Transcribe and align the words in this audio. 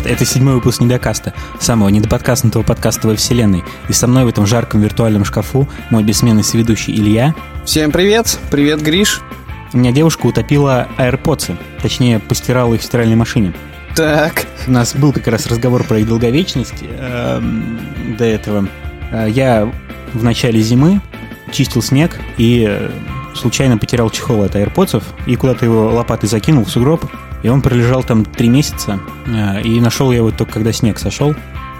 привет! 0.00 0.06
Это 0.06 0.24
седьмой 0.24 0.54
выпуск 0.54 0.80
Недокаста, 0.80 1.32
самого 1.58 1.88
недоподкастного 1.88 2.62
подкаста 2.62 3.08
во 3.08 3.16
вселенной. 3.16 3.64
И 3.88 3.92
со 3.92 4.06
мной 4.06 4.24
в 4.24 4.28
этом 4.28 4.46
жарком 4.46 4.80
виртуальном 4.80 5.24
шкафу 5.24 5.68
мой 5.90 6.02
бессменный 6.02 6.44
соведущий 6.44 6.94
Илья. 6.94 7.34
Всем 7.64 7.90
привет! 7.90 8.38
Привет, 8.50 8.82
Гриш! 8.82 9.20
У 9.72 9.78
меня 9.78 9.92
девушка 9.92 10.26
утопила 10.26 10.88
AirPods, 10.98 11.56
точнее, 11.80 12.18
постирала 12.18 12.74
их 12.74 12.80
в 12.80 12.84
стиральной 12.84 13.16
машине. 13.16 13.52
Так. 13.94 14.46
У 14.66 14.72
нас 14.72 14.94
был 14.94 15.12
как 15.12 15.26
раз 15.28 15.46
разговор 15.46 15.84
про 15.84 15.98
их 15.98 16.08
долговечность 16.08 16.82
э, 16.82 17.42
до 18.18 18.24
этого. 18.24 18.68
Э, 19.12 19.26
я 19.28 19.72
в 20.12 20.24
начале 20.24 20.60
зимы 20.60 21.00
чистил 21.52 21.82
снег 21.82 22.20
и 22.36 22.66
э, 22.68 22.90
случайно 23.34 23.78
потерял 23.78 24.10
чехол 24.10 24.42
от 24.42 24.56
AirPods 24.56 25.02
и 25.26 25.36
куда-то 25.36 25.64
его 25.64 25.90
лопатой 25.90 26.28
закинул 26.28 26.64
в 26.64 26.70
сугроб. 26.70 27.04
И 27.42 27.48
он 27.48 27.62
пролежал 27.62 28.02
там 28.02 28.24
три 28.24 28.48
месяца. 28.48 29.00
Э, 29.26 29.62
и 29.62 29.80
нашел 29.80 30.10
я 30.10 30.18
его 30.18 30.30
только 30.30 30.54
когда 30.54 30.72
снег 30.72 30.98
сошел. 30.98 31.34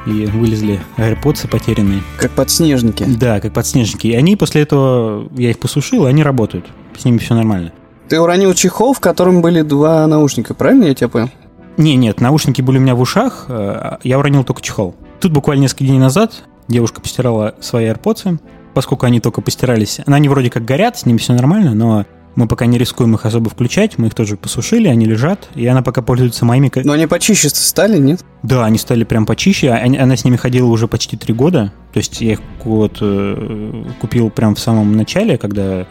И 0.06 0.27
вылезли 0.27 0.80
AirPods 0.96 1.48
потерянные. 1.48 2.01
Как 2.16 2.30
подснежники. 2.30 3.05
Да, 3.06 3.41
как 3.41 3.52
подснежники. 3.52 4.06
И 4.06 4.15
они 4.15 4.37
после 4.37 4.62
этого, 4.62 5.28
я 5.37 5.51
их 5.51 5.59
посушил, 5.59 6.06
и 6.06 6.09
они 6.09 6.23
работают. 6.23 6.66
С 6.96 7.04
ними 7.04 7.18
все 7.18 7.34
нормально. 7.34 7.73
Ты 8.09 8.18
уронил 8.18 8.54
чехол, 8.54 8.92
в 8.92 8.98
котором 8.98 9.41
были 9.41 9.62
два 9.62 10.04
наушника, 10.06 10.52
правильно 10.52 10.87
я 10.87 10.95
тебя 10.95 11.09
понял? 11.09 11.30
Не, 11.77 11.95
нет, 11.95 12.20
наушники 12.20 12.60
были 12.60 12.79
у 12.79 12.80
меня 12.80 12.96
в 12.96 13.01
ушах, 13.01 13.46
э, 13.48 13.98
я 14.02 14.18
уронил 14.18 14.42
только 14.42 14.62
чехол. 14.62 14.96
Тут 15.20 15.32
буквально 15.32 15.62
несколько 15.62 15.84
дней 15.84 15.98
назад 15.98 16.42
девушка 16.66 17.01
постирала 17.01 17.54
свои 17.60 17.87
AirPods, 17.87 18.40
поскольку 18.74 19.06
они 19.06 19.20
только 19.20 19.40
постирались. 19.42 20.01
Они 20.06 20.29
вроде 20.29 20.51
как 20.51 20.65
горят, 20.65 20.98
с 20.98 21.07
ними 21.07 21.18
все 21.18 21.35
нормально, 21.35 21.73
но 21.74 22.04
мы 22.36 22.46
пока 22.46 22.66
не 22.66 22.78
рискуем 22.78 23.14
их 23.14 23.26
особо 23.26 23.50
включать, 23.50 23.98
мы 23.98 24.06
их 24.06 24.14
тоже 24.14 24.36
посушили, 24.36 24.88
они 24.88 25.06
лежат, 25.06 25.48
и 25.54 25.66
она 25.66 25.82
пока 25.82 26.02
пользуется 26.02 26.45
моими... 26.45 26.70
Но 26.84 26.92
они 26.92 27.06
почище 27.06 27.48
стали, 27.48 27.98
нет? 27.98 28.24
Да, 28.42 28.64
они 28.64 28.78
стали 28.78 29.04
прям 29.04 29.26
почище, 29.26 29.70
они, 29.70 29.98
она 29.98 30.16
с 30.16 30.24
ними 30.24 30.36
ходила 30.36 30.66
уже 30.66 30.88
почти 30.88 31.16
три 31.16 31.34
года, 31.34 31.73
то 31.92 31.98
есть 31.98 32.20
я 32.20 32.32
их 32.32 32.40
вот 32.64 32.98
э, 33.01 33.84
купил 34.01 34.30
прям 34.30 34.54
в 34.54 34.60
самом 34.60 34.96
начале, 34.96 35.38
когда 35.38 35.86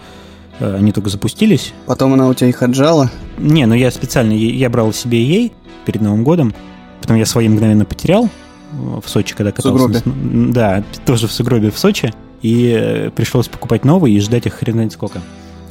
э, 0.59 0.75
они 0.75 0.91
только 0.91 1.09
запустились. 1.09 1.73
Потом 1.85 2.13
она 2.13 2.27
у 2.27 2.33
тебя 2.33 2.49
их 2.49 2.63
отжала? 2.63 3.11
Не, 3.37 3.65
ну 3.65 3.75
я 3.75 3.91
специально, 3.91 4.31
я 4.31 4.69
брал 4.69 4.93
себе 4.93 5.21
ей 5.23 5.51
перед 5.85 6.01
Новым 6.01 6.23
годом, 6.23 6.53
потом 7.01 7.17
я 7.17 7.25
свои 7.25 7.49
мгновенно 7.49 7.85
потерял 7.85 8.29
в 8.71 9.07
Сочи, 9.07 9.35
когда 9.35 9.51
катался. 9.51 9.87
В 9.87 9.93
сугробе? 9.93 10.51
Да, 10.53 10.83
тоже 11.05 11.27
в 11.27 11.31
сугробе 11.31 11.71
в 11.71 11.77
Сочи, 11.77 12.13
и 12.41 12.73
э, 12.79 13.09
пришлось 13.11 13.47
покупать 13.47 13.83
новые 13.83 14.15
и 14.15 14.19
ждать 14.19 14.45
их 14.45 14.53
хрен 14.53 14.73
знает 14.73 14.93
сколько. 14.93 15.21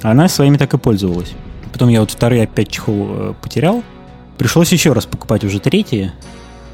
Она 0.03 0.29
своими 0.29 0.57
так 0.57 0.75
и 0.75 0.79
пользовалась. 0.79 1.33
Потом 1.73 1.89
я 1.89 2.01
вот 2.01 2.11
вторые 2.11 2.45
опять 2.45 2.71
чехол 2.71 3.07
э, 3.11 3.35
потерял. 3.41 3.83
Пришлось 4.37 4.73
еще 4.73 4.93
раз 4.93 5.07
покупать 5.07 5.45
уже 5.45 5.61
третьи. 5.61 6.13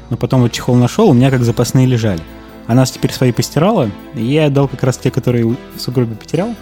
Но 0.09 0.17
потом 0.17 0.41
вот 0.41 0.51
чехол 0.51 0.75
нашел, 0.75 1.09
у 1.09 1.13
меня 1.13 1.31
как 1.31 1.43
запасные 1.43 1.87
лежали. 1.87 2.21
Она 2.67 2.85
теперь 2.85 3.11
свои 3.11 3.31
постирала, 3.31 3.89
и 4.15 4.23
я 4.23 4.45
отдал 4.45 4.67
как 4.67 4.83
раз 4.83 4.97
те, 4.97 5.11
которые 5.11 5.45
в 5.45 5.57
сугробе 5.79 6.15
потерял. 6.15 6.55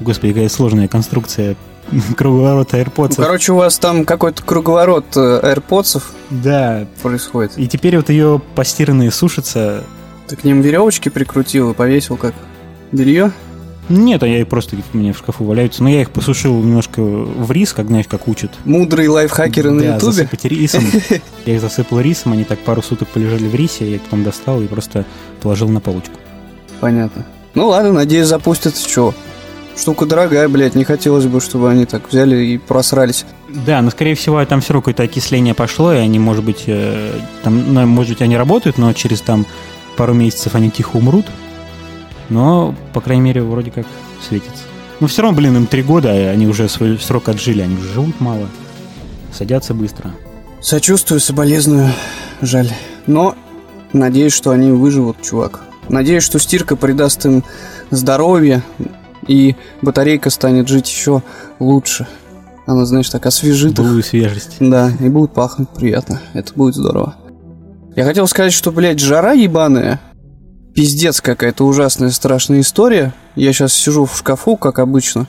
Господи, 0.00 0.32
какая 0.32 0.48
сложная 0.48 0.88
конструкция 0.88 1.56
круговорота 2.16 2.78
AirPods. 2.78 3.14
Ну, 3.18 3.24
короче, 3.24 3.52
у 3.52 3.56
вас 3.56 3.78
там 3.78 4.04
какой-то 4.04 4.42
круговорот 4.42 5.04
э, 5.16 5.54
AirPods 5.54 6.02
да. 6.30 6.86
происходит. 7.02 7.52
И 7.56 7.66
теперь 7.68 7.96
вот 7.96 8.10
ее 8.10 8.40
постиранные 8.54 9.10
сушатся. 9.10 9.84
Ты 10.26 10.36
к 10.36 10.44
ним 10.44 10.60
веревочки 10.60 11.08
прикрутил 11.08 11.70
и 11.70 11.74
повесил 11.74 12.16
как 12.16 12.34
белье? 12.92 13.32
Нет, 13.88 14.22
а 14.22 14.26
я 14.26 14.40
и 14.40 14.44
просто 14.44 14.76
у 14.92 14.96
меня 14.96 15.12
в 15.12 15.18
шкафу 15.18 15.44
валяются. 15.44 15.82
Но 15.82 15.88
я 15.88 16.00
их 16.00 16.10
посушил 16.10 16.54
немножко 16.54 17.00
в 17.00 17.50
рис, 17.52 17.72
как 17.72 17.86
знаешь, 17.86 18.06
как 18.08 18.26
учат. 18.26 18.50
Мудрые 18.64 19.08
лайфхакеры 19.08 19.70
на 19.70 19.80
да, 19.80 19.94
ютубе? 19.94 20.12
засыпать 20.12 20.44
рисом. 20.44 20.84
Я 21.46 21.54
их 21.54 21.60
засыпал 21.60 22.00
рисом, 22.00 22.32
они 22.32 22.44
так 22.44 22.58
пару 22.58 22.82
суток 22.82 23.08
полежали 23.08 23.46
в 23.46 23.54
рисе, 23.54 23.88
я 23.88 23.96
их 23.96 24.02
потом 24.02 24.24
достал 24.24 24.60
и 24.60 24.66
просто 24.66 25.04
положил 25.40 25.68
на 25.68 25.80
полочку. 25.80 26.14
Понятно. 26.80 27.24
Ну 27.54 27.68
ладно, 27.68 27.92
надеюсь, 27.92 28.26
запустится. 28.26 28.88
Чего? 28.88 29.14
Штука 29.76 30.06
дорогая, 30.06 30.48
блядь, 30.48 30.74
не 30.74 30.84
хотелось 30.84 31.26
бы, 31.26 31.40
чтобы 31.40 31.70
они 31.70 31.84
так 31.84 32.10
взяли 32.10 32.44
и 32.44 32.58
просрались. 32.58 33.26
Да, 33.48 33.82
но 33.82 33.90
скорее 33.90 34.14
всего 34.14 34.44
там 34.44 34.60
все 34.60 34.72
равно 34.72 34.82
какое-то 34.82 35.02
окисление 35.02 35.54
пошло, 35.54 35.92
и 35.92 35.98
они, 35.98 36.18
может 36.18 36.44
быть, 36.44 36.64
э, 36.66 37.12
там, 37.44 37.74
ну, 37.74 37.86
может 37.86 38.12
быть, 38.12 38.22
они 38.22 38.36
работают, 38.36 38.78
но 38.78 38.92
через 38.94 39.20
там 39.20 39.46
пару 39.96 40.14
месяцев 40.14 40.54
они 40.54 40.70
тихо 40.70 40.96
умрут. 40.96 41.26
Но, 42.28 42.74
по 42.92 43.00
крайней 43.00 43.22
мере, 43.22 43.42
вроде 43.42 43.70
как 43.70 43.86
светится. 44.26 44.64
Но 45.00 45.06
все 45.06 45.22
равно, 45.22 45.36
блин, 45.36 45.56
им 45.56 45.66
три 45.66 45.82
года, 45.82 46.10
они 46.10 46.46
уже 46.46 46.68
свой 46.68 46.98
срок 46.98 47.28
отжили, 47.28 47.60
они 47.60 47.76
уже 47.76 47.92
живут 47.92 48.20
мало, 48.20 48.48
садятся 49.32 49.74
быстро. 49.74 50.10
Сочувствую, 50.60 51.20
соболезную, 51.20 51.90
жаль. 52.40 52.70
Но 53.06 53.34
надеюсь, 53.92 54.32
что 54.32 54.50
они 54.50 54.70
выживут, 54.70 55.22
чувак. 55.22 55.62
Надеюсь, 55.88 56.22
что 56.22 56.38
стирка 56.38 56.76
придаст 56.76 57.26
им 57.26 57.44
здоровье, 57.90 58.62
и 59.28 59.54
батарейка 59.82 60.30
станет 60.30 60.68
жить 60.68 60.88
еще 60.88 61.22
лучше. 61.60 62.06
Она, 62.66 62.84
знаешь, 62.84 63.08
так 63.10 63.26
освежит 63.26 63.76
Былую 63.76 64.02
свежесть. 64.02 64.56
Да, 64.58 64.90
и 64.98 65.08
будет 65.08 65.32
пахнуть 65.32 65.68
приятно. 65.68 66.20
Это 66.32 66.52
будет 66.54 66.74
здорово. 66.74 67.14
Я 67.94 68.04
хотел 68.04 68.26
сказать, 68.26 68.52
что, 68.52 68.72
блядь, 68.72 68.98
жара 68.98 69.32
ебаная. 69.32 70.00
Пиздец 70.76 71.22
какая-то 71.22 71.64
ужасная, 71.64 72.10
страшная 72.10 72.60
история. 72.60 73.14
Я 73.34 73.54
сейчас 73.54 73.72
сижу 73.72 74.04
в 74.04 74.14
шкафу, 74.14 74.56
как 74.56 74.78
обычно. 74.78 75.26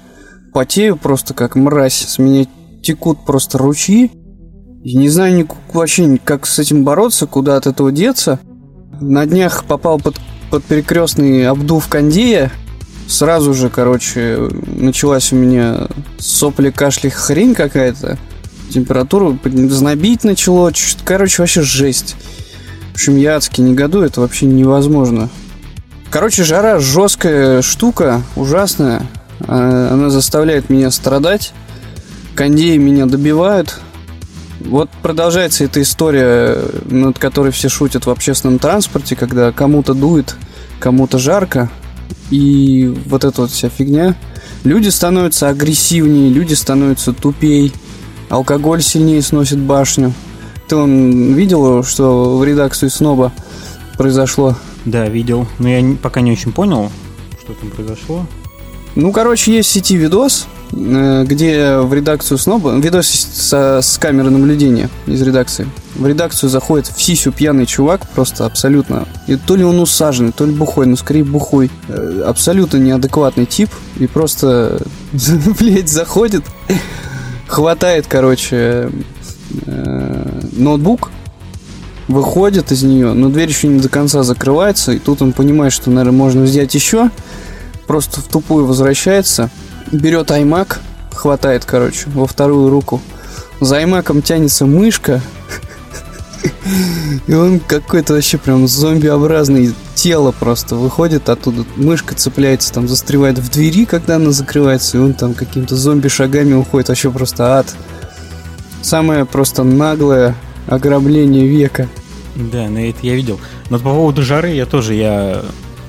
Потею 0.53 0.97
просто 0.97 1.33
как 1.33 1.55
мразь. 1.55 2.05
С 2.05 2.19
меня 2.19 2.45
текут 2.83 3.25
просто 3.25 3.57
ручьи. 3.57 4.11
И 4.83 4.97
не 4.97 5.07
знаю 5.07 5.35
ни, 5.37 5.47
вообще, 5.71 6.17
как 6.21 6.45
с 6.45 6.59
этим 6.59 6.83
бороться, 6.83 7.27
куда 7.27 7.55
от 7.55 7.65
этого 7.65 7.93
деться. 7.93 8.41
На 8.99 9.25
днях 9.25 9.63
попал 9.63 9.99
под, 9.99 10.17
под 10.51 10.65
перекрестный 10.65 11.47
обдув 11.47 11.87
кондея 11.87 12.51
сразу 13.07 13.53
же, 13.53 13.69
короче, 13.69 14.49
началась 14.65 15.31
у 15.31 15.37
меня 15.37 15.87
сопли, 16.17 16.71
кашли, 16.71 17.07
хрень 17.07 17.55
какая-то. 17.55 18.17
Температуру 18.69 19.39
знобить 19.45 20.25
начало. 20.25 20.73
Короче, 21.05 21.41
вообще 21.41 21.61
жесть. 21.61 22.17
Общем, 22.97 23.15
я 23.15 23.35
адски 23.35 23.61
негодую, 23.61 24.07
это 24.07 24.21
вообще 24.21 24.47
невозможно. 24.47 25.29
Короче, 26.09 26.43
жара 26.43 26.79
жесткая 26.79 27.61
штука, 27.61 28.23
ужасная. 28.35 29.05
А, 29.41 29.89
она 29.93 30.09
заставляет 30.09 30.71
меня 30.71 30.89
страдать. 30.89 31.53
Кондеи 32.33 32.77
меня 32.77 33.05
добивают. 33.05 33.79
Вот 34.61 34.89
продолжается 35.03 35.63
эта 35.63 35.79
история, 35.83 36.57
над 36.85 37.19
которой 37.19 37.51
все 37.51 37.69
шутят 37.69 38.07
в 38.07 38.09
общественном 38.09 38.57
транспорте, 38.57 39.15
когда 39.15 39.51
кому-то 39.51 39.93
дует, 39.93 40.35
кому-то 40.79 41.19
жарко 41.19 41.69
и 42.31 42.91
вот 43.05 43.25
эта 43.25 43.41
вот 43.41 43.51
вся 43.51 43.69
фигня. 43.69 44.15
Люди 44.63 44.89
становятся 44.89 45.49
агрессивнее, 45.49 46.31
люди 46.31 46.55
становятся 46.55 47.13
тупей, 47.13 47.71
алкоголь 48.29 48.81
сильнее 48.81 49.21
сносит 49.21 49.59
башню. 49.59 50.15
Ты 50.67 50.75
он 50.75 51.33
видел, 51.33 51.83
что 51.83 52.37
в 52.37 52.43
редакции 52.43 52.87
Сноба 52.87 53.31
произошло? 53.97 54.55
Да, 54.85 55.07
видел. 55.07 55.47
Но 55.59 55.69
я 55.69 55.95
пока 56.01 56.21
не 56.21 56.31
очень 56.31 56.51
понял, 56.51 56.91
что 57.41 57.53
там 57.53 57.69
произошло. 57.71 58.25
Ну, 58.95 59.11
короче, 59.11 59.53
есть 59.53 59.69
в 59.69 59.71
сети 59.71 59.95
видос, 59.95 60.47
Э, 60.73 61.23
где 61.25 61.77
в 61.77 61.93
редакцию 61.93 62.37
Сноба, 62.37 62.75
видос 62.77 63.07
со, 63.07 63.79
с 63.81 63.97
камеры 63.97 64.29
наблюдения 64.29 64.89
из 65.05 65.21
редакции, 65.21 65.67
в 65.95 66.05
редакцию 66.05 66.49
заходит 66.49 66.87
в 66.87 67.01
сисю 67.01 67.31
пьяный 67.31 67.65
чувак, 67.65 68.07
просто 68.09 68.45
абсолютно, 68.45 69.07
и 69.27 69.37
то 69.37 69.55
ли 69.55 69.63
он 69.63 69.79
усаженный, 69.79 70.33
то 70.33 70.45
ли 70.45 70.51
бухой, 70.51 70.85
но 70.85 70.95
скорее 70.95 71.23
бухой, 71.23 71.71
э, 71.87 72.23
абсолютно 72.25 72.77
неадекватный 72.77 73.45
тип, 73.45 73.69
и 73.97 74.07
просто, 74.07 74.81
блядь, 75.59 75.89
заходит, 75.89 76.43
хватает, 77.47 78.05
короче, 78.07 78.91
э, 79.65 80.39
ноутбук, 80.53 81.11
выходит 82.07 82.71
из 82.71 82.83
нее, 82.83 83.13
но 83.13 83.29
дверь 83.29 83.49
еще 83.49 83.67
не 83.67 83.79
до 83.79 83.89
конца 83.89 84.23
закрывается, 84.23 84.93
и 84.93 84.99
тут 84.99 85.21
он 85.21 85.33
понимает, 85.33 85.73
что, 85.73 85.89
наверное, 85.89 86.17
можно 86.17 86.41
взять 86.43 86.73
еще, 86.73 87.09
просто 87.85 88.21
в 88.21 88.25
тупую 88.25 88.65
возвращается, 88.65 89.49
берет 89.91 90.31
iMac, 90.31 90.77
хватает, 91.11 91.65
короче, 91.65 92.05
во 92.07 92.25
вторую 92.27 92.69
руку. 92.69 93.01
За 93.59 93.81
iMac 93.81 94.21
тянется 94.21 94.65
мышка, 94.65 95.21
и 97.27 97.33
он 97.33 97.59
какой-то 97.59 98.13
вообще 98.13 98.37
прям 98.37 98.67
зомбиобразный 98.67 99.73
тело 99.95 100.31
просто 100.31 100.75
выходит 100.75 101.27
оттуда. 101.27 101.65
Мышка 101.75 102.15
цепляется, 102.15 102.71
там 102.71 102.87
застревает 102.87 103.39
в 103.39 103.49
двери, 103.49 103.85
когда 103.85 104.17
она 104.17 104.31
закрывается, 104.31 104.97
и 104.97 105.01
он 105.01 105.13
там 105.13 105.33
какими-то 105.33 105.75
зомби-шагами 105.75 106.53
уходит. 106.53 106.89
Вообще 106.89 107.11
просто 107.11 107.57
ад. 107.57 107.75
Самое 108.81 109.25
просто 109.25 109.63
наглое 109.63 110.35
ограбление 110.67 111.47
века. 111.47 111.87
Да, 112.35 112.69
на 112.69 112.89
это 112.89 112.99
я 113.01 113.15
видел. 113.15 113.39
Но 113.69 113.77
по 113.77 113.89
поводу 113.91 114.21
жары 114.21 114.49
я 114.49 114.65
тоже, 114.65 114.93
я 114.93 115.43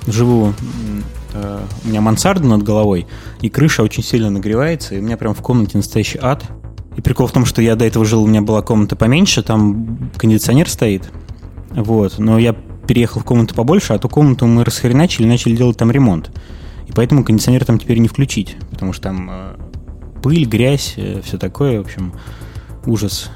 живу 0.06 0.55
Э, 1.38 1.61
у 1.85 1.88
меня 1.88 2.00
мансарда 2.00 2.46
над 2.46 2.62
головой, 2.62 3.06
и 3.40 3.49
крыша 3.49 3.82
очень 3.82 4.02
сильно 4.02 4.31
нагревается, 4.31 4.94
и 4.94 4.99
у 4.99 5.02
меня 5.02 5.17
прям 5.17 5.35
в 5.35 5.43
комнате 5.43 5.76
настоящий 5.76 6.19
ад. 6.20 6.44
И 6.96 7.00
прикол 7.00 7.26
в 7.26 7.32
том, 7.32 7.44
что 7.44 7.62
я 7.62 7.76
до 7.76 7.85
этого 7.85 8.05
жил, 8.05 8.25
у 8.25 8.26
меня 8.26 8.43
была 8.43 8.62
комната 8.62 8.96
поменьше, 8.96 9.43
там 9.43 10.11
кондиционер 10.17 10.69
стоит, 10.69 11.11
Вот, 11.70 12.19
но 12.19 12.38
я 12.38 12.55
переехал 12.87 13.20
в 13.20 13.25
комнату 13.25 13.55
побольше, 13.55 13.93
а 13.93 13.99
ту 13.99 14.08
комнату 14.08 14.46
мы 14.46 14.64
расхреначили 14.64 15.26
начали 15.26 15.55
делать 15.55 15.76
там 15.76 15.91
ремонт. 15.91 16.31
И 16.88 16.93
поэтому 16.93 17.23
кондиционер 17.23 17.64
там 17.64 17.79
теперь 17.79 17.99
не 17.99 18.08
включить, 18.08 18.56
потому 18.70 18.93
что 18.93 19.05
там 19.05 19.29
э, 19.31 19.56
пыль, 20.23 20.46
грязь, 20.46 20.94
э, 20.96 21.20
все 21.23 21.38
такое, 21.38 21.79
в 21.79 21.84
общем, 21.84 22.14
ужас. 22.88 23.31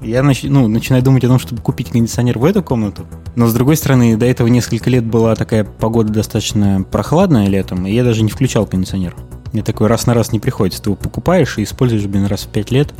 Я 0.00 0.22
нач, 0.22 0.44
ну, 0.44 0.68
начинаю 0.68 1.02
думать 1.02 1.24
о 1.24 1.28
том, 1.28 1.38
чтобы 1.40 1.60
купить 1.60 1.90
кондиционер 1.90 2.38
в 2.38 2.44
эту 2.44 2.62
комнату. 2.62 3.04
Но, 3.34 3.48
с 3.48 3.54
другой 3.54 3.76
стороны, 3.76 4.16
до 4.16 4.26
этого 4.26 4.46
несколько 4.46 4.90
лет 4.90 5.04
была 5.04 5.34
такая 5.34 5.64
погода 5.64 6.12
достаточно 6.12 6.84
прохладная 6.88 7.48
летом, 7.48 7.86
и 7.86 7.92
я 7.92 8.04
даже 8.04 8.22
не 8.22 8.30
включал 8.30 8.66
кондиционер. 8.66 9.16
Мне 9.52 9.62
такой 9.62 9.88
раз 9.88 10.06
на 10.06 10.14
раз 10.14 10.30
не 10.30 10.38
приходится. 10.38 10.82
Ты 10.82 10.90
его 10.90 10.96
покупаешь 10.96 11.58
и 11.58 11.64
используешь, 11.64 12.06
блин, 12.06 12.26
раз 12.26 12.42
в 12.42 12.48
пять 12.48 12.70
лет. 12.70 12.94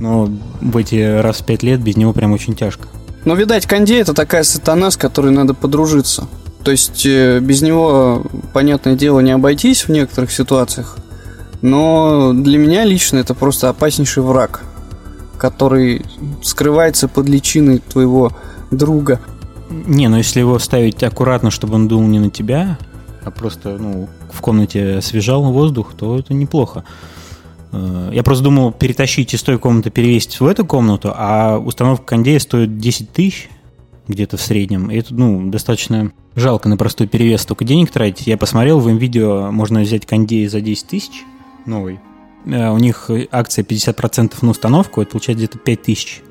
Но 0.00 0.28
в 0.60 0.76
эти 0.76 1.20
раз 1.20 1.38
в 1.38 1.46
пять 1.46 1.62
лет 1.62 1.80
без 1.80 1.96
него 1.96 2.12
прям 2.12 2.32
очень 2.32 2.54
тяжко. 2.54 2.88
Ну, 3.24 3.34
видать, 3.34 3.66
кондей 3.66 4.00
это 4.00 4.14
такая 4.14 4.42
сатана, 4.42 4.90
с 4.90 4.96
которой 4.96 5.32
надо 5.32 5.54
подружиться. 5.54 6.28
То 6.62 6.70
есть 6.70 7.06
э, 7.06 7.40
без 7.40 7.62
него, 7.62 8.24
понятное 8.52 8.94
дело, 8.94 9.20
не 9.20 9.30
обойтись 9.32 9.86
в 9.86 9.90
некоторых 9.90 10.30
ситуациях. 10.30 10.98
Но 11.62 12.32
для 12.32 12.58
меня 12.58 12.84
лично 12.84 13.18
это 13.18 13.34
просто 13.34 13.68
опаснейший 13.68 14.22
враг, 14.22 14.62
который 15.38 16.04
скрывается 16.42 17.08
под 17.08 17.28
личиной 17.28 17.78
твоего 17.78 18.32
друга. 18.70 19.20
Не, 19.70 20.08
но 20.08 20.18
если 20.18 20.40
его 20.40 20.58
ставить 20.58 21.02
аккуратно, 21.02 21.50
чтобы 21.50 21.74
он 21.74 21.88
дул 21.88 22.02
не 22.02 22.18
на 22.18 22.30
тебя, 22.30 22.78
а 23.24 23.30
просто 23.30 23.76
ну, 23.78 24.08
в 24.32 24.40
комнате 24.40 24.96
освежал 24.96 25.42
воздух, 25.52 25.94
то 25.94 26.18
это 26.18 26.32
неплохо. 26.34 26.84
Э, 27.72 28.10
я 28.12 28.22
просто 28.22 28.44
думал 28.44 28.72
перетащить 28.72 29.34
из 29.34 29.42
той 29.42 29.58
комнаты, 29.58 29.90
перевесить 29.90 30.40
в 30.40 30.46
эту 30.46 30.64
комнату, 30.64 31.12
а 31.14 31.58
установка 31.58 32.04
кондея 32.04 32.38
стоит 32.38 32.78
10 32.78 33.12
тысяч 33.12 33.50
где-то 34.06 34.38
в 34.38 34.42
среднем. 34.42 34.90
И 34.90 34.96
это, 34.96 35.14
ну, 35.14 35.50
достаточно 35.50 36.12
жалко 36.34 36.68
на 36.68 36.76
простой 36.76 37.06
перевес 37.06 37.42
столько 37.42 37.64
денег 37.64 37.90
тратить. 37.90 38.26
Я 38.26 38.38
посмотрел, 38.38 38.80
в 38.80 38.88
видео 38.88 39.50
можно 39.52 39.80
взять 39.80 40.06
кондей 40.06 40.46
за 40.48 40.60
10 40.60 40.86
тысяч 40.86 41.24
новый. 41.66 42.00
Э, 42.46 42.70
у 42.70 42.78
них 42.78 43.10
акция 43.30 43.64
50% 43.64 44.34
на 44.42 44.50
установку, 44.50 45.02
это 45.02 45.12
получается 45.12 45.46
где-то 45.46 45.58
5 45.58 45.82
тысяч. 45.82 46.22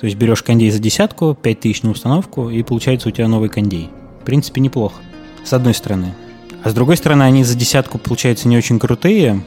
То 0.00 0.06
есть 0.06 0.16
берешь 0.16 0.42
кондей 0.42 0.70
за 0.70 0.78
десятку, 0.78 1.34
5 1.40 1.60
тысяч 1.60 1.82
на 1.82 1.90
установку, 1.90 2.48
и 2.48 2.62
получается 2.62 3.08
у 3.08 3.12
тебя 3.12 3.28
новый 3.28 3.48
кондей. 3.48 3.90
В 4.22 4.24
принципе, 4.24 4.60
неплохо. 4.60 5.00
С 5.44 5.52
одной 5.52 5.74
стороны. 5.74 6.14
А 6.62 6.70
с 6.70 6.74
другой 6.74 6.96
стороны, 6.96 7.22
они 7.22 7.44
за 7.44 7.56
десятку, 7.56 7.98
получается, 7.98 8.48
не 8.48 8.56
очень 8.56 8.78
крутые. 8.78 9.42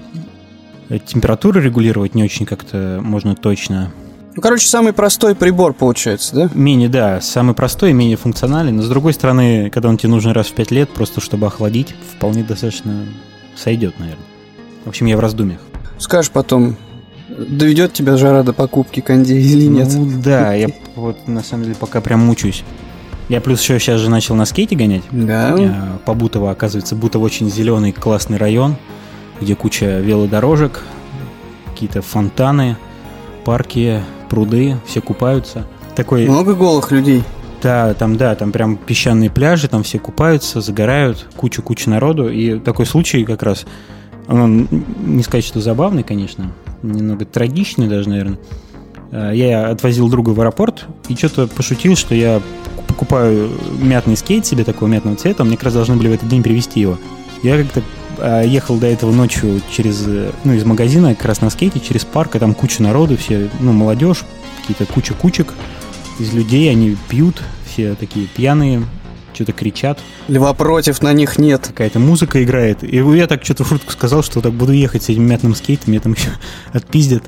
Температуру 1.05 1.59
регулировать 1.59 2.13
не 2.13 2.23
очень 2.23 2.45
как-то 2.45 2.99
можно 3.01 3.35
точно. 3.35 3.91
Ну, 4.35 4.41
короче, 4.41 4.67
самый 4.67 4.93
простой 4.93 5.35
прибор 5.35 5.73
получается, 5.73 6.35
да? 6.35 6.49
Менее, 6.53 6.89
да, 6.89 7.21
самый 7.21 7.53
простой, 7.53 7.93
менее 7.93 8.17
функциональный. 8.17 8.71
Но 8.71 8.81
с 8.81 8.89
другой 8.89 9.13
стороны, 9.13 9.69
когда 9.69 9.89
он 9.89 9.97
тебе 9.97 10.09
нужен 10.09 10.31
раз 10.31 10.47
в 10.47 10.53
пять 10.53 10.71
лет, 10.71 10.89
просто 10.89 11.21
чтобы 11.21 11.47
охладить, 11.47 11.95
вполне 12.15 12.43
достаточно 12.43 13.05
сойдет, 13.55 13.99
наверное. 13.99 14.25
В 14.85 14.89
общем, 14.89 15.05
я 15.05 15.17
в 15.17 15.19
раздумьях. 15.19 15.59
Скажешь 16.03 16.31
потом, 16.31 16.75
доведет 17.29 17.93
тебя 17.93 18.17
жара 18.17 18.43
до 18.43 18.51
покупки 18.51 18.99
кондей 18.99 19.41
или 19.41 19.67
нет? 19.67 19.87
Ну 19.93 20.21
да, 20.21 20.53
я 20.53 20.67
вот 20.97 21.29
на 21.29 21.41
самом 21.41 21.63
деле 21.63 21.77
пока 21.79 22.01
прям 22.01 22.19
мучаюсь. 22.19 22.65
Я 23.29 23.39
плюс 23.39 23.61
еще 23.61 23.79
сейчас 23.79 24.01
же 24.01 24.09
начал 24.09 24.35
на 24.35 24.43
скейте 24.43 24.75
гонять. 24.75 25.03
Да. 25.11 25.55
Э, 25.57 25.71
по 26.03 26.13
Бутово, 26.13 26.51
оказывается, 26.51 26.97
Бутово 26.97 27.23
очень 27.23 27.49
зеленый, 27.49 27.93
классный 27.93 28.35
район, 28.35 28.75
где 29.39 29.55
куча 29.55 30.01
велодорожек, 30.01 30.83
какие-то 31.71 32.01
фонтаны, 32.01 32.75
парки, 33.45 34.03
пруды, 34.29 34.75
все 34.85 34.99
купаются. 34.99 35.65
Такой... 35.95 36.27
Много 36.27 36.53
голых 36.53 36.91
людей. 36.91 37.23
Да, 37.61 37.93
там, 37.93 38.17
да, 38.17 38.35
там 38.35 38.51
прям 38.51 38.75
песчаные 38.75 39.29
пляжи, 39.29 39.69
там 39.69 39.83
все 39.83 39.99
купаются, 39.99 40.59
загорают, 40.59 41.29
куча-куча 41.37 41.89
народу. 41.89 42.27
И 42.27 42.59
такой 42.59 42.85
случай 42.85 43.23
как 43.23 43.41
раз, 43.41 43.65
он, 44.27 44.67
не 44.99 45.23
сказать, 45.23 45.45
что 45.45 45.59
забавный, 45.59 46.03
конечно, 46.03 46.51
немного 46.81 47.25
трагичный 47.25 47.87
даже, 47.87 48.09
наверное. 48.09 48.39
Э, 49.11 49.31
я 49.33 49.69
отвозил 49.69 50.09
друга 50.09 50.29
в 50.29 50.39
аэропорт 50.39 50.85
и 51.07 51.15
что-то 51.15 51.47
пошутил, 51.47 51.95
что 51.95 52.15
я 52.15 52.41
покупаю 52.87 53.51
мятный 53.79 54.17
скейт 54.17 54.45
себе 54.45 54.63
такого 54.63 54.89
мятного 54.89 55.17
цвета, 55.17 55.43
мне 55.43 55.55
как 55.55 55.65
раз 55.65 55.73
должны 55.73 55.95
были 55.95 56.09
в 56.09 56.13
этот 56.13 56.29
день 56.29 56.43
привезти 56.43 56.79
его. 56.79 56.97
Я 57.41 57.57
как-то 57.57 57.81
э, 58.19 58.43
ехал 58.47 58.77
до 58.77 58.87
этого 58.87 59.11
ночью 59.11 59.61
через, 59.71 60.05
ну, 60.43 60.53
из 60.53 60.63
магазина 60.63 61.15
как 61.15 61.25
раз 61.25 61.41
на 61.41 61.49
скейте, 61.49 61.79
через 61.79 62.05
парк, 62.05 62.35
и 62.35 62.39
там 62.39 62.53
куча 62.53 62.81
народу, 62.81 63.17
все, 63.17 63.49
ну, 63.59 63.73
молодежь, 63.73 64.23
какие-то 64.61 64.91
куча 64.91 65.13
кучек 65.13 65.53
из 66.19 66.33
людей, 66.33 66.69
они 66.69 66.95
пьют, 67.09 67.41
все 67.65 67.95
такие 67.95 68.27
пьяные, 68.27 68.83
что-то 69.33 69.51
кричат. 69.51 69.99
Льва 70.27 70.53
против 70.53 71.01
на 71.01 71.13
них 71.13 71.37
нет. 71.37 71.67
Какая-то 71.67 71.99
музыка 71.99 72.43
играет. 72.43 72.83
И 72.83 72.97
я 72.97 73.27
так 73.27 73.43
что-то 73.43 73.65
шутку 73.65 73.91
сказал, 73.91 74.23
что 74.23 74.41
так 74.41 74.53
буду 74.53 74.71
ехать 74.71 75.03
с 75.03 75.09
этим 75.09 75.23
мятным 75.23 75.55
скейтом, 75.55 75.91
меня 75.91 76.01
там 76.01 76.13
еще 76.17 76.29
отпиздят. 76.71 77.23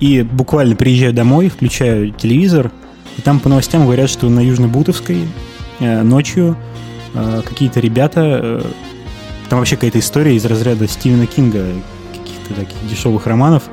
И 0.00 0.22
буквально 0.22 0.76
приезжаю 0.76 1.12
домой, 1.12 1.48
включаю 1.48 2.10
телевизор, 2.10 2.70
и 3.16 3.22
там 3.22 3.40
по 3.40 3.48
новостям 3.48 3.84
говорят, 3.84 4.10
что 4.10 4.28
на 4.28 4.40
Южно-Бутовской 4.40 5.26
э, 5.80 6.02
ночью 6.02 6.56
э, 7.14 7.42
какие-то 7.44 7.80
ребята... 7.80 8.20
Э, 8.42 8.62
там 9.48 9.58
вообще 9.58 9.76
какая-то 9.76 9.98
история 9.98 10.34
из 10.34 10.44
разряда 10.46 10.88
Стивена 10.88 11.26
Кинга, 11.26 11.66
каких-то 12.12 12.54
таких 12.54 12.88
дешевых 12.88 13.26
романов, 13.26 13.64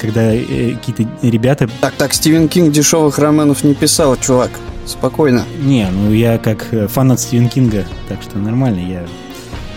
когда 0.00 0.34
э, 0.34 0.74
какие-то 0.74 1.06
ребята... 1.22 1.68
Так, 1.80 1.94
так, 1.94 2.14
Стивен 2.14 2.48
Кинг 2.48 2.72
дешевых 2.72 3.18
романов 3.18 3.64
не 3.64 3.74
писал, 3.74 4.16
чувак. 4.16 4.50
Спокойно. 4.86 5.44
Не, 5.62 5.88
ну 5.90 6.12
я 6.12 6.38
как 6.38 6.66
э, 6.72 6.88
фанат 6.88 7.20
Стивен 7.20 7.48
Кинга, 7.48 7.86
так 8.08 8.22
что 8.22 8.38
нормально, 8.38 8.80
я 8.80 9.06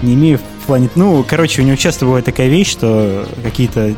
не 0.01 0.13
имею 0.13 0.37
в 0.37 0.65
плане... 0.67 0.89
Ну, 0.95 1.23
короче, 1.27 1.61
у 1.61 1.65
него 1.65 1.77
часто 1.77 2.05
бывает 2.05 2.25
такая 2.25 2.47
вещь, 2.47 2.69
что 2.71 3.27
какие-то 3.43 3.95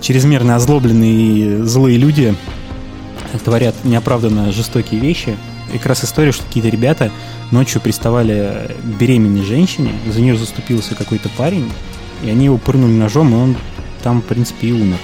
чрезмерно 0.00 0.56
озлобленные 0.56 1.64
злые 1.64 1.98
люди 1.98 2.34
творят 3.44 3.74
неоправданно 3.84 4.50
жестокие 4.50 5.00
вещи. 5.00 5.36
И 5.72 5.78
как 5.78 5.86
раз 5.86 6.04
история, 6.04 6.32
что 6.32 6.44
какие-то 6.44 6.68
ребята 6.68 7.12
ночью 7.52 7.80
приставали 7.80 8.74
к 8.82 8.98
беременной 8.98 9.44
женщине, 9.44 9.92
за 10.06 10.20
нее 10.20 10.36
заступился 10.36 10.94
какой-то 10.94 11.28
парень, 11.36 11.70
и 12.24 12.30
они 12.30 12.46
его 12.46 12.58
пырнули 12.58 12.92
ножом, 12.92 13.32
и 13.32 13.36
он 13.36 13.56
там, 14.02 14.20
в 14.20 14.24
принципе, 14.24 14.68
и 14.68 14.72
умер. 14.72 14.98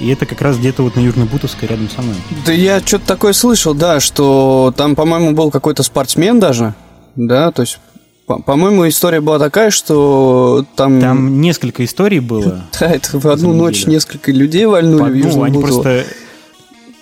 И 0.00 0.08
это 0.08 0.26
как 0.26 0.40
раз 0.40 0.58
где-то 0.58 0.82
вот 0.82 0.96
на 0.96 1.00
Южно-Бутовской 1.00 1.68
рядом 1.68 1.88
со 1.88 2.02
мной. 2.02 2.16
Да 2.44 2.52
я 2.52 2.80
что-то 2.80 3.06
такое 3.06 3.32
слышал, 3.32 3.74
да, 3.74 4.00
что 4.00 4.74
там, 4.76 4.96
по-моему, 4.96 5.32
был 5.32 5.50
какой-то 5.50 5.82
спортсмен 5.82 6.40
даже, 6.40 6.74
да, 7.16 7.50
то 7.52 7.62
есть 7.62 7.78
по-моему, 8.26 8.88
история 8.88 9.20
была 9.20 9.38
такая, 9.38 9.70
что 9.70 10.64
там... 10.76 11.00
Там 11.00 11.40
несколько 11.40 11.84
историй 11.84 12.20
было. 12.20 12.64
Да, 12.80 12.86
это 12.90 13.18
в 13.18 13.26
одну 13.26 13.52
ночь 13.52 13.86
несколько 13.86 14.32
людей 14.32 14.64
вальнули 14.66 15.10
в 15.10 15.14
Южном 15.14 15.42
они 15.42 15.60
просто... 15.60 16.04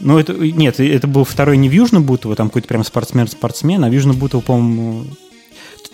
Ну, 0.01 0.19
это... 0.19 0.33
Нет, 0.33 0.81
это 0.81 1.07
был 1.07 1.23
второй 1.25 1.57
не 1.57 1.69
в 1.69 1.73
Южном 1.73 2.03
Бутово, 2.03 2.35
там 2.35 2.49
какой-то 2.49 2.67
прям 2.67 2.83
спортсмен-спортсмен, 2.83 3.85
а 3.85 3.89
в 3.89 3.93
Южном 3.93 4.17
Бутово, 4.17 4.41
по-моему... 4.41 5.05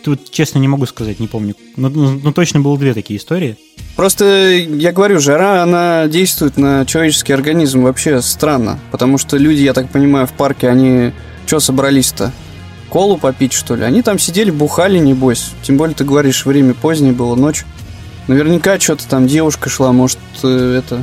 Тут, 0.02 0.30
честно, 0.30 0.59
не 0.59 0.68
могу 0.68 0.87
сказать, 0.87 1.21
не 1.21 1.26
помню. 1.26 1.54
Но, 1.76 1.88
но, 1.88 2.12
но 2.12 2.33
точно 2.33 2.61
было 2.61 2.78
две 2.78 2.95
такие 2.95 3.18
истории. 3.18 3.57
Просто, 3.97 4.50
я 4.50 4.92
говорю, 4.92 5.18
жара, 5.18 5.62
она 5.62 6.07
действует 6.07 6.57
на 6.57 6.87
человеческий 6.87 7.33
организм 7.33 7.83
вообще 7.83 8.23
странно. 8.23 8.78
Потому 8.90 9.18
что 9.18 9.37
люди, 9.37 9.61
я 9.61 9.73
так 9.73 9.90
понимаю, 9.90 10.26
в 10.26 10.33
парке, 10.33 10.68
они... 10.68 11.12
Что 11.47 11.61
собрались-то? 11.61 12.33
колу 12.88 13.16
попить, 13.18 13.52
что 13.52 13.75
ли. 13.75 13.85
Они 13.85 14.02
там 14.02 14.18
сидели, 14.18 14.50
бухали, 14.50 14.99
небось. 14.99 15.50
Тем 15.62 15.76
более, 15.76 15.95
ты 15.95 16.04
говоришь, 16.04 16.47
время 16.47 16.75
позднее 16.75 17.12
было, 17.12 17.35
ночь. 17.35 17.64
Наверняка 18.26 18.78
что-то 18.78 19.07
там 19.07 19.26
девушка 19.26 19.68
шла, 19.68 19.92
может, 19.92 20.18
э, 20.42 20.78
это... 20.78 21.02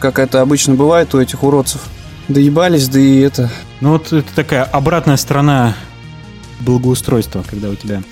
Как 0.00 0.18
это 0.18 0.40
обычно 0.40 0.74
бывает 0.74 1.14
у 1.14 1.20
этих 1.20 1.42
уродцев. 1.42 1.80
Доебались, 2.28 2.88
да 2.88 3.00
и 3.00 3.20
это... 3.20 3.50
Ну 3.80 3.92
вот 3.92 4.12
это 4.12 4.34
такая 4.34 4.64
обратная 4.64 5.16
сторона 5.16 5.76
благоустройства, 6.60 7.44
когда 7.48 7.70
у 7.70 7.74
тебя 7.74 8.02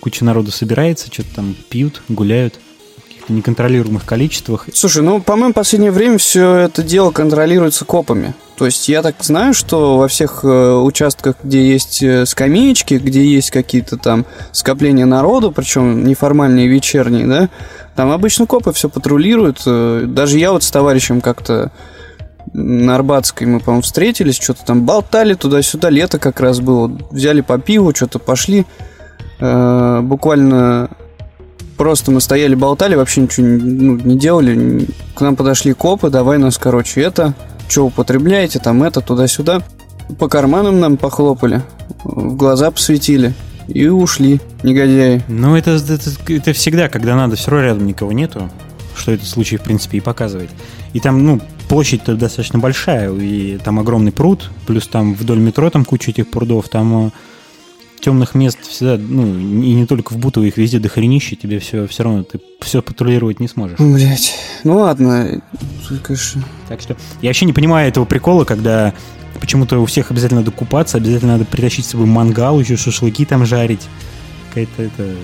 куча 0.00 0.24
народу 0.24 0.50
собирается, 0.50 1.08
что-то 1.12 1.36
там 1.36 1.56
пьют, 1.68 2.02
гуляют 2.08 2.58
каких-то 3.04 3.32
неконтролируемых 3.32 4.04
количествах. 4.04 4.66
Слушай, 4.72 5.02
ну, 5.02 5.20
по-моему, 5.20 5.52
в 5.52 5.54
последнее 5.54 5.92
время 5.92 6.18
все 6.18 6.54
это 6.56 6.82
дело 6.82 7.10
контролируется 7.10 7.84
копами. 7.84 8.34
То 8.56 8.66
есть 8.66 8.88
я 8.88 9.02
так 9.02 9.16
знаю, 9.20 9.54
что 9.54 9.96
во 9.96 10.06
всех 10.08 10.40
э, 10.44 10.74
участках, 10.74 11.36
где 11.42 11.66
есть 11.66 12.02
э, 12.02 12.26
скамеечки, 12.26 12.94
где 12.94 13.24
есть 13.24 13.50
какие-то 13.50 13.96
там 13.96 14.26
скопления 14.52 15.06
народу, 15.06 15.50
причем 15.50 16.04
неформальные 16.04 16.68
вечерние, 16.68 17.26
да, 17.26 17.48
там 17.96 18.10
обычно 18.10 18.46
копы 18.46 18.72
все 18.72 18.88
патрулируют. 18.88 19.62
Э, 19.66 20.04
даже 20.06 20.38
я 20.38 20.52
вот 20.52 20.62
с 20.62 20.70
товарищем 20.70 21.20
как-то 21.20 21.72
на 22.52 22.96
Арбатской 22.96 23.46
мы, 23.46 23.60
по-моему, 23.60 23.82
встретились, 23.82 24.36
что-то 24.40 24.64
там 24.64 24.84
болтали 24.84 25.34
туда-сюда, 25.34 25.88
лето 25.88 26.18
как 26.18 26.40
раз 26.40 26.60
было, 26.60 26.90
взяли 27.10 27.40
по 27.40 27.58
пиву, 27.58 27.94
что-то 27.94 28.18
пошли. 28.18 28.66
Э, 29.40 30.00
буквально 30.02 30.90
просто 31.76 32.10
мы 32.10 32.20
стояли, 32.20 32.54
болтали, 32.54 32.94
вообще 32.94 33.22
ничего 33.22 33.46
ну, 33.46 33.96
не 33.96 34.18
делали. 34.18 34.86
К 35.14 35.22
нам 35.22 35.36
подошли 35.36 35.72
копы, 35.72 36.10
давай 36.10 36.38
нас, 36.38 36.58
короче, 36.58 37.00
это, 37.00 37.34
что 37.68 37.86
употребляете, 37.86 38.58
там 38.58 38.82
это, 38.82 39.00
туда-сюда. 39.00 39.62
по 40.18 40.28
карманам 40.28 40.78
нам 40.80 40.96
похлопали, 40.98 41.62
в 42.04 42.36
глаза 42.36 42.70
посветили 42.70 43.34
и 43.66 43.86
ушли, 43.88 44.40
негодяи. 44.62 45.22
Ну, 45.28 45.56
это, 45.56 45.72
это, 45.72 46.10
это 46.28 46.52
всегда, 46.52 46.88
когда 46.88 47.16
надо, 47.16 47.36
все 47.36 47.50
равно 47.50 47.66
рядом 47.66 47.86
никого 47.86 48.12
нету, 48.12 48.50
что 48.94 49.12
этот 49.12 49.26
случай, 49.26 49.56
в 49.56 49.62
принципе, 49.62 49.98
и 49.98 50.00
показывает. 50.00 50.50
И 50.92 51.00
там, 51.00 51.24
ну, 51.24 51.40
площадь-то 51.68 52.16
достаточно 52.16 52.58
большая, 52.58 53.12
и 53.14 53.56
там 53.58 53.78
огромный 53.78 54.12
пруд, 54.12 54.50
плюс 54.66 54.86
там 54.88 55.14
вдоль 55.14 55.38
метро 55.38 55.70
там 55.70 55.84
куча 55.84 56.10
этих 56.10 56.30
прудов, 56.30 56.68
там 56.68 57.06
э, 57.06 57.10
темных 58.00 58.34
мест 58.34 58.58
всегда, 58.62 58.96
ну, 58.98 59.26
и 59.26 59.74
не 59.74 59.86
только 59.86 60.12
в 60.12 60.18
Бутово, 60.18 60.44
их 60.44 60.56
везде 60.56 60.78
дохренище, 60.78 61.36
тебе 61.36 61.58
все, 61.58 61.86
все 61.86 62.02
равно, 62.02 62.24
ты 62.24 62.40
все 62.60 62.82
патрулировать 62.82 63.40
не 63.40 63.48
сможешь. 63.48 63.78
Блять, 63.78 64.34
ну 64.64 64.78
ладно, 64.78 65.42
конечно. 66.02 66.44
Так 66.68 66.80
что 66.80 66.96
я 67.22 67.28
вообще 67.28 67.46
не 67.46 67.52
понимаю 67.52 67.88
этого 67.88 68.04
прикола, 68.04 68.44
когда 68.44 68.94
почему-то 69.40 69.78
у 69.78 69.86
всех 69.86 70.10
обязательно 70.10 70.40
надо 70.40 70.50
купаться, 70.50 70.98
обязательно 70.98 71.32
надо 71.32 71.44
притащить 71.44 71.86
с 71.86 71.90
собой 71.90 72.06
мангал, 72.06 72.60
еще 72.60 72.76
шашлыки 72.76 73.24
там 73.24 73.46
жарить. 73.46 73.82
Какая-то 74.48 74.82
это... 74.82 75.14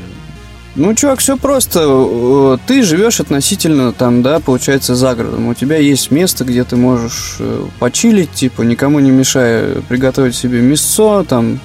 Ну, 0.74 0.94
чувак, 0.94 1.20
все 1.20 1.38
просто. 1.38 2.58
Ты 2.66 2.82
живешь 2.82 3.20
относительно 3.20 3.92
там, 3.92 4.22
да, 4.22 4.40
получается, 4.40 4.94
за 4.94 5.14
городом. 5.14 5.48
У 5.48 5.54
тебя 5.54 5.78
есть 5.78 6.10
место, 6.10 6.44
где 6.44 6.64
ты 6.64 6.76
можешь 6.76 7.36
э, 7.38 7.64
почилить, 7.78 8.30
типа, 8.32 8.60
никому 8.60 9.00
не 9.00 9.10
мешая 9.10 9.80
приготовить 9.88 10.34
себе 10.34 10.60
мясо, 10.60 11.24
там, 11.24 11.60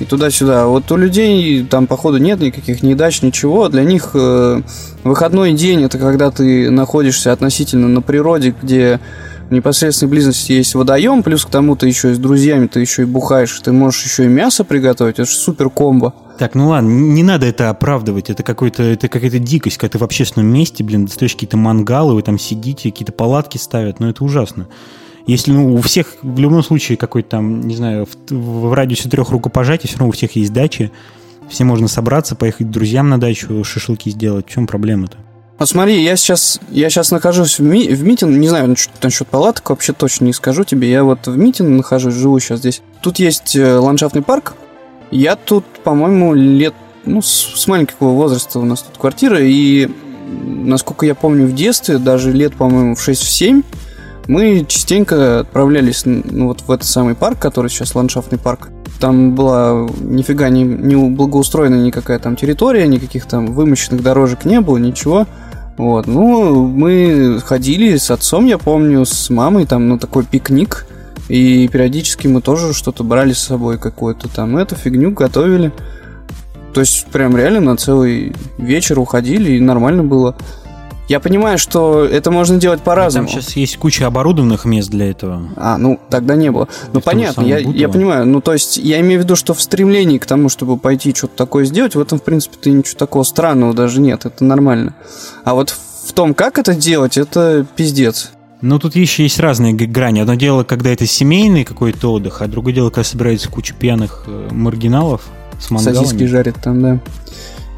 и 0.00 0.04
туда-сюда. 0.04 0.66
Вот 0.66 0.90
у 0.90 0.96
людей 0.96 1.64
там, 1.64 1.86
походу, 1.86 2.18
нет 2.18 2.40
никаких 2.40 2.82
недач, 2.82 3.22
ничего. 3.22 3.68
Для 3.68 3.84
них 3.84 4.10
э, 4.14 4.62
выходной 5.04 5.52
день 5.52 5.82
это 5.82 5.98
когда 5.98 6.30
ты 6.30 6.70
находишься 6.70 7.32
относительно 7.32 7.88
на 7.88 8.02
природе, 8.02 8.54
где 8.62 9.00
в 9.48 9.52
непосредственной 9.52 10.10
близости 10.10 10.52
есть 10.52 10.74
водоем, 10.74 11.22
плюс 11.22 11.44
к 11.44 11.50
тому 11.50 11.74
ты 11.74 11.86
еще 11.86 12.14
с 12.14 12.18
друзьями, 12.18 12.66
ты 12.66 12.80
еще 12.80 13.02
и 13.02 13.06
бухаешь, 13.06 13.58
ты 13.60 13.72
можешь 13.72 14.04
еще 14.04 14.24
и 14.24 14.28
мясо 14.28 14.64
приготовить, 14.64 15.14
это 15.14 15.24
же 15.24 15.36
супер 15.36 15.70
комбо. 15.70 16.12
Так, 16.38 16.54
ну 16.54 16.68
ладно, 16.68 16.88
не 16.88 17.22
надо 17.22 17.46
это 17.46 17.70
оправдывать, 17.70 18.30
это 18.30 18.42
какой-то, 18.42 18.82
это 18.82 19.08
какая-то 19.08 19.38
дикость, 19.38 19.78
когда 19.78 19.92
ты 19.92 19.98
в 19.98 20.04
общественном 20.04 20.52
месте, 20.52 20.84
блин, 20.84 21.06
достаешь 21.06 21.32
какие-то 21.32 21.56
мангалы, 21.56 22.14
вы 22.14 22.22
там 22.22 22.38
сидите, 22.38 22.90
какие-то 22.90 23.12
палатки 23.12 23.58
ставят, 23.58 24.00
ну 24.00 24.08
это 24.08 24.22
ужасно. 24.22 24.68
Если 25.28 25.52
ну, 25.52 25.74
у 25.74 25.80
всех 25.82 26.14
в 26.22 26.38
любом 26.40 26.62
случае 26.62 26.96
какой-то 26.96 27.28
там, 27.28 27.60
не 27.60 27.76
знаю, 27.76 28.06
в, 28.06 28.32
в 28.32 28.72
радиусе 28.72 29.10
трех 29.10 29.28
рукопожатий, 29.28 29.86
все 29.86 29.98
равно 29.98 30.08
у 30.08 30.12
всех 30.12 30.34
есть 30.36 30.54
дачи, 30.54 30.90
все 31.50 31.64
можно 31.64 31.86
собраться, 31.86 32.34
поехать 32.34 32.66
к 32.66 32.70
друзьям 32.70 33.10
на 33.10 33.20
дачу, 33.20 33.62
шашлыки 33.62 34.10
сделать. 34.10 34.46
В 34.46 34.50
чем 34.50 34.66
проблема-то? 34.66 35.18
Вот 35.58 35.68
смотри, 35.68 36.02
я 36.02 36.16
сейчас, 36.16 36.60
я 36.70 36.88
сейчас 36.88 37.10
нахожусь 37.10 37.58
в, 37.58 37.62
ми, 37.62 37.88
в 37.88 38.04
митинг, 38.04 38.38
не 38.38 38.48
знаю 38.48 38.68
насчет, 38.68 38.90
насчет 39.02 39.28
палаток, 39.28 39.68
вообще 39.68 39.92
точно 39.92 40.24
не 40.24 40.32
скажу 40.32 40.64
тебе. 40.64 40.90
Я 40.90 41.04
вот 41.04 41.26
в 41.26 41.36
митинг 41.36 41.68
нахожусь, 41.76 42.14
живу 42.14 42.40
сейчас 42.40 42.60
здесь. 42.60 42.80
Тут 43.02 43.18
есть 43.18 43.54
э, 43.54 43.76
ландшафтный 43.76 44.22
парк. 44.22 44.54
Я 45.10 45.36
тут, 45.36 45.66
по-моему, 45.84 46.32
лет, 46.32 46.72
ну, 47.04 47.20
с, 47.20 47.28
с 47.54 47.66
маленького 47.66 48.14
возраста 48.14 48.60
у 48.60 48.64
нас 48.64 48.80
тут 48.80 48.96
квартира, 48.96 49.38
и, 49.42 49.90
насколько 50.26 51.04
я 51.04 51.14
помню, 51.14 51.46
в 51.46 51.54
детстве, 51.54 51.98
даже 51.98 52.32
лет, 52.32 52.54
по-моему, 52.54 52.94
в 52.94 53.06
6-7, 53.06 53.62
мы 54.28 54.64
частенько 54.68 55.40
отправлялись 55.40 56.02
ну, 56.04 56.48
вот 56.48 56.60
в 56.60 56.70
этот 56.70 56.86
самый 56.86 57.14
парк, 57.14 57.38
который 57.38 57.68
сейчас 57.68 57.94
ландшафтный 57.94 58.38
парк. 58.38 58.68
Там 59.00 59.34
была 59.34 59.88
нифига 60.00 60.50
не, 60.50 60.62
не 60.62 60.96
благоустроена 60.96 61.76
никакая 61.76 62.18
там 62.18 62.36
территория, 62.36 62.86
никаких 62.86 63.26
там 63.26 63.46
вымощенных 63.46 64.02
дорожек 64.02 64.44
не 64.44 64.60
было, 64.60 64.76
ничего. 64.76 65.26
Вот, 65.78 66.06
ну, 66.06 66.66
мы 66.66 67.40
ходили 67.44 67.96
с 67.96 68.10
отцом, 68.10 68.46
я 68.46 68.58
помню, 68.58 69.04
с 69.04 69.30
мамой 69.30 69.64
там 69.64 69.88
на 69.88 69.98
такой 69.98 70.24
пикник, 70.24 70.86
и 71.28 71.68
периодически 71.68 72.26
мы 72.26 72.42
тоже 72.42 72.74
что-то 72.74 73.04
брали 73.04 73.32
с 73.32 73.38
собой 73.38 73.78
какое-то 73.78 74.28
там, 74.28 74.56
эту 74.56 74.74
фигню 74.74 75.12
готовили. 75.12 75.72
То 76.74 76.80
есть 76.80 77.06
прям 77.06 77.36
реально 77.36 77.60
на 77.60 77.76
целый 77.76 78.34
вечер 78.58 78.98
уходили, 78.98 79.52
и 79.52 79.60
нормально 79.60 80.04
было. 80.04 80.36
Я 81.08 81.20
понимаю, 81.20 81.56
что 81.56 82.04
это 82.04 82.30
можно 82.30 82.58
делать 82.58 82.82
по-разному. 82.82 83.28
Там 83.28 83.40
сейчас 83.40 83.56
есть 83.56 83.78
куча 83.78 84.06
оборудованных 84.06 84.66
мест 84.66 84.90
для 84.90 85.10
этого. 85.10 85.48
А, 85.56 85.78
ну, 85.78 85.98
тогда 86.10 86.36
не 86.36 86.50
было. 86.50 86.68
Ну, 86.92 87.00
понятно, 87.00 87.42
я, 87.42 87.58
я 87.58 87.88
понимаю. 87.88 88.26
Ну, 88.26 88.42
то 88.42 88.52
есть, 88.52 88.76
я 88.76 89.00
имею 89.00 89.20
в 89.20 89.24
виду, 89.24 89.34
что 89.34 89.54
в 89.54 89.62
стремлении 89.62 90.18
к 90.18 90.26
тому, 90.26 90.50
чтобы 90.50 90.76
пойти 90.76 91.14
что-то 91.14 91.34
такое 91.34 91.64
сделать, 91.64 91.94
в 91.94 92.00
этом, 92.00 92.18
в 92.18 92.22
принципе, 92.22 92.56
ты 92.60 92.70
ничего 92.70 92.98
такого 92.98 93.22
странного 93.22 93.72
даже 93.72 94.00
нет. 94.00 94.26
Это 94.26 94.44
нормально. 94.44 94.94
А 95.44 95.54
вот 95.54 95.70
в 95.70 96.12
том, 96.12 96.34
как 96.34 96.58
это 96.58 96.74
делать, 96.74 97.16
это 97.16 97.66
пиздец. 97.74 98.32
Ну, 98.60 98.78
тут 98.78 98.94
еще 98.96 99.22
есть 99.22 99.38
разные 99.40 99.72
грани. 99.72 100.20
Одно 100.20 100.34
дело, 100.34 100.64
когда 100.64 100.90
это 100.90 101.06
семейный 101.06 101.64
какой-то 101.64 102.12
отдых, 102.12 102.42
а 102.42 102.48
другое 102.48 102.74
дело, 102.74 102.90
когда 102.90 103.04
собирается 103.04 103.48
куча 103.48 103.72
пьяных 103.72 104.24
э, 104.26 104.48
маргиналов 104.50 105.22
с 105.60 105.70
мангалами. 105.70 106.04
Сосиски 106.04 106.24
жарят 106.26 106.56
там, 106.62 106.82
да. 106.82 107.00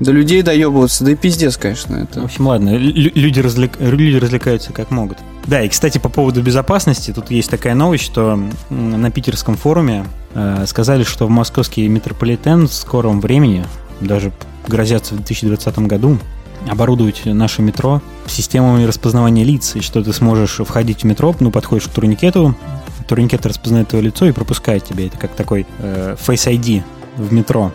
До 0.00 0.12
людей 0.12 0.40
доебываться, 0.40 1.04
да 1.04 1.12
и 1.12 1.14
пиздец, 1.14 1.58
конечно. 1.58 1.96
Это... 1.96 2.22
В 2.22 2.24
общем, 2.24 2.46
ладно, 2.46 2.74
люди, 2.74 3.40
развлек... 3.40 3.78
люди 3.78 4.16
развлекаются 4.16 4.72
как 4.72 4.90
могут. 4.90 5.18
Да, 5.46 5.62
и, 5.62 5.68
кстати, 5.68 5.98
по 5.98 6.08
поводу 6.08 6.42
безопасности, 6.42 7.12
тут 7.12 7.30
есть 7.30 7.50
такая 7.50 7.74
новость, 7.74 8.04
что 8.04 8.40
на 8.70 9.10
питерском 9.10 9.56
форуме 9.56 10.06
э, 10.34 10.64
сказали, 10.66 11.04
что 11.04 11.26
в 11.26 11.30
московский 11.30 11.86
метрополитен 11.88 12.66
в 12.66 12.72
скором 12.72 13.20
времени, 13.20 13.64
даже 14.00 14.32
грозятся 14.66 15.14
в 15.14 15.18
2020 15.18 15.80
году, 15.80 16.18
оборудовать 16.66 17.24
наше 17.26 17.60
метро 17.60 18.00
системами 18.26 18.84
распознавания 18.84 19.44
лиц, 19.44 19.76
и 19.76 19.80
что 19.80 20.02
ты 20.02 20.12
сможешь 20.14 20.60
входить 20.66 21.02
в 21.02 21.04
метро, 21.04 21.34
ну, 21.40 21.50
подходишь 21.50 21.88
к 21.88 21.90
турникету, 21.90 22.54
турникет 23.06 23.44
распознает 23.44 23.88
твое 23.88 24.04
лицо 24.04 24.26
и 24.26 24.32
пропускает 24.32 24.84
тебя. 24.84 25.06
Это 25.06 25.18
как 25.18 25.32
такой 25.32 25.66
э, 25.78 26.16
Face 26.26 26.50
ID 26.50 26.82
в 27.16 27.32
метро. 27.32 27.72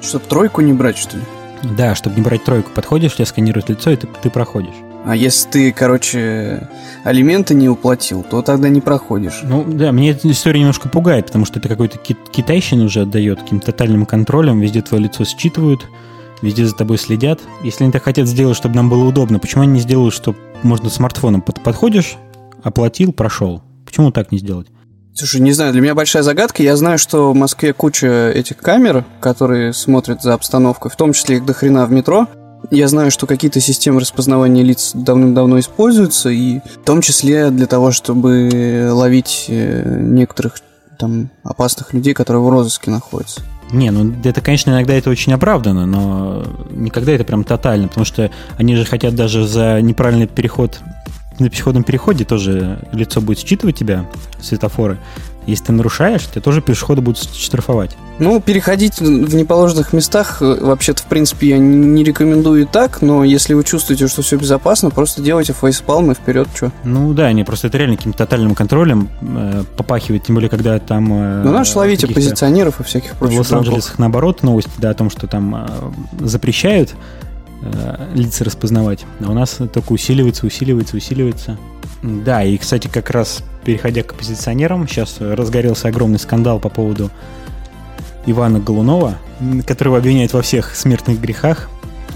Чтоб 0.00 0.22
тройку 0.22 0.60
не 0.60 0.72
брать, 0.72 0.98
что 0.98 1.18
ли? 1.18 1.22
Да, 1.62 1.94
чтобы 1.94 2.16
не 2.16 2.22
брать 2.22 2.44
тройку, 2.44 2.70
подходишь, 2.74 3.14
тебя 3.14 3.26
сканируют 3.26 3.68
лицо, 3.68 3.90
и 3.90 3.96
ты, 3.96 4.08
ты 4.22 4.30
проходишь. 4.30 4.74
А 5.04 5.16
если 5.16 5.48
ты, 5.48 5.72
короче, 5.72 6.68
алименты 7.04 7.54
не 7.54 7.68
уплатил, 7.68 8.22
то 8.22 8.42
тогда 8.42 8.68
не 8.68 8.80
проходишь. 8.80 9.40
Ну 9.42 9.64
да, 9.64 9.92
мне 9.92 10.10
эта 10.10 10.30
история 10.30 10.60
немножко 10.60 10.88
пугает, 10.88 11.26
потому 11.26 11.44
что 11.44 11.58
это 11.58 11.68
какой-то 11.68 11.98
кит 11.98 12.18
китайщин 12.30 12.82
уже 12.82 13.02
отдает 13.02 13.40
каким-то 13.40 13.66
тотальным 13.66 14.06
контролем, 14.06 14.60
везде 14.60 14.82
твое 14.82 15.04
лицо 15.04 15.24
считывают, 15.24 15.86
везде 16.42 16.66
за 16.66 16.74
тобой 16.74 16.98
следят. 16.98 17.40
Если 17.62 17.84
они 17.84 17.92
так 17.92 18.02
хотят 18.02 18.26
сделать, 18.26 18.56
чтобы 18.56 18.74
нам 18.74 18.90
было 18.90 19.04
удобно, 19.04 19.38
почему 19.38 19.62
они 19.62 19.74
не 19.74 19.80
сделают, 19.80 20.14
что 20.14 20.34
можно 20.62 20.90
смартфоном 20.90 21.42
под 21.42 21.62
подходишь, 21.62 22.16
оплатил, 22.62 23.12
прошел? 23.12 23.62
Почему 23.86 24.10
так 24.10 24.32
не 24.32 24.38
сделать? 24.38 24.66
Слушай, 25.18 25.40
не 25.40 25.50
знаю, 25.50 25.72
для 25.72 25.82
меня 25.82 25.96
большая 25.96 26.22
загадка. 26.22 26.62
Я 26.62 26.76
знаю, 26.76 26.96
что 26.96 27.32
в 27.32 27.34
Москве 27.34 27.72
куча 27.72 28.30
этих 28.30 28.58
камер, 28.58 29.04
которые 29.18 29.72
смотрят 29.72 30.22
за 30.22 30.32
обстановкой, 30.32 30.92
в 30.92 30.96
том 30.96 31.12
числе 31.12 31.38
их 31.38 31.44
до 31.44 31.54
хрена 31.54 31.86
в 31.86 31.90
метро. 31.90 32.28
Я 32.70 32.86
знаю, 32.86 33.10
что 33.10 33.26
какие-то 33.26 33.58
системы 33.58 33.98
распознавания 33.98 34.62
лиц 34.62 34.92
давным-давно 34.94 35.58
используются, 35.58 36.28
и 36.28 36.60
в 36.60 36.84
том 36.84 37.00
числе 37.00 37.50
для 37.50 37.66
того, 37.66 37.90
чтобы 37.90 38.90
ловить 38.92 39.46
э, 39.48 39.98
некоторых 40.00 40.60
там 41.00 41.30
опасных 41.42 41.92
людей, 41.94 42.14
которые 42.14 42.40
в 42.40 42.48
розыске 42.48 42.92
находятся. 42.92 43.40
Не, 43.72 43.90
ну 43.90 44.14
это, 44.22 44.40
конечно, 44.40 44.70
иногда 44.70 44.94
это 44.94 45.10
очень 45.10 45.32
оправдано, 45.32 45.84
но 45.84 46.44
никогда 46.70 47.10
это 47.10 47.24
прям 47.24 47.42
тотально, 47.42 47.88
потому 47.88 48.04
что 48.04 48.30
они 48.56 48.76
же 48.76 48.84
хотят 48.84 49.16
даже 49.16 49.48
за 49.48 49.82
неправильный 49.82 50.28
переход 50.28 50.78
на 51.38 51.50
пешеходном 51.50 51.84
переходе 51.84 52.24
тоже 52.24 52.80
лицо 52.92 53.20
будет 53.20 53.38
считывать 53.38 53.76
тебя, 53.76 54.06
светофоры. 54.40 54.98
Если 55.46 55.64
ты 55.64 55.72
нарушаешь, 55.72 56.26
тебя 56.26 56.42
тоже 56.42 56.60
пешеходы 56.60 57.00
будут 57.00 57.24
штрафовать. 57.34 57.96
Ну, 58.18 58.38
переходить 58.38 59.00
в 59.00 59.34
неположенных 59.34 59.94
местах, 59.94 60.42
э, 60.42 60.58
вообще-то, 60.60 61.02
в 61.02 61.06
принципе, 61.06 61.48
я 61.48 61.58
не 61.58 62.04
рекомендую 62.04 62.66
так, 62.66 63.00
но 63.00 63.24
если 63.24 63.54
вы 63.54 63.64
чувствуете, 63.64 64.08
что 64.08 64.20
все 64.20 64.36
безопасно, 64.36 64.90
просто 64.90 65.22
делайте 65.22 65.54
фейспалм 65.54 66.10
и 66.10 66.14
вперед, 66.14 66.48
что. 66.54 66.70
Ну 66.84 67.14
да, 67.14 67.32
не, 67.32 67.44
просто 67.44 67.68
это 67.68 67.78
реально 67.78 67.96
каким-то 67.96 68.18
тотальным 68.18 68.54
контролем 68.54 69.08
э, 69.22 69.64
попахивает, 69.74 70.24
тем 70.24 70.34
более, 70.34 70.50
когда 70.50 70.78
там... 70.80 71.10
Э, 71.12 71.42
ну, 71.44 71.52
наш 71.52 71.74
ловить 71.74 72.04
оппозиционеров 72.04 72.80
и 72.80 72.82
всяких 72.82 73.14
прочих 73.14 73.36
В 73.36 73.38
Лос-Анджелесах, 73.38 73.98
наоборот, 73.98 74.42
новости, 74.42 74.72
да, 74.76 74.90
о 74.90 74.94
том, 74.94 75.08
что 75.08 75.26
там 75.28 75.54
э, 75.54 75.68
запрещают 76.20 76.94
лица 78.14 78.44
распознавать. 78.44 79.04
А 79.24 79.30
у 79.30 79.34
нас 79.34 79.58
только 79.72 79.92
усиливается, 79.92 80.46
усиливается, 80.46 80.96
усиливается. 80.96 81.56
Да, 82.02 82.44
и, 82.44 82.56
кстати, 82.56 82.88
как 82.88 83.10
раз 83.10 83.42
переходя 83.64 84.02
к 84.02 84.12
оппозиционерам, 84.12 84.86
сейчас 84.88 85.16
разгорелся 85.20 85.88
огромный 85.88 86.18
скандал 86.18 86.60
по 86.60 86.68
поводу 86.68 87.10
Ивана 88.26 88.60
Голунова, 88.60 89.18
которого 89.66 89.98
обвиняют 89.98 90.32
во 90.32 90.42
всех 90.42 90.74
смертных 90.74 91.20
грехах, 91.20 91.68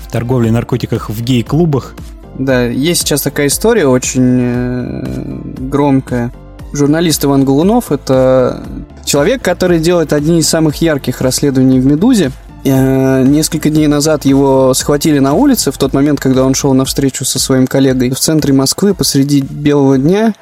в 0.06 0.10
торговле 0.10 0.50
наркотиках 0.50 1.10
в 1.10 1.22
гей-клубах. 1.22 1.94
Да, 2.38 2.64
есть 2.64 3.02
сейчас 3.02 3.22
такая 3.22 3.48
история 3.48 3.86
очень 3.86 4.38
э, 4.40 5.40
громкая. 5.68 6.32
Журналист 6.72 7.24
Иван 7.24 7.44
Голунов– 7.44 7.90
это 7.92 8.64
человек, 9.04 9.42
который 9.42 9.78
делает 9.78 10.14
одни 10.14 10.38
из 10.38 10.48
самых 10.48 10.76
ярких 10.76 11.20
расследований 11.20 11.80
в 11.80 11.84
«Медузе», 11.84 12.30
Э, 12.30 12.51
несколько 12.70 13.70
дней 13.70 13.88
назад 13.88 14.24
его 14.24 14.72
схватили 14.74 15.18
на 15.18 15.34
улице 15.34 15.72
в 15.72 15.78
тот 15.78 15.92
момент, 15.92 16.20
когда 16.20 16.44
он 16.44 16.54
шел 16.54 16.74
на 16.74 16.84
встречу 16.84 17.24
со 17.24 17.38
своим 17.38 17.66
коллегой 17.66 18.10
в 18.10 18.20
центре 18.20 18.52
Москвы 18.52 18.94
посреди 18.94 19.40
белого 19.40 19.98
дня. 19.98 20.34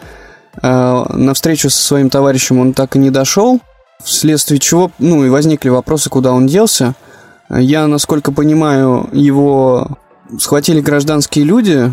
Э, 0.62 1.04
на 1.08 1.34
встречу 1.34 1.70
со 1.70 1.82
своим 1.82 2.10
товарищем 2.10 2.58
он 2.58 2.72
так 2.74 2.96
и 2.96 2.98
не 2.98 3.10
дошел. 3.10 3.60
вследствие 4.02 4.58
чего, 4.58 4.90
ну, 4.98 5.24
и 5.24 5.28
возникли 5.28 5.68
вопросы, 5.68 6.08
куда 6.08 6.32
он 6.32 6.46
делся. 6.46 6.94
Я, 7.50 7.86
насколько 7.86 8.32
понимаю, 8.32 9.08
его 9.12 9.98
схватили 10.38 10.80
гражданские 10.80 11.44
люди, 11.44 11.92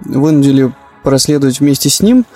вынудили 0.00 0.72
проследовать 1.02 1.60
вместе 1.60 1.88
с 1.88 2.00
ним, 2.00 2.26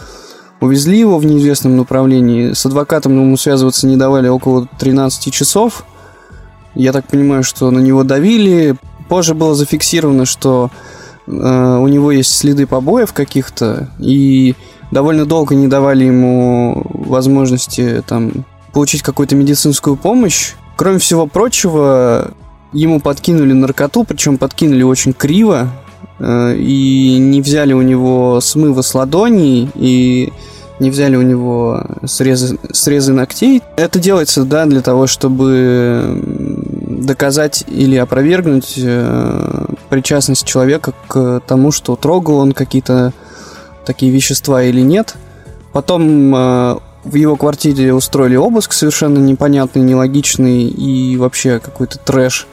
увезли 0.60 0.98
его 0.98 1.18
в 1.18 1.26
неизвестном 1.26 1.76
направлении. 1.76 2.54
С 2.54 2.64
адвокатом 2.66 3.12
ему 3.12 3.36
связываться 3.36 3.86
не 3.86 3.96
давали 3.96 4.28
около 4.28 4.66
13 4.78 5.32
часов. 5.32 5.84
Я 6.74 6.92
так 6.92 7.06
понимаю, 7.06 7.42
что 7.42 7.70
на 7.70 7.78
него 7.78 8.02
давили. 8.02 8.76
Позже 9.08 9.34
было 9.34 9.54
зафиксировано, 9.54 10.24
что 10.24 10.70
э, 11.26 11.30
у 11.30 11.86
него 11.86 12.10
есть 12.10 12.34
следы 12.34 12.66
побоев 12.66 13.12
каких-то, 13.12 13.90
и 13.98 14.54
довольно 14.90 15.26
долго 15.26 15.54
не 15.54 15.68
давали 15.68 16.04
ему 16.04 16.82
возможности 16.92 18.02
там 18.06 18.44
получить 18.72 19.02
какую-то 19.02 19.36
медицинскую 19.36 19.96
помощь. 19.96 20.52
Кроме 20.76 20.98
всего 20.98 21.26
прочего, 21.26 22.32
ему 22.72 23.00
подкинули 23.00 23.52
наркоту, 23.52 24.04
причем 24.04 24.36
подкинули 24.36 24.82
очень 24.82 25.12
криво, 25.12 25.68
э, 26.18 26.56
и 26.56 27.18
не 27.18 27.40
взяли 27.40 27.72
у 27.72 27.82
него 27.82 28.40
смыва 28.40 28.82
с 28.82 28.94
ладоней, 28.94 29.70
и 29.74 30.32
не 30.80 30.90
взяли 30.90 31.16
у 31.16 31.22
него 31.22 31.84
срезы, 32.04 32.58
срезы 32.72 33.12
ногтей. 33.12 33.62
Это 33.76 33.98
делается, 33.98 34.44
да, 34.44 34.66
для 34.66 34.80
того, 34.80 35.06
чтобы 35.06 36.20
доказать 37.00 37.64
или 37.68 37.96
опровергнуть 37.96 38.74
э, 38.76 39.66
причастность 39.88 40.46
человека 40.46 40.92
к 41.08 41.40
тому, 41.46 41.72
что 41.72 41.96
трогал 41.96 42.36
он 42.36 42.52
какие-то 42.52 43.12
такие 43.84 44.12
вещества 44.12 44.62
или 44.62 44.80
нет. 44.80 45.16
Потом 45.72 46.34
э, 46.34 46.76
в 47.04 47.14
его 47.14 47.36
квартире 47.36 47.92
устроили 47.94 48.36
обыск 48.36 48.72
совершенно 48.72 49.18
непонятный, 49.18 49.82
нелогичный 49.82 50.64
и 50.64 51.16
вообще 51.16 51.58
какой-то 51.58 51.98
трэш. 51.98 52.46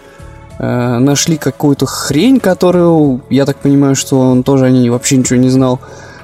Э, 0.59 0.97
нашли 0.97 1.37
какую-то 1.37 1.85
хрень, 1.85 2.39
которую, 2.39 3.21
я 3.29 3.45
так 3.45 3.57
понимаю, 3.57 3.95
что 3.95 4.19
он 4.19 4.43
тоже 4.43 4.65
о 4.65 4.69
ней 4.69 4.89
вообще 4.89 5.17
ничего 5.17 5.39
не 5.39 5.49
знал. 5.49 5.79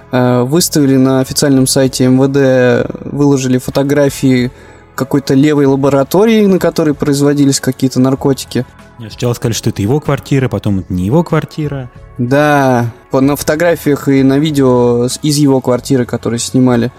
Выставили 0.09 0.95
на 0.95 1.19
официальном 1.19 1.67
сайте 1.67 2.07
МВД, 2.07 2.89
выложили 3.03 3.57
фотографии 3.57 4.53
какой-то 4.97 5.35
левой 5.35 5.65
лаборатории, 5.67 6.45
на 6.45 6.59
которой 6.59 6.93
производились 6.93 7.61
какие-то 7.61 8.01
наркотики. 8.01 8.65
Я 8.99 9.09
сначала 9.09 9.33
сказали, 9.33 9.53
что 9.53 9.69
это 9.69 9.81
его 9.81 9.99
квартира, 10.01 10.49
потом 10.49 10.79
это 10.79 10.91
не 10.91 11.05
его 11.05 11.23
квартира. 11.23 11.89
Да, 12.17 12.91
на 13.13 13.35
фотографиях 13.35 14.09
и 14.09 14.23
на 14.23 14.39
видео 14.39 15.05
из 15.21 15.37
его 15.37 15.61
квартиры, 15.61 16.05
которые 16.05 16.39
снимали, 16.39 16.91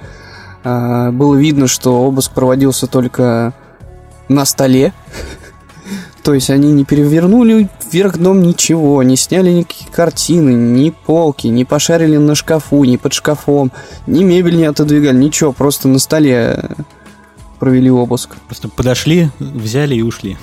а, 0.64 1.10
было 1.10 1.34
видно, 1.34 1.66
что 1.66 2.02
обыск 2.02 2.32
проводился 2.32 2.86
только 2.86 3.52
на 4.28 4.44
столе. 4.44 4.92
То 6.22 6.34
есть 6.34 6.50
они 6.50 6.72
не 6.72 6.84
перевернули 6.84 7.68
вверх 7.90 8.18
дном 8.18 8.42
ничего, 8.42 9.02
не 9.02 9.16
сняли 9.16 9.50
никакие 9.50 9.90
картины, 9.90 10.50
ни 10.50 10.90
полки, 10.90 11.46
не 11.46 11.64
пошарили 11.64 12.16
на 12.16 12.34
шкафу, 12.34 12.84
ни 12.84 12.96
под 12.96 13.12
шкафом, 13.12 13.72
ни 14.06 14.22
мебель 14.22 14.56
не 14.56 14.66
отодвигали, 14.66 15.16
ничего, 15.16 15.52
просто 15.52 15.88
на 15.88 15.98
столе 15.98 16.70
провели 17.58 17.90
обыск. 17.90 18.36
Просто 18.46 18.68
подошли, 18.68 19.30
взяли 19.38 19.94
и 19.94 20.02
ушли. 20.02 20.36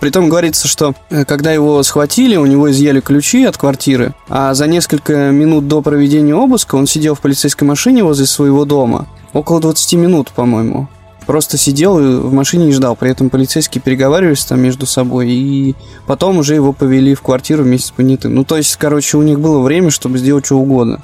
Притом 0.00 0.28
говорится, 0.28 0.68
что 0.68 0.94
э, 1.10 1.24
когда 1.24 1.52
его 1.52 1.82
схватили, 1.82 2.36
у 2.36 2.46
него 2.46 2.70
изъяли 2.70 3.00
ключи 3.00 3.44
от 3.44 3.56
квартиры, 3.56 4.14
а 4.28 4.54
за 4.54 4.66
несколько 4.68 5.30
минут 5.30 5.66
до 5.66 5.82
проведения 5.82 6.34
обыска 6.34 6.76
он 6.76 6.86
сидел 6.86 7.14
в 7.14 7.20
полицейской 7.20 7.66
машине 7.66 8.04
возле 8.04 8.26
своего 8.26 8.64
дома. 8.64 9.08
Около 9.32 9.60
20 9.60 9.94
минут, 9.94 10.30
по-моему. 10.30 10.88
Просто 11.26 11.58
сидел 11.58 11.98
в 11.98 12.32
машине 12.32 12.70
и 12.70 12.72
ждал. 12.72 12.96
При 12.96 13.10
этом 13.10 13.28
полицейские 13.28 13.82
переговаривались 13.82 14.44
там 14.44 14.60
между 14.60 14.86
собой. 14.86 15.28
И 15.28 15.76
потом 16.06 16.38
уже 16.38 16.54
его 16.54 16.72
повели 16.72 17.14
в 17.14 17.20
квартиру 17.20 17.64
вместе 17.64 17.88
с 17.88 17.90
понятым. 17.90 18.34
Ну, 18.34 18.44
то 18.44 18.56
есть, 18.56 18.76
короче, 18.76 19.18
у 19.18 19.22
них 19.22 19.38
было 19.38 19.60
время, 19.60 19.90
чтобы 19.90 20.16
сделать 20.16 20.46
что 20.46 20.56
угодно. 20.56 21.02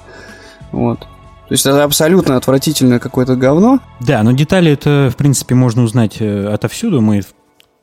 Вот. 0.73 1.07
То 1.49 1.53
есть 1.53 1.67
это 1.67 1.85
абсолютно 1.85 2.37
отвратительное 2.37 2.99
какое-то 2.99 3.37
говно. 3.37 3.81
Да, 4.01 4.23
но 4.23 4.33
детали 4.33 4.73
это, 4.73 5.11
в 5.13 5.17
принципе, 5.17 5.55
можно 5.55 5.83
узнать 5.83 6.17
э, 6.21 6.49
отовсюду. 6.49 7.01
Мы 7.01 7.23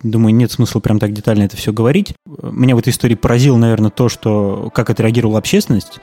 Думаю, 0.03 0.33
нет 0.33 0.51
смысла 0.51 0.79
прям 0.79 0.99
так 0.99 1.13
детально 1.13 1.43
это 1.43 1.55
все 1.57 1.71
говорить. 1.71 2.13
Меня 2.25 2.75
в 2.75 2.79
этой 2.79 2.89
истории 2.89 3.15
поразило, 3.15 3.57
наверное, 3.57 3.91
то, 3.91 4.09
что 4.09 4.71
как 4.73 4.89
отреагировала 4.89 5.37
общественность. 5.37 5.99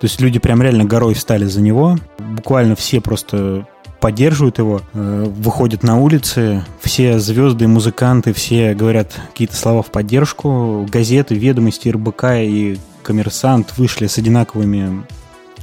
То 0.00 0.06
есть 0.06 0.20
люди 0.20 0.38
прям 0.38 0.62
реально 0.62 0.84
горой 0.84 1.14
встали 1.14 1.44
за 1.44 1.60
него. 1.60 1.98
Буквально 2.18 2.76
все 2.76 3.00
просто 3.00 3.66
поддерживают 4.00 4.58
его, 4.58 4.80
э, 4.94 5.24
выходят 5.28 5.82
на 5.82 5.98
улицы, 5.98 6.64
все 6.80 7.18
звезды, 7.18 7.68
музыканты, 7.68 8.32
все 8.32 8.74
говорят 8.74 9.12
какие-то 9.32 9.56
слова 9.56 9.82
в 9.82 9.90
поддержку. 9.90 10.86
Газеты, 10.90 11.34
ведомости, 11.34 11.88
РБК 11.88 12.24
и 12.36 12.78
Коммерсант 13.02 13.76
вышли 13.76 14.06
с 14.06 14.16
одинаковыми 14.16 15.04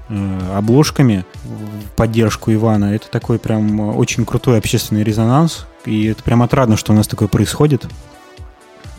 обложками 0.10 1.26
в 1.44 1.96
поддержку 1.96 2.54
Ивана. 2.54 2.96
Это 2.96 3.10
такой 3.10 3.40
прям 3.40 3.98
очень 3.98 4.26
крутой 4.26 4.58
общественный 4.58 5.04
резонанс. 5.04 5.66
И 5.86 6.06
это 6.06 6.24
прям 6.24 6.44
отрадно, 6.44 6.78
что 6.78 6.94
у 6.94 6.96
нас 6.96 7.08
такое 7.08 7.28
происходит. 7.28 7.86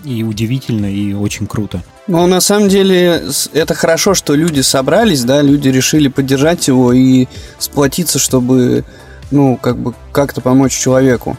И 0.05 0.23
удивительно, 0.23 0.87
и 0.87 1.13
очень 1.13 1.47
круто. 1.47 1.83
Ну, 2.07 2.27
на 2.27 2.41
самом 2.41 2.69
деле, 2.69 3.25
это 3.53 3.75
хорошо, 3.75 4.15
что 4.15 4.35
люди 4.35 4.61
собрались, 4.61 5.25
да, 5.25 5.43
люди 5.43 5.69
решили 5.69 6.09
поддержать 6.09 6.69
его 6.69 6.93
и 6.93 7.27
сплотиться, 7.59 8.19
чтобы, 8.19 8.85
ну, 9.31 9.57
как 9.57 9.77
бы, 9.77 9.95
как-то 10.13 10.41
помочь 10.41 10.73
человеку. 10.73 11.37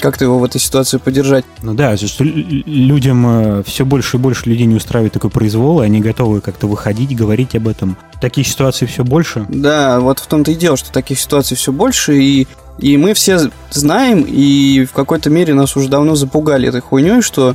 Как-то 0.00 0.24
его 0.24 0.38
в 0.38 0.44
этой 0.44 0.60
ситуации 0.60 0.96
поддержать? 0.96 1.44
Ну 1.62 1.74
да, 1.74 1.96
что 1.96 2.24
людям 2.24 3.26
э, 3.26 3.62
все 3.64 3.84
больше 3.84 4.16
и 4.16 4.20
больше 4.20 4.48
людей 4.48 4.66
не 4.66 4.74
устраивает 4.74 5.12
такой 5.12 5.30
произвол, 5.30 5.82
и 5.82 5.84
они 5.84 6.00
готовы 6.00 6.40
как-то 6.40 6.66
выходить, 6.66 7.14
говорить 7.14 7.54
об 7.54 7.68
этом. 7.68 7.96
Таких 8.20 8.46
ситуаций 8.46 8.86
все 8.86 9.04
больше. 9.04 9.44
Да, 9.48 10.00
вот 10.00 10.18
в 10.18 10.26
том-то 10.26 10.52
и 10.52 10.54
дело, 10.54 10.76
что 10.76 10.90
таких 10.90 11.18
ситуаций 11.20 11.56
все 11.56 11.72
больше, 11.72 12.18
и 12.18 12.48
и 12.78 12.96
мы 12.96 13.12
все 13.12 13.50
знаем, 13.70 14.24
и 14.26 14.86
в 14.86 14.92
какой-то 14.92 15.28
мере 15.28 15.52
нас 15.52 15.76
уже 15.76 15.88
давно 15.88 16.14
запугали 16.14 16.68
этой 16.68 16.80
хуйней, 16.80 17.20
что 17.20 17.54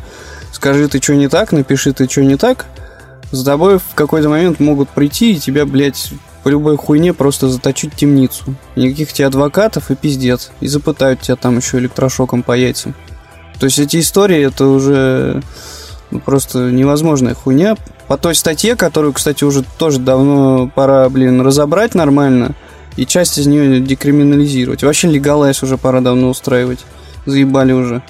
скажи 0.52 0.88
ты 0.88 1.02
что 1.02 1.16
не 1.16 1.28
так, 1.28 1.52
напиши 1.52 1.94
ты 1.94 2.08
что 2.08 2.24
не 2.24 2.36
так, 2.36 2.68
за 3.32 3.44
тобой 3.44 3.80
в 3.80 3.96
какой-то 3.96 4.30
момент 4.30 4.60
могут 4.60 4.90
прийти 4.90 5.34
и 5.34 5.40
тебя, 5.40 5.66
блядь, 5.66 6.12
по 6.46 6.50
любой 6.50 6.78
хуйне 6.78 7.12
просто 7.12 7.50
заточить 7.50 7.96
темницу. 7.96 8.56
Никаких 8.76 9.12
тебе 9.12 9.26
адвокатов 9.26 9.90
и 9.90 9.96
пиздец. 9.96 10.52
И 10.62 10.68
запытают 10.68 11.22
тебя 11.22 11.36
там 11.36 11.58
еще 11.58 11.80
электрошоком 11.80 12.44
по 12.44 12.56
яйцам. 12.56 12.94
То 13.60 13.66
есть 13.66 13.80
эти 13.80 14.00
истории, 14.00 14.46
это 14.46 14.68
уже 14.68 15.42
ну, 16.12 16.20
просто 16.20 16.70
невозможная 16.70 17.34
хуйня. 17.34 17.76
По 18.08 18.18
той 18.18 18.36
статье, 18.36 18.76
которую, 18.76 19.14
кстати, 19.14 19.44
уже 19.44 19.64
тоже 19.80 20.00
давно 20.00 20.72
пора, 20.74 21.10
блин, 21.10 21.42
разобрать 21.42 21.96
нормально– 21.96 22.56
и 22.98 23.06
часть 23.06 23.38
из 23.38 23.48
нее 23.48 23.80
декриминализировать. 23.80 24.84
Вообще 24.84 25.10
легалайз 25.10 25.64
уже 25.64 25.78
пора 25.78 26.02
давно 26.02 26.30
устраивать. 26.30 26.80
Заебали 27.26 27.74
уже 27.74 28.04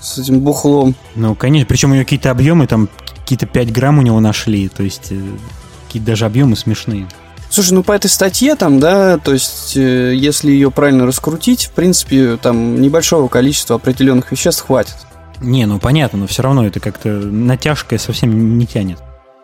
с 0.00 0.18
этим 0.18 0.40
бухлом. 0.40 0.94
Ну, 1.14 1.34
конечно, 1.34 1.66
причем 1.66 1.90
у 1.90 1.94
нее 1.94 2.04
какие-то 2.04 2.30
объемы, 2.30 2.66
там 2.66 2.88
какие-то 3.20 3.46
5 3.46 3.72
грамм 3.72 3.98
у 3.98 4.02
него 4.02 4.20
нашли, 4.20 4.68
то 4.68 4.82
есть 4.82 5.08
э, 5.10 5.20
какие-то 5.86 6.08
даже 6.08 6.26
объемы 6.26 6.56
смешные. 6.56 7.08
Слушай, 7.50 7.72
ну 7.72 7.82
по 7.82 7.92
этой 7.92 8.08
статье 8.08 8.54
там, 8.54 8.78
да, 8.78 9.18
то 9.18 9.32
есть 9.32 9.76
э, 9.76 10.14
если 10.14 10.50
ее 10.50 10.70
правильно 10.70 11.06
раскрутить, 11.06 11.66
в 11.66 11.70
принципе, 11.72 12.36
там 12.36 12.80
небольшого 12.80 13.28
количества 13.28 13.76
определенных 13.76 14.30
веществ 14.32 14.66
хватит. 14.66 14.96
Не, 15.40 15.66
ну 15.66 15.78
понятно, 15.78 16.18
но 16.18 16.26
все 16.26 16.42
равно 16.42 16.66
это 16.66 16.80
как-то 16.80 17.08
натяжкой 17.08 17.98
совсем 17.98 18.58
не 18.58 18.66
тянет. 18.66 18.98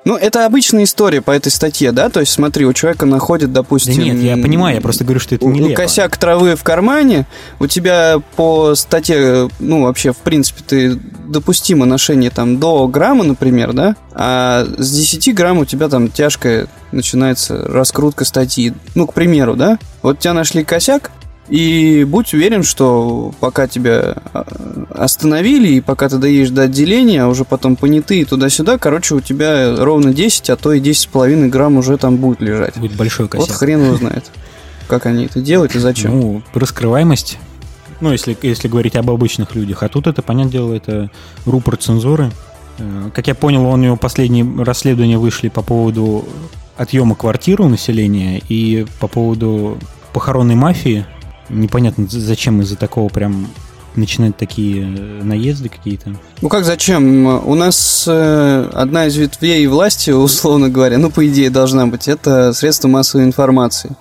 Ну, 0.04 0.16
это 0.16 0.44
обычная 0.44 0.84
история 0.84 1.22
по 1.22 1.30
этой 1.30 1.50
статье, 1.50 1.90
да? 1.92 2.10
То 2.10 2.20
есть, 2.20 2.32
смотри, 2.32 2.66
у 2.66 2.72
человека 2.72 3.06
находит, 3.06 3.52
допустим... 3.52 3.96
Да 3.96 4.02
нет, 4.02 4.16
я 4.18 4.36
понимаю, 4.36 4.76
я 4.76 4.80
просто 4.82 5.04
говорю, 5.04 5.20
что 5.20 5.34
это 5.34 5.46
нелепо. 5.46 5.82
Косяк 5.82 6.16
травы 6.18 6.56
в 6.56 6.62
кармане, 6.62 7.26
у 7.58 7.66
тебя 7.66 8.20
по 8.36 8.74
статье, 8.74 9.48
ну, 9.58 9.84
вообще, 9.84 10.12
в 10.12 10.18
принципе, 10.18 10.62
ты 10.66 11.00
допустимо 11.26 11.86
ношение 11.86 12.30
там 12.30 12.58
до 12.58 12.86
грамма, 12.86 13.24
например, 13.24 13.72
да? 13.72 13.96
А 14.12 14.66
с 14.76 14.90
10 14.90 15.34
грамм 15.34 15.58
у 15.58 15.64
тебя 15.64 15.88
там 15.88 16.10
тяжкая 16.10 16.68
начинается 16.92 17.56
раскрутка 17.56 18.24
статьи. 18.24 18.74
Ну, 18.94 19.06
к 19.06 19.14
примеру, 19.14 19.56
да? 19.56 19.78
Вот 20.02 20.18
тебя 20.18 20.34
нашли 20.34 20.64
косяк, 20.64 21.10
и 21.48 22.04
будь 22.04 22.32
уверен, 22.32 22.62
что 22.62 23.34
пока 23.38 23.68
тебя 23.68 24.16
а, 24.32 24.46
остановили, 24.90 25.74
и 25.74 25.80
пока 25.80 26.08
ты 26.08 26.16
доедешь 26.16 26.50
до 26.50 26.62
отделения, 26.62 27.22
а 27.22 27.28
уже 27.28 27.44
потом 27.44 27.76
понятые 27.76 28.24
туда-сюда, 28.24 28.78
короче, 28.78 29.14
у 29.14 29.20
тебя 29.20 29.76
ровно 29.76 30.14
10, 30.14 30.50
а 30.50 30.56
то 30.56 30.72
и 30.72 30.80
10,5 30.80 31.48
грамм 31.48 31.76
уже 31.76 31.98
там 31.98 32.16
будет 32.16 32.40
лежать. 32.40 32.76
Будет 32.78 32.96
большой 32.96 33.28
косяк. 33.28 33.48
Вот 33.48 33.56
хрен 33.56 33.84
его 33.84 33.96
знает, 33.96 34.24
как 34.86 35.04
они 35.04 35.26
это 35.26 35.40
делают 35.40 35.74
и 35.74 35.78
зачем. 35.78 36.18
Ну, 36.18 36.42
раскрываемость, 36.54 37.38
ну, 38.00 38.12
если, 38.12 38.36
если 38.40 38.68
говорить 38.68 38.96
об 38.96 39.10
обычных 39.10 39.54
людях. 39.54 39.82
А 39.82 39.88
тут 39.88 40.06
это, 40.06 40.22
понятное 40.22 40.52
дело, 40.52 40.72
это 40.72 41.10
рупор 41.44 41.76
цензуры. 41.76 42.30
Э, 42.78 43.10
как 43.14 43.26
я 43.26 43.34
понял, 43.34 43.66
у 43.66 43.76
него 43.76 43.96
последние 43.96 44.46
расследования 44.64 45.18
вышли 45.18 45.48
по 45.48 45.60
поводу 45.60 46.26
отъема 46.76 47.14
квартиры 47.14 47.64
у 47.64 47.68
населения 47.68 48.40
и 48.48 48.86
по 48.98 49.08
поводу 49.08 49.78
похоронной 50.14 50.54
мафии, 50.54 51.04
непонятно, 51.48 52.06
зачем 52.08 52.60
из-за 52.62 52.76
такого 52.76 53.08
прям 53.08 53.48
начинать 53.96 54.36
такие 54.36 54.82
э, 54.82 55.22
наезды 55.22 55.68
какие-то. 55.68 56.14
Ну 56.40 56.48
как 56.48 56.64
зачем? 56.64 57.26
У 57.46 57.54
нас 57.54 58.04
э, 58.08 58.70
одна 58.72 59.06
из 59.06 59.16
ветвей 59.16 59.66
власти, 59.66 60.10
условно 60.12 60.68
говоря, 60.68 60.98
ну 60.98 61.10
по 61.10 61.26
идее 61.26 61.50
должна 61.50 61.86
быть, 61.86 62.08
это 62.08 62.52
средство 62.52 62.88
массовой 62.88 63.24
информации. 63.24 63.96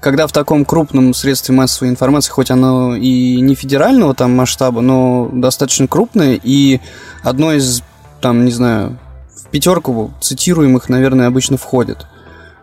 Когда 0.00 0.26
в 0.26 0.32
таком 0.32 0.66
крупном 0.66 1.14
средстве 1.14 1.54
массовой 1.54 1.88
информации, 1.88 2.30
хоть 2.30 2.50
оно 2.50 2.94
и 2.94 3.40
не 3.40 3.54
федерального 3.54 4.14
там 4.14 4.32
масштаба, 4.36 4.82
но 4.82 5.30
достаточно 5.32 5.88
крупное, 5.88 6.38
и 6.42 6.80
одно 7.22 7.54
из, 7.54 7.82
там, 8.20 8.44
не 8.44 8.52
знаю, 8.52 8.98
в 9.34 9.48
пятерку 9.48 10.12
цитируемых, 10.20 10.90
наверное, 10.90 11.26
обычно 11.26 11.56
входит. 11.56 12.06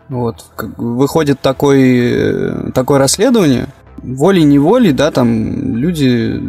Вот. 0.08 0.44
Выходит 0.76 1.40
такой, 1.40 1.82
э, 1.82 2.70
такое 2.74 3.00
расследование, 3.00 3.66
волей-неволей, 4.02 4.92
да, 4.92 5.10
там 5.10 5.76
люди 5.76 6.40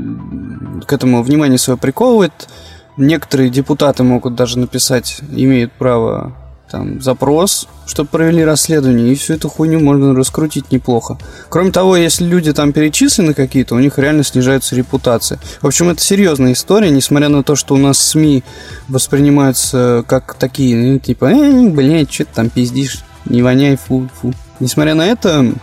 к 0.85 0.91
этому 0.91 1.23
внимание 1.23 1.57
свое 1.57 1.77
приковывают. 1.77 2.49
Некоторые 2.97 3.49
депутаты 3.49 4.03
могут 4.03 4.35
даже 4.35 4.59
написать, 4.59 5.21
имеют 5.31 5.71
право 5.73 6.35
там 6.73 7.01
запрос, 7.01 7.67
чтобы 7.85 8.09
провели 8.09 8.43
расследование, 8.43 9.11
и 9.11 9.15
всю 9.15 9.35
эту 9.35 9.47
хуйню 9.47 9.79
можно 9.79 10.15
раскрутить 10.15 10.71
неплохо. 10.71 11.19
Кроме 11.49 11.71
того, 11.71 11.95
если 11.95 12.25
люди 12.25 12.51
там 12.51 12.73
перечислены 12.73 13.35
какие-то, 13.35 13.75
у 13.75 13.79
них 13.79 13.99
реально 13.99 14.23
снижается 14.23 14.75
репутация. 14.75 15.39
В 15.61 15.67
общем, 15.67 15.89
это 15.89 16.01
серьезная 16.01 16.53
история, 16.53 16.89
несмотря 16.89 17.29
на 17.29 17.43
то, 17.43 17.55
что 17.55 17.75
у 17.75 17.77
нас 17.77 17.99
СМИ 17.99 18.43
воспринимаются 18.87 20.03
как 20.07 20.33
такие, 20.33 20.75
ну, 20.75 20.97
типа, 20.97 21.25
э, 21.25 21.69
блядь, 21.69 22.11
что 22.11 22.25
ты 22.25 22.31
там 22.33 22.49
пиздишь, 22.49 23.03
не 23.25 23.43
воняй, 23.43 23.75
фу, 23.75 24.09
фу. 24.19 24.33
Несмотря 24.59 24.95
на 24.95 25.05
это, 25.05 25.53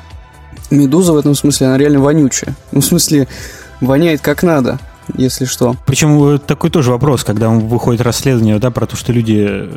Медуза 0.71 1.13
в 1.13 1.19
этом 1.19 1.35
смысле, 1.35 1.69
она 1.69 1.79
реально 1.79 2.01
вонючая. 2.01 2.55
Ну, 2.73 2.81
в 2.81 2.85
смысле, 2.85 3.29
воняет 3.81 4.21
как 4.21 4.43
надо 4.43 4.79
если 5.17 5.45
что. 5.45 5.75
Причем 5.87 6.35
э, 6.35 6.39
такой 6.39 6.71
тоже 6.71 6.91
вопрос, 6.93 7.25
когда 7.25 7.49
выходит 7.49 8.01
расследование 8.01 8.59
да, 8.59 8.71
про 8.71 8.87
то, 8.87 8.97
что 8.97 9.13
люди 9.13 9.69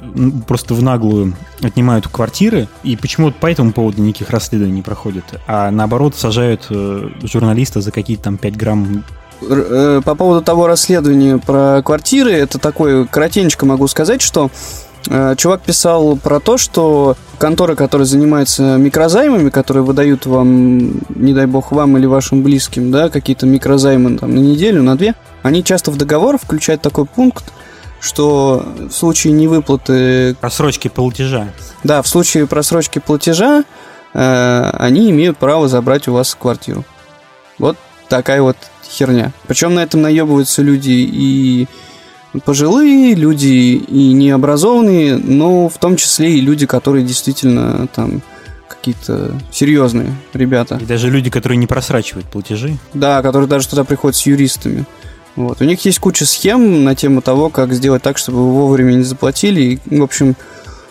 просто 0.47 0.73
в 0.73 0.83
наглую 0.83 1.35
отнимают 1.61 2.07
квартиры, 2.07 2.67
и 2.83 2.95
почему 2.95 3.27
вот 3.27 3.35
по 3.37 3.47
этому 3.47 3.71
поводу 3.71 4.01
никаких 4.01 4.29
расследований 4.29 4.75
не 4.75 4.81
проходит, 4.81 5.23
а 5.47 5.71
наоборот 5.71 6.15
сажают 6.15 6.67
э, 6.69 7.09
журналиста 7.23 7.81
за 7.81 7.91
какие-то 7.91 8.23
там 8.23 8.37
5 8.37 8.57
грамм 8.57 9.03
э, 9.41 10.01
по 10.03 10.15
поводу 10.15 10.41
того 10.41 10.67
расследования 10.67 11.37
про 11.37 11.81
квартиры, 11.83 12.31
это 12.31 12.59
такое 12.59 13.05
коротенько 13.05 13.65
могу 13.65 13.87
сказать, 13.87 14.21
что 14.21 14.51
Э, 14.51 14.92
чувак 15.37 15.61
писал 15.61 16.17
про 16.17 16.39
то, 16.39 16.57
что 16.57 17.17
конторы, 17.37 17.75
которые 17.75 18.05
занимаются 18.05 18.77
микрозаймами, 18.77 19.49
которые 19.49 19.83
выдают 19.83 20.25
вам, 20.25 20.99
не 21.09 21.33
дай 21.33 21.45
бог, 21.45 21.71
вам 21.71 21.97
или 21.97 22.05
вашим 22.05 22.43
близким, 22.43 22.91
да, 22.91 23.09
какие-то 23.09 23.45
микрозаймы 23.45 24.17
там, 24.17 24.33
на 24.33 24.39
неделю, 24.39 24.81
на 24.83 24.95
две, 24.95 25.15
они 25.41 25.63
часто 25.63 25.91
в 25.91 25.97
договор 25.97 26.37
включают 26.37 26.81
такой 26.81 27.05
пункт, 27.05 27.43
что 27.99 28.65
в 28.77 28.91
случае 28.91 29.33
невыплаты... 29.33 30.35
Просрочки 30.35 30.87
платежа. 30.87 31.49
Да, 31.83 32.01
в 32.01 32.07
случае 32.07 32.47
просрочки 32.47 32.99
платежа 32.99 33.63
э, 34.13 34.69
они 34.73 35.09
имеют 35.09 35.37
право 35.37 35.67
забрать 35.67 36.07
у 36.07 36.13
вас 36.13 36.35
квартиру. 36.35 36.85
Вот 37.59 37.77
такая 38.09 38.41
вот 38.41 38.57
херня. 38.89 39.31
Причем 39.47 39.73
на 39.73 39.83
этом 39.83 40.01
наебываются 40.01 40.61
люди 40.61 40.91
и 40.91 41.67
пожилые 42.39 43.15
люди 43.15 43.75
и 43.75 44.13
необразованные, 44.13 45.17
но 45.17 45.69
в 45.69 45.77
том 45.77 45.95
числе 45.95 46.37
и 46.37 46.41
люди, 46.41 46.65
которые 46.65 47.05
действительно 47.05 47.87
там 47.87 48.21
какие-то 48.67 49.39
серьезные 49.51 50.13
ребята. 50.33 50.77
И 50.81 50.85
даже 50.85 51.09
люди, 51.09 51.29
которые 51.29 51.57
не 51.57 51.67
просрачивают 51.67 52.25
платежи. 52.27 52.77
Да, 52.93 53.21
которые 53.21 53.47
даже 53.47 53.67
туда 53.67 53.83
приходят 53.83 54.15
с 54.15 54.25
юристами. 54.25 54.85
Вот. 55.35 55.61
У 55.61 55.63
них 55.63 55.83
есть 55.85 55.99
куча 55.99 56.25
схем 56.25 56.83
на 56.83 56.95
тему 56.95 57.21
того, 57.21 57.49
как 57.49 57.73
сделать 57.73 58.03
так, 58.03 58.17
чтобы 58.17 58.39
вы 58.39 58.51
вовремя 58.51 58.93
не 58.93 59.03
заплатили. 59.03 59.79
И, 59.89 59.97
в 59.97 60.03
общем, 60.03 60.35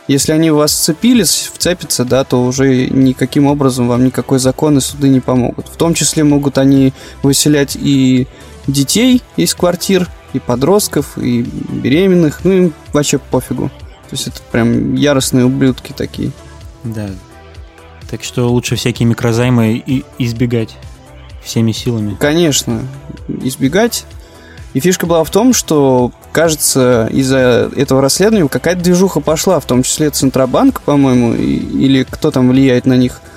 если 0.09 0.33
они 0.33 0.51
вас 0.51 0.73
сцепились, 0.73 1.51
вцепятся, 1.53 2.05
да, 2.05 2.25
то 2.25 2.45
уже 2.45 2.89
никаким 2.89 3.47
образом 3.47 3.89
вам 3.89 4.05
никакой 4.05 4.39
закон 4.39 4.79
и 4.79 4.81
суды 4.81 5.09
не 5.09 5.21
помогут. 5.21 5.69
В 5.69 5.77
том 5.77 5.95
числе 5.95 6.25
могут 6.25 6.59
они 6.59 6.93
выселять 7.23 7.77
и 7.81 8.27
детей 8.67 9.23
из 9.37 9.55
квартир, 9.55 10.09
и 10.33 10.39
подростков, 10.39 11.19
и 11.19 11.43
беременных, 11.43 12.45
ну 12.45 12.53
им 12.53 12.75
вообще 12.93 13.19
пофигу. 13.19 13.69
То 13.69 14.17
есть 14.17 14.29
это 14.29 14.41
прям 14.51 14.95
яростные 14.95 15.45
ублюдки 15.45 15.93
такие. 15.97 16.33
Да. 16.85 17.11
Так 18.11 18.25
что 18.25 18.51
лучше 18.51 18.77
всякие 18.77 19.09
микрозаймы 19.09 19.83
и 19.85 20.05
избегать 20.19 20.77
всеми 21.43 21.73
силами. 21.73 22.17
Конечно, 22.19 22.83
избегать. 23.29 24.05
И 24.75 24.81
фишка 24.81 25.07
была 25.07 25.23
в 25.25 25.31
том, 25.31 25.53
что, 25.53 26.13
кажется, 26.33 27.09
из-за 27.13 27.71
этого 27.77 28.01
расследования 28.01 28.49
какая-то 28.49 28.83
движуха 28.83 29.21
пошла, 29.21 29.61
в 29.61 29.67
том 29.67 29.83
числе 29.83 30.11
Центробанк, 30.11 30.81
по-моему, 30.83 31.35
или 31.35 32.05
кто 32.05 32.31
там 32.31 32.49
влияет 32.49 32.87
на 32.87 32.97
них– 32.97 33.21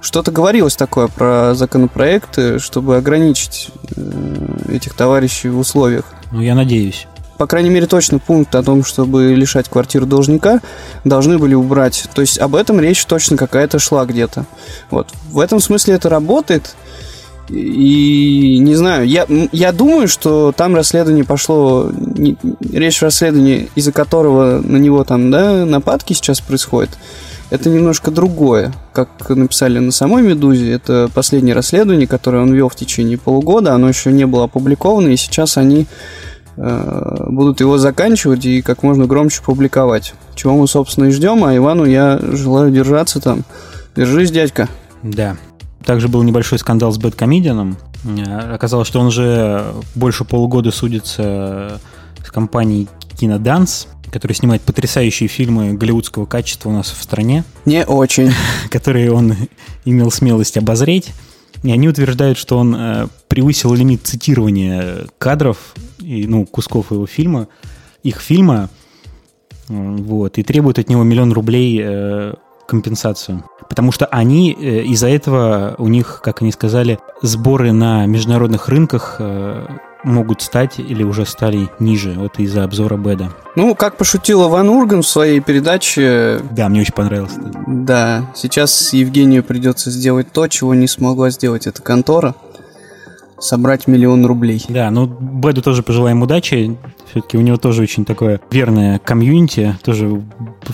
что-то 0.00 0.30
говорилось 0.30 0.76
такое 0.76 1.08
про 1.08 1.54
законопроекты, 1.54 2.58
чтобы 2.58 2.96
ограничить 2.96 3.70
э, 3.96 4.74
этих 4.74 4.94
товарищей 4.94 5.48
в 5.48 5.58
условиях. 5.58 6.04
Ну, 6.32 6.40
я 6.40 6.54
надеюсь. 6.54 7.06
По 7.36 7.46
крайней 7.46 7.70
мере, 7.70 7.86
точно 7.86 8.18
пункт 8.18 8.54
о 8.54 8.62
том, 8.62 8.84
чтобы 8.84 9.34
лишать 9.34 9.68
квартиру 9.68 10.04
должника, 10.04 10.60
должны 11.04 11.38
были 11.38 11.54
убрать. 11.54 12.06
То 12.14 12.20
есть 12.20 12.38
об 12.38 12.54
этом 12.54 12.80
речь 12.80 13.04
точно 13.06 13.36
какая-то 13.36 13.78
шла 13.78 14.04
где-то. 14.04 14.44
Вот. 14.90 15.08
В 15.30 15.40
этом 15.40 15.58
смысле 15.60 15.94
это 15.94 16.08
работает. 16.10 16.74
И 17.48 18.58
не 18.60 18.74
знаю, 18.76 19.08
я, 19.08 19.26
я 19.52 19.72
думаю, 19.72 20.06
что 20.06 20.52
там 20.52 20.76
расследование 20.76 21.24
пошло, 21.24 21.90
не, 21.90 22.36
речь 22.72 22.98
в 22.98 23.02
расследовании, 23.02 23.70
из-за 23.74 23.90
которого 23.90 24.60
на 24.60 24.76
него 24.76 25.02
там, 25.04 25.30
да, 25.30 25.64
нападки 25.64 26.12
сейчас 26.12 26.40
происходят 26.40 26.90
это 27.50 27.68
немножко 27.68 28.10
другое. 28.10 28.72
Как 28.92 29.08
написали 29.28 29.78
на 29.78 29.92
самой 29.92 30.22
«Медузе», 30.22 30.72
это 30.72 31.10
последнее 31.12 31.54
расследование, 31.54 32.06
которое 32.06 32.42
он 32.42 32.54
вел 32.54 32.68
в 32.68 32.76
течение 32.76 33.18
полугода, 33.18 33.74
оно 33.74 33.88
еще 33.88 34.12
не 34.12 34.26
было 34.26 34.44
опубликовано, 34.44 35.08
и 35.08 35.16
сейчас 35.16 35.56
они 35.56 35.86
э, 36.56 37.24
будут 37.28 37.60
его 37.60 37.76
заканчивать 37.76 38.46
и 38.46 38.62
как 38.62 38.82
можно 38.82 39.06
громче 39.06 39.42
публиковать. 39.42 40.14
Чего 40.34 40.56
мы, 40.56 40.68
собственно, 40.68 41.06
и 41.06 41.10
ждем, 41.10 41.44
а 41.44 41.56
Ивану 41.56 41.84
я 41.84 42.18
желаю 42.22 42.70
держаться 42.70 43.20
там. 43.20 43.44
Держись, 43.96 44.30
дядька. 44.30 44.68
Да. 45.02 45.36
Также 45.84 46.08
был 46.08 46.22
небольшой 46.22 46.58
скандал 46.58 46.92
с 46.92 46.98
Бэткомедианом. 46.98 47.76
Оказалось, 48.52 48.86
что 48.86 49.00
он 49.00 49.10
же 49.10 49.64
больше 49.94 50.24
полугода 50.24 50.70
судится 50.70 51.80
с 52.24 52.30
компанией 52.30 52.88
Киноданс, 53.18 53.88
который 54.10 54.32
снимает 54.32 54.62
потрясающие 54.62 55.28
фильмы 55.28 55.74
голливудского 55.74 56.26
качества 56.26 56.68
у 56.68 56.72
нас 56.72 56.90
в 56.90 57.02
стране. 57.02 57.44
Не 57.64 57.84
очень. 57.84 58.32
Которые 58.70 59.12
он 59.12 59.34
имел 59.84 60.10
смелость 60.10 60.56
обозреть. 60.56 61.10
И 61.62 61.70
они 61.70 61.88
утверждают, 61.88 62.38
что 62.38 62.58
он 62.58 62.74
э, 62.74 63.08
превысил 63.28 63.74
лимит 63.74 64.06
цитирования 64.06 65.06
кадров 65.18 65.74
и 65.98 66.26
ну, 66.26 66.46
кусков 66.46 66.90
его 66.90 67.06
фильма, 67.06 67.48
их 68.02 68.20
фильма, 68.20 68.70
вот, 69.68 70.38
и 70.38 70.42
требуют 70.42 70.78
от 70.78 70.88
него 70.88 71.02
миллион 71.02 71.32
рублей 71.32 71.80
э, 71.82 72.34
компенсацию. 72.66 73.44
Потому 73.68 73.92
что 73.92 74.06
они 74.06 74.52
э, 74.52 74.82
из-за 74.84 75.08
этого, 75.08 75.74
у 75.78 75.88
них, 75.88 76.20
как 76.24 76.42
они 76.42 76.50
сказали, 76.50 76.98
сборы 77.22 77.72
на 77.72 78.06
международных 78.06 78.68
рынках 78.68 79.16
э, 79.18 79.66
могут 80.04 80.42
стать 80.42 80.78
или 80.78 81.02
уже 81.02 81.26
стали 81.26 81.68
ниже, 81.78 82.14
вот 82.16 82.38
из-за 82.38 82.64
обзора 82.64 82.96
беда. 82.96 83.30
Ну, 83.56 83.74
как 83.74 83.96
пошутил 83.96 84.48
Иван 84.48 84.68
Урган 84.68 85.02
в 85.02 85.06
своей 85.06 85.40
передаче... 85.40 86.40
Да, 86.50 86.68
мне 86.68 86.82
очень 86.82 86.94
понравилось. 86.94 87.32
Да, 87.66 88.30
сейчас 88.34 88.92
Евгению 88.92 89.42
придется 89.42 89.90
сделать 89.90 90.32
то, 90.32 90.46
чего 90.48 90.74
не 90.74 90.86
смогла 90.86 91.30
сделать 91.30 91.66
эта 91.66 91.82
контора. 91.82 92.34
Собрать 93.38 93.86
миллион 93.86 94.26
рублей. 94.26 94.62
Да, 94.68 94.90
ну 94.90 95.06
Беду 95.06 95.62
тоже 95.62 95.82
пожелаем 95.82 96.20
удачи. 96.22 96.76
Все-таки 97.10 97.38
у 97.38 97.40
него 97.40 97.56
тоже 97.56 97.82
очень 97.82 98.04
такое 98.04 98.40
верное 98.50 98.98
комьюнити. 98.98 99.78
Тоже 99.82 100.22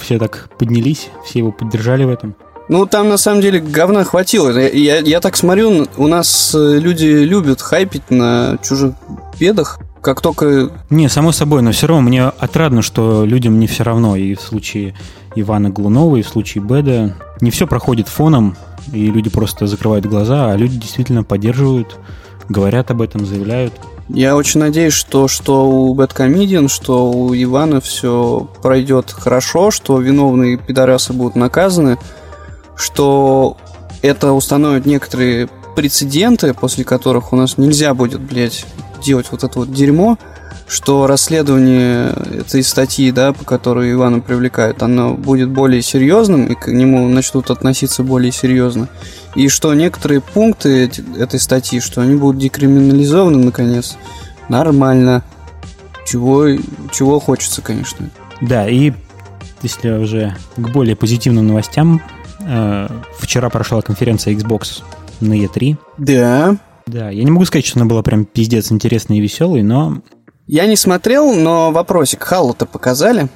все 0.00 0.18
так 0.18 0.50
поднялись, 0.58 1.10
все 1.24 1.38
его 1.38 1.52
поддержали 1.52 2.04
в 2.04 2.10
этом. 2.10 2.34
Ну, 2.68 2.86
там 2.86 3.08
на 3.08 3.16
самом 3.16 3.40
деле 3.40 3.60
говна 3.60 4.04
хватило. 4.04 4.50
Я, 4.50 4.68
я, 4.68 4.98
я 4.98 5.20
так 5.20 5.36
смотрю, 5.36 5.86
у 5.96 6.06
нас 6.08 6.52
э, 6.54 6.78
люди 6.78 7.06
любят 7.06 7.60
хайпить 7.60 8.10
на 8.10 8.58
чужих 8.62 8.94
бедах. 9.38 9.78
Как 10.00 10.20
только... 10.20 10.70
Не, 10.90 11.08
само 11.08 11.32
собой, 11.32 11.62
но 11.62 11.72
все 11.72 11.86
равно 11.86 12.02
мне 12.02 12.24
отрадно, 12.24 12.82
что 12.82 13.24
людям 13.24 13.60
не 13.60 13.66
все 13.66 13.84
равно. 13.84 14.16
И 14.16 14.34
в 14.34 14.40
случае 14.40 14.94
Ивана 15.36 15.70
Глунова, 15.70 16.16
и 16.16 16.22
в 16.22 16.28
случае 16.28 16.64
Беда 16.64 17.14
не 17.40 17.50
все 17.50 17.66
проходит 17.66 18.08
фоном, 18.08 18.56
и 18.92 19.06
люди 19.06 19.30
просто 19.30 19.66
закрывают 19.66 20.06
глаза, 20.06 20.50
а 20.50 20.56
люди 20.56 20.76
действительно 20.76 21.22
поддерживают, 21.22 21.98
говорят 22.48 22.90
об 22.90 23.02
этом, 23.02 23.26
заявляют. 23.26 23.74
Я 24.08 24.36
очень 24.36 24.60
надеюсь, 24.60 24.92
что, 24.92 25.26
что 25.26 25.68
у 25.68 25.92
Бэткомедиан, 25.94 26.68
что 26.68 27.10
у 27.10 27.34
Ивана 27.34 27.80
все 27.80 28.48
пройдет 28.62 29.10
хорошо, 29.10 29.72
что 29.72 29.98
виновные 30.00 30.56
пидорасы 30.56 31.12
будут 31.12 31.34
наказаны 31.34 31.98
что 32.76 33.56
это 34.02 34.32
установит 34.32 34.86
некоторые 34.86 35.48
прецеденты, 35.74 36.54
после 36.54 36.84
которых 36.84 37.32
у 37.32 37.36
нас 37.36 37.58
нельзя 37.58 37.94
будет, 37.94 38.20
блядь, 38.20 38.64
делать 39.02 39.26
вот 39.30 39.44
это 39.44 39.58
вот 39.58 39.72
дерьмо, 39.72 40.18
что 40.68 41.06
расследование 41.06 42.08
этой 42.40 42.62
статьи, 42.64 43.12
да, 43.12 43.32
по 43.32 43.44
которой 43.44 43.92
Ивана 43.92 44.20
привлекают, 44.20 44.82
оно 44.82 45.14
будет 45.14 45.50
более 45.50 45.80
серьезным, 45.82 46.46
и 46.46 46.54
к 46.54 46.68
нему 46.68 47.06
начнут 47.08 47.50
относиться 47.50 48.02
более 48.02 48.32
серьезно. 48.32 48.88
И 49.34 49.48
что 49.48 49.72
некоторые 49.74 50.20
пункты 50.20 50.90
этой 51.18 51.38
статьи, 51.38 51.78
что 51.78 52.00
они 52.00 52.16
будут 52.16 52.40
декриминализованы, 52.40 53.38
наконец, 53.38 53.96
нормально. 54.48 55.22
Чего, 56.06 56.46
чего 56.92 57.20
хочется, 57.20 57.62
конечно. 57.62 58.10
Да, 58.40 58.68
и 58.68 58.92
если 59.62 59.90
уже 59.90 60.36
к 60.56 60.68
более 60.70 60.96
позитивным 60.96 61.46
новостям, 61.48 62.00
вчера 63.18 63.50
прошла 63.50 63.82
конференция 63.82 64.34
Xbox 64.34 64.82
на 65.20 65.34
E3. 65.34 65.76
Да. 65.98 66.56
Да, 66.86 67.10
я 67.10 67.24
не 67.24 67.30
могу 67.30 67.44
сказать, 67.44 67.66
что 67.66 67.80
она 67.80 67.88
была 67.88 68.02
прям 68.02 68.24
пиздец 68.24 68.70
интересной 68.70 69.18
и 69.18 69.20
веселой, 69.20 69.62
но 69.62 70.02
я 70.46 70.66
не 70.66 70.76
смотрел, 70.76 71.34
но 71.34 71.72
вопросик. 71.72 72.22
Хало-то 72.22 72.66
показали? 72.66 73.28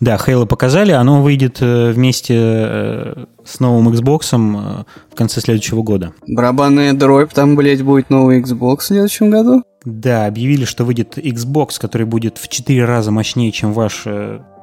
Да, 0.00 0.16
Halo 0.16 0.46
показали, 0.46 0.92
оно 0.92 1.22
выйдет 1.22 1.58
э, 1.60 1.92
вместе 1.92 2.34
э, 2.36 3.24
с 3.44 3.60
новым 3.60 3.90
Xbox 3.90 4.28
э, 4.32 4.84
в 5.10 5.14
конце 5.14 5.40
следующего 5.40 5.82
года. 5.82 6.12
Барабанная 6.26 6.94
дробь, 6.94 7.32
там, 7.32 7.54
блядь, 7.54 7.82
будет 7.82 8.10
новый 8.10 8.40
Xbox 8.40 8.78
в 8.78 8.84
следующем 8.84 9.30
году? 9.30 9.62
Да, 9.84 10.26
объявили, 10.26 10.64
что 10.64 10.84
выйдет 10.84 11.18
Xbox, 11.18 11.78
который 11.78 12.06
будет 12.06 12.38
в 12.38 12.48
4 12.48 12.84
раза 12.84 13.10
мощнее, 13.10 13.52
чем 13.52 13.72
ваш 13.72 14.06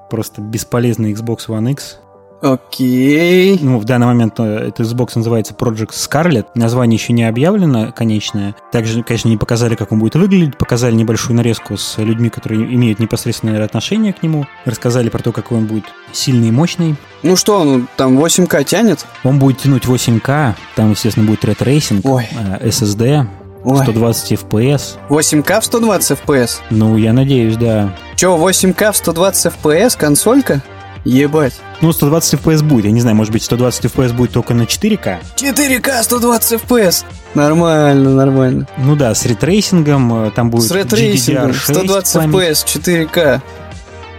просто 0.10 0.42
бесполезный 0.42 1.14
Xbox 1.14 1.48
One 1.48 1.72
X. 1.72 2.00
Окей. 2.42 3.60
Ну, 3.62 3.78
в 3.78 3.86
данный 3.86 4.08
момент 4.08 4.40
э, 4.40 4.70
этот 4.70 4.88
Xbox 4.88 5.12
называется 5.16 5.54
Project 5.54 5.92
Scarlet. 5.92 6.48
Название 6.56 6.98
еще 6.98 7.14
не 7.14 7.24
объявлено, 7.24 7.92
конечное. 7.92 8.56
Также, 8.72 9.04
конечно, 9.04 9.30
не 9.30 9.38
показали, 9.38 9.76
как 9.76 9.92
он 9.92 10.00
будет 10.00 10.16
выглядеть. 10.16 10.58
Показали 10.58 10.96
небольшую 10.96 11.36
нарезку 11.36 11.78
с 11.78 12.00
людьми, 12.00 12.30
которые 12.30 12.62
имеют 12.74 13.00
непосредственное 13.00 13.64
отношение 13.64 14.12
к 14.12 14.24
нему. 14.24 14.48
Рассказали 14.66 15.10
про 15.10 15.20
то, 15.20 15.32
какой 15.32 15.60
он 15.60 15.68
будет 15.68 15.86
сильный 16.14 16.48
и 16.48 16.52
мощный. 16.52 16.96
Ну 17.22 17.36
что, 17.36 17.60
он 17.60 17.88
там 17.96 18.18
8К 18.18 18.64
тянет? 18.64 19.06
Он 19.24 19.38
будет 19.38 19.60
тянуть 19.60 19.86
8К. 19.86 20.56
Там, 20.76 20.92
естественно, 20.92 21.28
будет 21.28 21.46
ретейсинг, 21.46 22.04
SSD, 22.04 23.28
Ой. 23.64 23.84
120 23.84 24.32
FPS. 24.32 24.82
8К 25.10 25.60
в 25.60 25.66
120 25.66 26.20
FPS? 26.20 26.60
Ну, 26.72 26.98
я 26.98 27.14
надеюсь, 27.14 27.58
да. 27.58 27.96
Че, 28.16 28.36
8К 28.36 28.92
в 28.92 28.98
120 28.98 29.54
FPS 29.54 29.98
консолька? 29.98 30.64
Ебать. 31.04 31.54
Ну, 31.82 31.92
120 31.92 32.36
FPS 32.36 32.64
будет. 32.64 32.86
Я 32.86 32.92
не 32.92 33.02
знаю, 33.02 33.16
может 33.16 33.34
быть, 33.34 33.44
120 33.44 33.86
FPS 33.86 34.14
будет 34.14 34.32
только 34.32 34.54
на 34.54 34.64
4К? 34.64 35.18
4К 35.36 36.04
120 36.04 36.62
FPS. 36.62 37.06
Нормально, 37.34 38.12
нормально. 38.12 38.68
Ну 38.78 38.96
да, 38.96 39.16
с 39.16 39.26
ray 39.26 39.51
tracing 39.51 40.11
ом 40.11 40.28
э, 40.28 40.32
там 40.32 40.50
будет 40.52 40.68
С 40.68 40.72
ray 40.72 40.92
tracing 40.92 41.40
ом 41.40 41.54
120 41.54 42.16
FPS, 42.28 42.66
4К. 42.66 43.42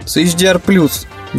С 0.05 0.17
HDR+. 0.17 0.61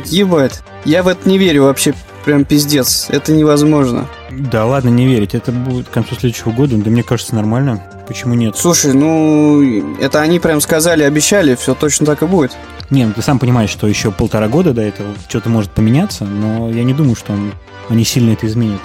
Ебать. 0.06 0.62
Я 0.84 1.02
в 1.02 1.08
это 1.08 1.28
не 1.28 1.38
верю 1.38 1.64
вообще 1.64 1.94
прям 2.24 2.44
пиздец. 2.44 3.06
Это 3.10 3.32
невозможно. 3.32 4.08
Да 4.30 4.64
ладно, 4.64 4.88
не 4.88 5.06
верить. 5.06 5.34
Это 5.34 5.52
будет 5.52 5.88
к 5.88 5.90
концу 5.90 6.14
следующего 6.14 6.50
года. 6.52 6.76
Да 6.76 6.90
мне 6.90 7.02
кажется, 7.02 7.34
нормально. 7.34 7.82
Почему 8.06 8.34
нет? 8.34 8.56
Слушай, 8.56 8.92
ну, 8.92 9.96
это 9.98 10.20
они 10.20 10.38
прям 10.38 10.60
сказали, 10.60 11.02
обещали, 11.02 11.54
все 11.54 11.74
точно 11.74 12.06
так 12.06 12.22
и 12.22 12.26
будет. 12.26 12.52
Не, 12.90 13.06
ну 13.06 13.12
ты 13.12 13.22
сам 13.22 13.38
понимаешь, 13.38 13.70
что 13.70 13.86
еще 13.86 14.10
полтора 14.10 14.48
года 14.48 14.74
до 14.74 14.82
этого 14.82 15.08
что-то 15.28 15.48
может 15.48 15.70
поменяться, 15.70 16.24
но 16.24 16.70
я 16.70 16.84
не 16.84 16.92
думаю, 16.92 17.16
что 17.16 17.32
он, 17.32 17.52
они 17.88 18.04
сильно 18.04 18.32
это 18.32 18.46
изменят. 18.46 18.80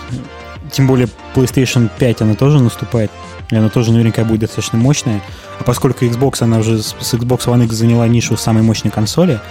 Тем 0.71 0.87
более 0.87 1.09
PlayStation 1.35 1.89
5, 1.99 2.21
она 2.21 2.35
тоже 2.35 2.59
наступает, 2.59 3.11
и 3.49 3.55
она 3.55 3.69
тоже 3.69 3.91
наверняка 3.91 4.23
будет 4.23 4.41
достаточно 4.41 4.77
мощная. 4.77 5.21
А 5.59 5.63
поскольку 5.63 6.05
Xbox, 6.05 6.41
она 6.41 6.59
уже 6.59 6.81
с 6.81 6.95
Xbox 7.13 7.45
One 7.45 7.65
X 7.65 7.75
заняла 7.75 8.07
нишу 8.07 8.37
самой 8.37 8.63
мощной 8.63 8.91
консоли, 8.91 9.41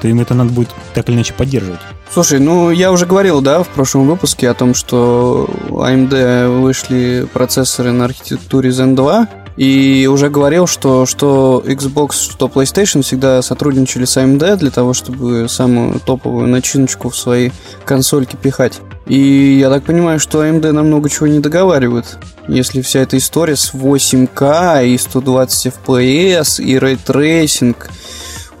то 0.00 0.08
им 0.08 0.20
это 0.20 0.34
надо 0.34 0.52
будет 0.52 0.70
так 0.94 1.08
или 1.08 1.16
иначе 1.16 1.34
поддерживать. 1.34 1.80
Слушай, 2.12 2.40
ну 2.40 2.70
я 2.70 2.90
уже 2.90 3.06
говорил, 3.06 3.40
да, 3.40 3.62
в 3.62 3.68
прошлом 3.68 4.08
выпуске 4.08 4.48
о 4.48 4.54
том, 4.54 4.74
что 4.74 5.48
AMD 5.68 6.60
вышли 6.60 7.28
процессоры 7.32 7.92
на 7.92 8.06
архитектуре 8.06 8.70
Zen 8.70 8.94
2, 8.96 9.28
и 9.56 10.08
уже 10.10 10.30
говорил, 10.30 10.66
что 10.66 11.04
что 11.06 11.62
Xbox, 11.66 12.30
что 12.30 12.46
PlayStation 12.46 13.02
всегда 13.02 13.42
сотрудничали 13.42 14.06
с 14.06 14.16
AMD 14.16 14.56
для 14.56 14.70
того, 14.70 14.94
чтобы 14.94 15.48
самую 15.48 16.00
топовую 16.00 16.48
начиночку 16.48 17.10
в 17.10 17.16
свои 17.16 17.50
консольки 17.84 18.36
пихать. 18.36 18.80
И 19.06 19.58
я 19.60 19.68
так 19.70 19.84
понимаю, 19.84 20.18
что 20.18 20.44
AMD 20.44 20.72
нам 20.72 20.86
много 20.86 21.10
чего 21.10 21.26
не 21.26 21.40
договаривает. 21.40 22.18
Если 22.48 22.80
вся 22.80 23.00
эта 23.00 23.18
история 23.18 23.56
с 23.56 23.74
8К 23.74 24.86
и 24.86 24.96
120 24.96 25.74
FPS 25.74 26.62
и 26.62 26.78
ray 26.78 27.08
tracing, 27.08 27.90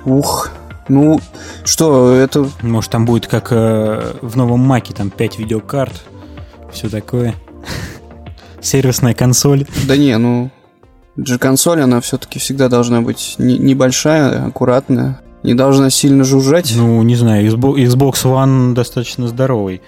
ух, 0.04 0.50
ну, 0.90 1.20
что, 1.64 2.12
это... 2.14 2.48
Может, 2.62 2.90
там 2.90 3.04
будет 3.04 3.26
как 3.26 3.48
э, 3.52 4.14
в 4.20 4.36
новом 4.36 4.60
Маке, 4.60 4.92
там 4.92 5.10
5 5.10 5.38
видеокарт, 5.38 6.02
все 6.72 6.88
такое. 6.88 7.34
Сервисная 8.60 9.14
консоль. 9.14 9.66
Да 9.86 9.96
не, 9.96 10.16
ну, 10.18 10.50
G-консоль, 11.16 11.80
она 11.80 12.00
все-таки 12.00 12.38
всегда 12.38 12.68
должна 12.68 13.02
быть 13.02 13.36
не, 13.38 13.58
небольшая, 13.58 14.46
аккуратная. 14.46 15.20
Не 15.42 15.54
должна 15.54 15.90
сильно 15.90 16.24
жужжать. 16.24 16.72
Ну, 16.76 17.02
не 17.02 17.16
знаю, 17.16 17.46
Xbox 17.46 18.24
One 18.24 18.74
достаточно 18.74 19.28
здоровый. 19.28 19.80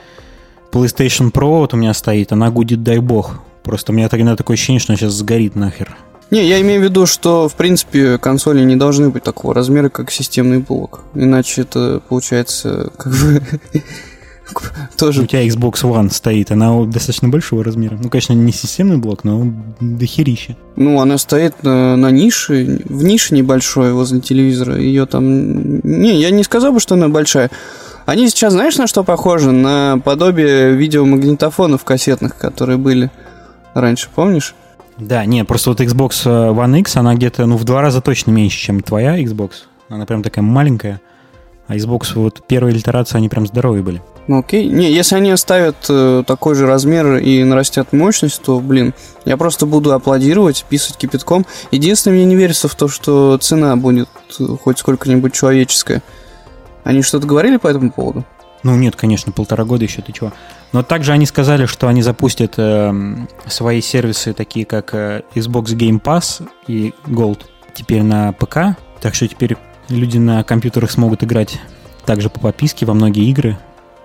PlayStation 0.70 1.30
Pro 1.30 1.58
вот 1.58 1.74
у 1.74 1.76
меня 1.76 1.92
стоит, 1.92 2.32
она 2.32 2.50
гудит, 2.50 2.82
дай 2.82 2.98
бог. 2.98 3.40
Просто 3.62 3.92
у 3.92 3.94
меня 3.94 4.08
тогда 4.08 4.36
такое 4.36 4.54
ощущение, 4.54 4.80
что 4.80 4.92
она 4.92 4.98
сейчас 4.98 5.12
сгорит 5.12 5.54
нахер. 5.54 5.96
Не, 6.32 6.46
я 6.46 6.62
имею 6.62 6.80
в 6.80 6.84
виду, 6.84 7.04
что, 7.04 7.46
в 7.46 7.54
принципе, 7.56 8.16
консоли 8.16 8.64
не 8.64 8.74
должны 8.74 9.10
быть 9.10 9.22
такого 9.22 9.52
размера, 9.52 9.90
как 9.90 10.10
системный 10.10 10.60
блок. 10.60 11.02
Иначе 11.14 11.60
это 11.60 12.00
получается 12.08 12.90
как 12.96 13.12
бы 13.12 13.42
тоже... 14.96 15.24
У 15.24 15.26
тебя 15.26 15.46
Xbox 15.46 15.82
One 15.82 16.10
стоит, 16.10 16.50
она 16.50 16.84
достаточно 16.86 17.28
большого 17.28 17.62
размера. 17.62 17.98
Ну, 18.02 18.08
конечно, 18.08 18.32
не 18.32 18.50
системный 18.50 18.96
блок, 18.96 19.24
но 19.24 19.52
дохерища. 19.78 20.56
Ну, 20.76 21.02
она 21.02 21.18
стоит 21.18 21.62
на, 21.64 21.96
на 21.96 22.10
нише, 22.10 22.80
в 22.86 23.04
нише 23.04 23.34
небольшой 23.34 23.92
возле 23.92 24.22
телевизора. 24.22 24.78
Ее 24.78 25.04
там... 25.04 25.80
Не, 25.80 26.18
я 26.18 26.30
не 26.30 26.44
сказал 26.44 26.72
бы, 26.72 26.80
что 26.80 26.94
она 26.94 27.10
большая. 27.10 27.50
Они 28.06 28.26
сейчас, 28.30 28.54
знаешь, 28.54 28.78
на 28.78 28.86
что 28.86 29.04
похожи? 29.04 29.50
На 29.50 30.00
подобие 30.02 30.74
видеомагнитофонов 30.76 31.84
кассетных, 31.84 32.38
которые 32.38 32.78
были 32.78 33.10
раньше, 33.74 34.08
помнишь? 34.14 34.54
Да, 35.02 35.24
не, 35.24 35.44
просто 35.44 35.70
вот 35.70 35.80
Xbox 35.80 36.22
э, 36.24 36.28
One 36.28 36.78
X, 36.80 36.96
она 36.96 37.14
где-то, 37.14 37.44
ну, 37.46 37.56
в 37.56 37.64
два 37.64 37.82
раза 37.82 38.00
точно 38.00 38.30
меньше, 38.30 38.58
чем 38.58 38.80
твоя 38.80 39.20
Xbox. 39.20 39.50
Она 39.88 40.06
прям 40.06 40.22
такая 40.22 40.44
маленькая. 40.44 41.00
А 41.66 41.74
Xbox 41.74 42.12
вот 42.14 42.42
первая 42.46 42.72
итерация, 42.72 43.18
они 43.18 43.28
прям 43.28 43.46
здоровые 43.46 43.82
были. 43.82 44.00
Ну 44.28 44.38
окей. 44.38 44.68
Не, 44.68 44.92
если 44.92 45.16
они 45.16 45.32
оставят 45.32 45.76
э, 45.88 46.22
такой 46.24 46.54
же 46.54 46.66
размер 46.66 47.16
и 47.16 47.42
нарастят 47.42 47.92
мощность, 47.92 48.42
то, 48.42 48.60
блин, 48.60 48.94
я 49.24 49.36
просто 49.36 49.66
буду 49.66 49.92
аплодировать, 49.92 50.64
писать 50.68 50.96
кипятком. 50.96 51.46
Единственное, 51.72 52.16
мне 52.16 52.24
не 52.24 52.36
верится 52.36 52.68
в 52.68 52.74
то, 52.76 52.86
что 52.86 53.36
цена 53.38 53.74
будет 53.74 54.08
э, 54.38 54.44
хоть 54.62 54.78
сколько-нибудь 54.78 55.32
человеческая. 55.32 56.02
Они 56.84 57.02
что-то 57.02 57.26
говорили 57.26 57.56
по 57.56 57.66
этому 57.66 57.90
поводу? 57.90 58.24
Ну 58.62 58.76
нет, 58.76 58.96
конечно, 58.96 59.32
полтора 59.32 59.64
года 59.64 59.84
еще, 59.84 60.02
ты 60.02 60.12
чего. 60.12 60.32
Но 60.72 60.82
также 60.82 61.12
они 61.12 61.26
сказали, 61.26 61.66
что 61.66 61.88
они 61.88 62.02
запустят 62.02 62.54
э, 62.56 62.92
свои 63.46 63.80
сервисы, 63.80 64.32
такие 64.32 64.64
как 64.64 64.94
э, 64.94 65.22
Xbox 65.34 65.74
Game 65.76 66.00
Pass 66.00 66.46
и 66.66 66.94
Gold, 67.06 67.40
теперь 67.74 68.02
на 68.02 68.32
ПК. 68.32 68.76
Так 69.00 69.14
что 69.14 69.26
теперь 69.26 69.56
люди 69.88 70.18
на 70.18 70.44
компьютерах 70.44 70.90
смогут 70.90 71.24
играть 71.24 71.60
также 72.06 72.30
по 72.30 72.40
подписке 72.40 72.86
во 72.86 72.94
многие 72.94 73.28
игры. 73.28 73.58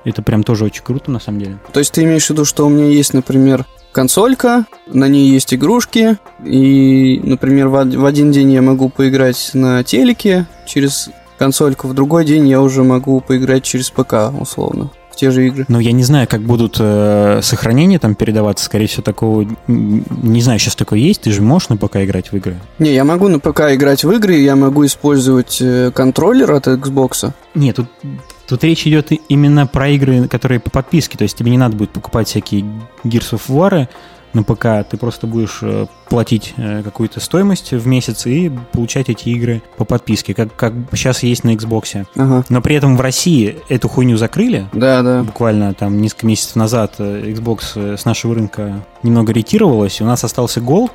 Это 0.04 0.22
прям 0.22 0.44
тоже 0.44 0.66
очень 0.66 0.84
круто, 0.84 1.12
на 1.12 1.20
самом 1.20 1.40
деле. 1.40 1.60
То 1.74 1.80
есть 1.80 1.92
ты 1.92 2.04
имеешь 2.04 2.26
в 2.26 2.30
виду, 2.30 2.46
что 2.46 2.66
у 2.66 2.70
меня 2.70 2.88
есть, 2.88 3.14
например, 3.14 3.66
консолька, 3.92 4.66
на 4.88 5.08
ней 5.08 5.30
есть 5.30 5.54
игрушки, 5.54 6.18
и, 6.44 7.20
например, 7.24 7.68
в 7.68 8.06
один 8.06 8.32
день 8.32 8.52
я 8.52 8.62
могу 8.62 8.90
поиграть 8.90 9.52
на 9.54 9.84
телеке 9.84 10.46
через 10.66 11.10
консольку, 11.38 11.88
в 11.88 11.94
другой 11.94 12.26
день 12.26 12.48
я 12.48 12.62
уже 12.62 12.84
могу 12.84 13.22
поиграть 13.22 13.64
через 13.64 13.90
ПК, 13.90 14.32
условно 14.40 14.90
те 15.18 15.32
же 15.32 15.48
игры. 15.48 15.66
Ну, 15.68 15.80
я 15.80 15.92
не 15.92 16.04
знаю, 16.04 16.28
как 16.30 16.42
будут 16.42 16.78
э, 16.80 17.40
сохранения 17.42 18.00
там 18.00 18.16
передаваться. 18.16 18.64
Скорее 18.64 18.88
всего, 18.88 19.04
такого... 19.04 19.46
Не 19.68 20.42
знаю, 20.42 20.60
сейчас 20.60 20.76
такое 20.76 21.00
есть. 21.00 21.22
Ты 21.22 21.32
же 21.32 21.42
можешь 21.42 21.70
на 21.70 21.78
ПК 21.78 21.98
играть 21.98 22.32
в 22.32 22.38
игры? 22.38 22.56
Не, 22.80 22.94
я 22.94 23.04
могу 23.04 23.28
на 23.28 23.40
ПК 23.40 23.62
играть 23.74 24.04
в 24.04 24.12
игры, 24.12 24.36
я 24.36 24.56
могу 24.56 24.86
использовать 24.86 25.58
э, 25.60 25.92
контроллер 25.94 26.52
от 26.52 26.68
Xbox. 26.68 27.32
Нет, 27.56 27.76
тут 27.76 27.88
Тут 28.48 28.64
речь 28.64 28.88
идет 28.88 29.12
именно 29.28 29.68
про 29.68 29.90
игры, 29.90 30.30
которые 30.30 30.62
по 30.62 30.70
подписке. 30.70 31.18
То 31.18 31.24
есть 31.24 31.36
тебе 31.36 31.52
не 31.52 31.58
надо 31.58 31.76
будет 31.76 31.90
покупать 31.90 32.30
всякие 32.30 32.64
Gears 33.04 33.34
of 33.34 33.42
War, 33.50 33.90
на 34.38 34.44
ПК, 34.44 34.88
ты 34.90 34.98
просто 34.98 35.28
будешь 35.28 35.60
э, 35.62 35.88
платить 36.10 36.54
э, 36.58 36.84
какую-то 36.84 37.20
стоимость 37.20 37.72
в 37.72 37.86
месяц 37.88 38.26
и 38.26 38.52
получать 38.72 39.10
эти 39.10 39.30
игры 39.30 39.62
по 39.78 39.86
подписке, 39.86 40.34
как, 40.34 40.56
как 40.56 40.74
сейчас 40.94 41.24
есть 41.24 41.44
на 41.44 41.54
Xbox. 41.56 42.06
Ага. 42.16 42.46
Но 42.50 42.62
при 42.62 42.76
этом 42.76 42.96
в 42.96 43.02
России 43.02 43.58
эту 43.70 43.90
хуйню 43.90 44.18
закрыли. 44.18 44.68
Да, 44.74 45.02
да. 45.02 45.24
Буквально 45.24 45.74
там 45.74 46.02
несколько 46.02 46.28
месяцев 46.28 46.56
назад 46.56 46.96
э, 47.00 47.32
Xbox 47.32 47.98
с 47.98 48.06
нашего 48.06 48.36
рынка 48.36 48.86
немного 49.04 49.34
ретировалась, 49.34 50.00
и 50.00 50.04
у 50.04 50.08
нас 50.08 50.24
остался 50.24 50.60
Gold, 50.60 50.92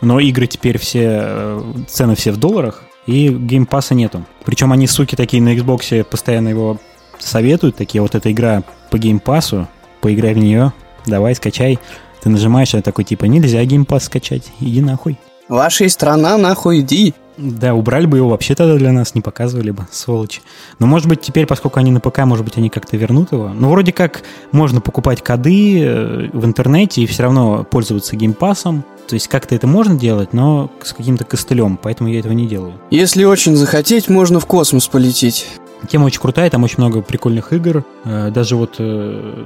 но 0.00 0.20
игры 0.20 0.46
теперь 0.46 0.78
все, 0.78 1.62
цены 1.88 2.14
все 2.14 2.32
в 2.32 2.36
долларах, 2.36 2.82
и 3.06 3.28
Game 3.28 3.57
Pass 3.57 3.87
а 3.87 3.94
нету. 3.94 4.24
Причем 4.44 4.72
они, 4.72 4.86
суки, 4.86 5.16
такие 5.16 5.42
на 5.42 5.54
Xbox 5.54 6.04
постоянно 6.04 6.48
его 6.48 6.78
советуют, 7.18 7.76
такие, 7.76 8.02
вот 8.02 8.14
эта 8.14 8.30
игра 8.32 8.62
по 8.90 8.98
Game 8.98 9.26
Pass 9.26 9.54
у, 9.54 9.68
поиграй 10.00 10.34
в 10.34 10.38
нее, 10.38 10.72
давай, 11.06 11.34
скачай. 11.34 11.78
Ты 12.24 12.30
нажимаешь, 12.30 12.74
а 12.74 12.80
такой, 12.80 13.04
типа, 13.04 13.26
нельзя 13.26 13.62
Game 13.66 13.85
Pass 13.85 14.04
скачать, 14.04 14.50
иди 14.58 14.80
нахуй. 14.80 15.18
Ваша 15.46 15.86
страна, 15.90 16.38
нахуй 16.38 16.80
иди. 16.80 17.12
Да, 17.36 17.74
убрали 17.74 18.06
бы 18.06 18.16
его 18.16 18.30
вообще 18.30 18.54
тогда 18.54 18.76
для 18.76 18.92
нас, 18.92 19.14
не 19.14 19.20
показывали 19.20 19.72
бы, 19.72 19.86
сволочи. 19.92 20.40
Но, 20.78 20.86
может 20.86 21.06
быть, 21.06 21.20
теперь, 21.20 21.44
поскольку 21.44 21.80
они 21.80 21.90
на 21.90 22.00
ПК, 22.00 22.20
может 22.20 22.46
быть, 22.46 22.56
они 22.56 22.70
как-то 22.70 22.96
вернут 22.96 23.32
его. 23.32 23.50
Ну, 23.50 23.68
вроде 23.68 23.92
как 23.92 24.22
можно 24.52 24.80
покупать 24.80 25.22
коды 25.22 25.82
э, 25.84 26.30
в 26.32 26.46
интернете 26.46 27.02
и 27.02 27.06
все 27.06 27.24
равно 27.24 27.62
пользоваться 27.62 28.16
Game 28.16 28.42
Pass 28.42 28.67
ом. 28.67 28.86
То 29.06 29.16
есть 29.16 29.28
как-то 29.28 29.54
это 29.54 29.66
можно 29.66 29.94
делать, 29.94 30.32
но 30.32 30.70
с 30.82 30.94
каким-то 30.94 31.24
костылем, 31.24 31.76
поэтому 31.76 32.08
я 32.08 32.20
этого 32.20 32.32
не 32.32 32.46
делаю. 32.46 32.72
Если 32.90 33.24
очень 33.24 33.54
захотеть, 33.54 34.08
можно 34.08 34.40
в 34.40 34.46
космос 34.46 34.88
полететь. 34.88 35.46
Тема 35.90 36.06
очень 36.06 36.22
крутая, 36.22 36.48
там 36.48 36.64
очень 36.64 36.78
много 36.78 37.02
прикольных 37.02 37.52
игр. 37.52 37.84
Э, 38.04 38.30
даже 38.30 38.56
вот 38.56 38.76
э, 38.78 39.44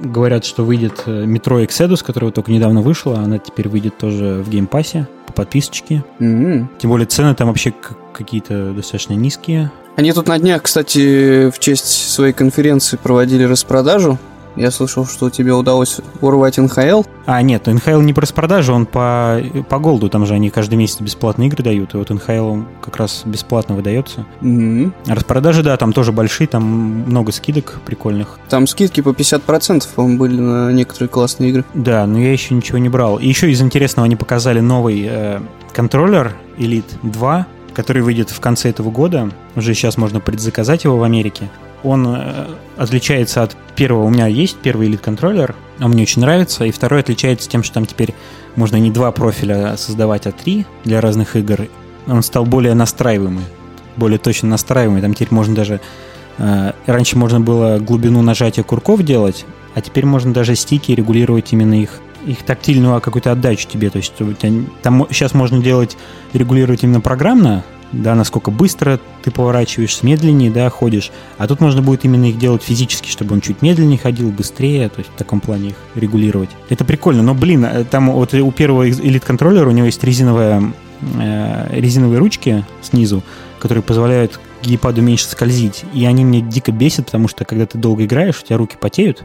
говорят, 0.00 0.44
что 0.44 0.64
выйдет 0.64 1.04
Metro 1.06 1.64
Exodus, 1.66 2.04
которая 2.04 2.30
только 2.30 2.52
недавно 2.52 2.80
вышла, 2.80 3.18
она 3.18 3.38
теперь 3.38 3.68
выйдет 3.68 3.98
тоже 3.98 4.42
в 4.44 4.50
Game 4.50 4.76
Pass 4.76 5.02
е 5.02 5.08
по 5.26 5.32
подписочке. 5.32 6.04
М-м. 6.18 6.70
Тем 6.78 6.90
более 6.90 7.06
цены 7.06 7.34
там 7.34 7.48
вообще 7.48 7.72
какие-то 8.12 8.72
достаточно 8.72 9.14
низкие. 9.14 9.70
Они 9.96 10.12
тут 10.12 10.28
на 10.28 10.38
днях, 10.38 10.62
кстати, 10.62 11.50
в 11.50 11.58
честь 11.58 11.86
своей 12.12 12.32
конференции 12.32 12.98
проводили 13.02 13.44
распродажу. 13.44 14.18
Я 14.56 14.70
слышал, 14.70 15.06
что 15.06 15.28
тебе 15.30 15.52
удалось 15.52 16.00
урвать 16.20 16.56
НХЛ. 16.56 17.02
А, 17.26 17.42
нет, 17.42 17.66
НХЛ 17.66 18.00
не 18.00 18.12
по 18.12 18.22
распродаже, 18.22 18.72
он 18.72 18.86
по, 18.86 19.40
по 19.68 19.78
Gold 19.78 19.98
у, 19.98 20.08
там 20.08 20.24
же 20.26 20.34
они 20.34 20.50
каждый 20.50 20.76
месяц 20.76 21.00
бесплатные 21.00 21.48
игры 21.48 21.62
дают, 21.62 21.94
и 21.94 21.98
вот 21.98 22.08
НХЛ 22.08 22.58
как 22.80 22.96
раз 22.96 23.22
бесплатно 23.24 23.74
выдается. 23.74 24.24
А 24.40 25.14
распродажи, 25.14 25.62
да, 25.62 25.76
там 25.76 25.92
тоже 25.92 26.12
большие, 26.12 26.46
там 26.46 26.62
много 26.62 27.32
скидок 27.32 27.80
прикольных. 27.84 28.38
Там 28.48 28.66
скидки 28.66 29.00
по 29.00 29.10
50%, 29.10 29.86
по-моему, 29.94 30.18
были 30.18 30.40
на 30.40 30.72
некоторые 30.72 31.08
классные 31.08 31.50
игры. 31.50 31.64
Да, 31.74 32.06
но 32.06 32.18
я 32.18 32.32
еще 32.32 32.54
ничего 32.54 32.78
не 32.78 32.88
брал. 32.88 33.18
И 33.18 33.26
еще 33.26 33.50
из 33.50 33.60
интересного 33.60 34.06
они 34.06 34.16
показали 34.16 34.60
новый 34.60 35.06
э, 35.06 35.40
контроллер 35.72 36.34
Elite 36.56 36.84
2, 37.02 37.46
который 37.74 38.00
выйдет 38.02 38.30
в 38.30 38.40
конце 38.40 38.70
этого 38.70 38.90
года. 38.90 39.30
Уже 39.54 39.74
сейчас 39.74 39.98
можно 39.98 40.20
предзаказать 40.20 40.84
его 40.84 40.96
в 40.96 41.02
Америке. 41.02 41.50
Он 41.82 42.06
э, 42.06 42.46
отличается 42.76 43.42
от 43.42 43.56
первого. 43.74 44.04
У 44.04 44.10
меня 44.10 44.26
есть 44.26 44.56
первый 44.56 44.88
Elite 44.88 44.98
контроллер, 44.98 45.54
он 45.80 45.90
мне 45.90 46.02
очень 46.02 46.22
нравится. 46.22 46.64
И 46.64 46.70
второй 46.70 47.00
отличается 47.00 47.48
тем, 47.48 47.62
что 47.62 47.74
там 47.74 47.86
теперь 47.86 48.14
можно 48.56 48.76
не 48.76 48.90
два 48.90 49.12
профиля 49.12 49.76
создавать, 49.76 50.26
а 50.26 50.32
три 50.32 50.66
для 50.84 51.00
разных 51.00 51.36
игр. 51.36 51.68
Он 52.06 52.22
стал 52.22 52.44
более 52.44 52.74
настраиваемый, 52.74 53.44
более 53.96 54.18
точно 54.18 54.48
настраиваемый. 54.48 55.02
Там 55.02 55.14
теперь 55.14 55.28
можно 55.30 55.54
даже... 55.54 55.80
э, 56.38 56.72
раньше 56.86 57.18
можно 57.18 57.40
было 57.40 57.78
глубину 57.78 58.22
нажатия 58.22 58.64
курков 58.64 59.02
делать, 59.02 59.44
а 59.74 59.80
теперь 59.80 60.06
можно 60.06 60.32
даже 60.32 60.56
стики 60.56 60.92
регулировать 60.92 61.52
именно 61.52 61.80
их 61.80 62.00
их 62.26 62.42
тактильную 62.42 62.96
а, 62.96 63.00
какую-то 63.00 63.32
отдачу 63.32 63.68
тебе. 63.68 63.88
То 63.88 63.98
есть 63.98 64.14
там 64.82 65.06
сейчас 65.10 65.32
можно 65.32 65.62
делать, 65.62 65.96
регулировать 66.32 66.82
именно 66.82 67.00
программно, 67.00 67.62
да, 68.02 68.14
насколько 68.14 68.50
быстро 68.50 69.00
ты 69.22 69.30
поворачиваешь, 69.30 70.02
медленнее, 70.02 70.50
да, 70.50 70.68
ходишь. 70.70 71.10
А 71.38 71.46
тут 71.46 71.60
можно 71.60 71.82
будет 71.82 72.04
именно 72.04 72.26
их 72.26 72.38
делать 72.38 72.62
физически, 72.62 73.08
чтобы 73.08 73.34
он 73.34 73.40
чуть 73.40 73.62
медленнее 73.62 73.98
ходил, 73.98 74.30
быстрее, 74.30 74.88
то 74.88 74.98
есть 74.98 75.10
в 75.10 75.16
таком 75.16 75.40
плане 75.40 75.70
их 75.70 75.76
регулировать. 75.94 76.50
Это 76.68 76.84
прикольно, 76.84 77.22
но, 77.22 77.34
блин, 77.34 77.64
э, 77.64 77.84
там 77.84 78.10
вот 78.10 78.34
у 78.34 78.50
первого 78.52 78.88
элит-контроллера 78.88 79.68
у 79.68 79.72
него 79.72 79.86
есть 79.86 80.02
резиновая, 80.04 80.72
э, 81.20 81.78
резиновые 81.78 82.18
ручки 82.18 82.64
снизу, 82.82 83.22
которые 83.58 83.82
позволяют 83.82 84.38
гейпаду 84.62 85.02
меньше 85.02 85.26
скользить. 85.26 85.84
И 85.94 86.04
они 86.04 86.24
мне 86.24 86.40
дико 86.40 86.72
бесят, 86.72 87.06
потому 87.06 87.28
что 87.28 87.44
когда 87.44 87.66
ты 87.66 87.78
долго 87.78 88.04
играешь, 88.04 88.40
у 88.42 88.46
тебя 88.46 88.56
руки 88.56 88.76
потеют, 88.80 89.24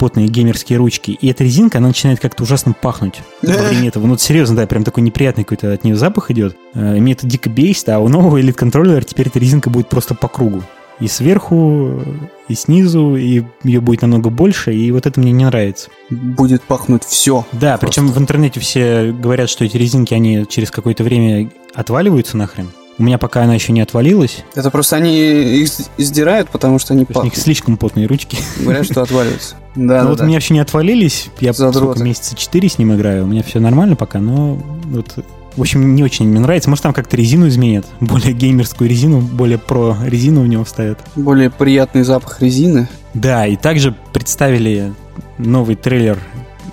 потные 0.00 0.28
геймерские 0.28 0.78
ручки, 0.78 1.10
и 1.10 1.28
эта 1.28 1.44
резинка, 1.44 1.76
она 1.76 1.88
начинает 1.88 2.20
как-то 2.20 2.42
ужасно 2.42 2.72
пахнуть 2.72 3.20
во 3.42 3.52
время 3.52 3.88
этого. 3.88 4.04
Ну, 4.04 4.12
вот 4.12 4.22
серьезно, 4.22 4.56
да, 4.56 4.66
прям 4.66 4.82
такой 4.82 5.02
неприятный 5.02 5.44
какой-то 5.44 5.74
от 5.74 5.84
нее 5.84 5.94
запах 5.94 6.30
идет. 6.30 6.56
Э, 6.74 6.96
и 6.96 7.00
Мне 7.00 7.12
это 7.12 7.26
дико 7.26 7.50
бесит, 7.50 7.90
а 7.90 7.98
у 7.98 8.08
нового 8.08 8.40
элит-контроллера 8.40 9.02
теперь 9.02 9.28
эта 9.28 9.38
резинка 9.38 9.68
будет 9.68 9.90
просто 9.90 10.14
по 10.14 10.26
кругу. 10.26 10.62
И 11.00 11.08
сверху, 11.08 12.02
и 12.48 12.54
снизу, 12.54 13.16
и 13.16 13.42
ее 13.62 13.80
будет 13.80 14.02
намного 14.02 14.30
больше, 14.30 14.74
и 14.74 14.90
вот 14.90 15.04
это 15.04 15.20
мне 15.20 15.32
не 15.32 15.44
нравится. 15.44 15.90
Будет 16.08 16.62
пахнуть 16.62 17.04
все. 17.04 17.44
Да, 17.52 17.76
причем 17.76 18.08
в 18.08 18.18
интернете 18.18 18.58
все 18.58 19.12
говорят, 19.12 19.50
что 19.50 19.66
эти 19.66 19.76
резинки, 19.76 20.14
они 20.14 20.46
через 20.48 20.70
какое-то 20.70 21.04
время 21.04 21.50
отваливаются 21.74 22.38
нахрен. 22.38 22.70
У 23.00 23.02
меня 23.02 23.16
пока 23.16 23.44
она 23.44 23.54
еще 23.54 23.72
не 23.72 23.80
отвалилась. 23.80 24.44
Это 24.54 24.70
просто 24.70 24.96
они 24.96 25.18
их 25.62 25.70
издирают, 25.96 26.50
потому 26.50 26.78
что 26.78 26.92
они 26.92 27.06
есть 27.08 27.16
у 27.16 27.22
них 27.22 27.32
пахнут. 27.32 27.42
слишком 27.42 27.78
потные 27.78 28.06
ручки. 28.06 28.36
Говорят, 28.60 28.84
что 28.84 29.00
отваливаются. 29.00 29.54
Да, 29.74 29.74
Ну 29.74 29.86
да, 29.86 30.04
вот 30.04 30.18
да. 30.18 30.24
у 30.24 30.26
меня 30.26 30.36
еще 30.36 30.52
не 30.52 30.60
отвалились. 30.60 31.30
Я 31.40 31.54
сколько, 31.54 32.02
месяца 32.02 32.36
4 32.36 32.68
с 32.68 32.76
ним 32.76 32.94
играю. 32.94 33.24
У 33.24 33.26
меня 33.26 33.42
все 33.42 33.58
нормально 33.58 33.96
пока, 33.96 34.20
но 34.20 34.56
вот 34.84 35.14
в 35.56 35.60
общем, 35.62 35.94
не 35.94 36.04
очень 36.04 36.28
мне 36.28 36.40
нравится. 36.40 36.68
Может, 36.68 36.82
там 36.82 36.92
как-то 36.92 37.16
резину 37.16 37.48
изменят. 37.48 37.86
Более 38.00 38.34
геймерскую 38.34 38.88
резину, 38.88 39.20
более 39.22 39.56
про 39.56 39.96
резину 40.04 40.42
в 40.42 40.46
него 40.46 40.64
вставят. 40.64 40.98
Более 41.16 41.48
приятный 41.48 42.02
запах 42.02 42.42
резины. 42.42 42.86
Да, 43.14 43.46
и 43.46 43.56
также 43.56 43.94
представили 44.12 44.92
новый 45.38 45.74
трейлер 45.74 46.18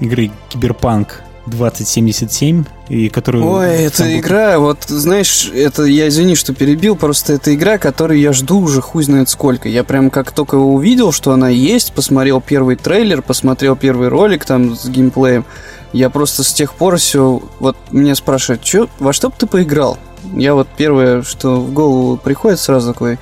игры 0.02 0.30
Киберпанк 0.50 1.24
2077, 1.48 2.66
и 2.90 3.10
которую... 3.10 3.46
Ой, 3.46 3.84
эта 3.84 3.98
сам- 3.98 4.20
игра, 4.20 4.60
вот, 4.60 4.84
знаешь, 4.88 5.50
это, 5.54 5.84
я 5.84 6.08
извини, 6.08 6.36
что 6.36 6.54
перебил, 6.54 6.96
просто 6.96 7.34
это 7.34 7.54
игра, 7.56 7.78
которую 7.78 8.20
я 8.20 8.34
жду 8.34 8.60
уже 8.60 8.82
хуй 8.82 9.04
знает 9.04 9.30
сколько. 9.30 9.70
Я 9.70 9.84
прям 9.84 10.10
как 10.10 10.32
только 10.32 10.56
увидел, 10.56 11.12
что 11.12 11.32
она 11.32 11.50
есть, 11.50 11.94
посмотрел 11.94 12.42
первый 12.42 12.76
трейлер, 12.76 13.22
посмотрел 13.22 13.76
первый 13.76 14.10
ролик 14.10 14.46
там 14.46 14.76
с 14.76 14.88
геймплеем, 14.88 15.46
я 15.94 16.10
просто 16.10 16.44
с 16.44 16.54
тех 16.54 16.74
пор 16.74 16.98
все, 16.98 17.42
вот 17.60 17.78
меня 17.92 18.16
спрашивают, 18.16 18.62
чё, 18.62 18.88
во 19.00 19.14
что 19.14 19.30
бы 19.30 19.36
ты 19.38 19.48
поиграл? 19.48 19.98
Я 20.34 20.54
вот 20.54 20.68
первое, 20.76 21.22
что 21.22 21.62
в 21.62 21.72
голову 21.72 22.18
приходит 22.18 22.60
сразу 22.60 22.94
такой, 22.94 23.18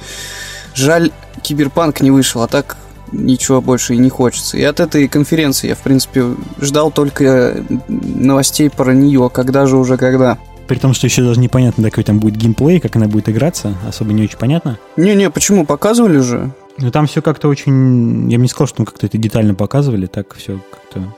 жаль, 0.74 1.12
Киберпанк 1.42 2.02
не 2.02 2.10
вышел, 2.12 2.42
а 2.42 2.48
так 2.48 2.78
ничего 3.16 3.62
больше 3.62 3.96
и 3.96 3.98
не 3.98 4.10
хочется. 4.10 4.58
И 4.58 4.64
от 4.64 4.80
этой 4.80 5.08
конференции 5.08 5.70
я, 5.70 5.76
в 5.76 5.80
принципе, 5.82 6.36
ждал 6.60 6.92
только 6.92 7.64
новостей 7.88 8.70
про 8.70 8.94
нее, 8.94 9.30
когда 9.34 9.66
же 9.66 9.78
уже 9.78 9.98
когда. 9.98 10.38
При 10.68 10.78
том, 10.78 10.94
что 10.94 11.08
еще 11.08 11.22
даже 11.22 11.40
непонятно, 11.40 11.84
какой 11.90 12.04
там 12.04 12.20
будет 12.20 12.38
геймплей, 12.38 12.80
как 12.80 12.96
она 12.96 13.08
будет 13.08 13.30
играться, 13.30 13.76
особо 13.88 14.14
не 14.14 14.24
очень 14.24 14.38
понятно. 14.38 14.80
Не-не, 14.98 15.30
почему? 15.30 15.66
Показывали 15.66 16.20
же? 16.20 16.52
Но 16.78 16.92
там 16.92 17.08
все 17.08 17.22
как-то 17.22 17.48
очень... 17.48 18.30
Я 18.30 18.38
бы 18.38 18.44
не 18.44 18.50
сказал, 18.50 18.68
что 18.68 18.78
там 18.78 18.86
как-то 18.86 19.06
это 19.06 19.18
детально 19.18 19.54
показывали, 19.56 20.08
так 20.08 20.34
все 20.36 20.60
как-то... 20.72 21.16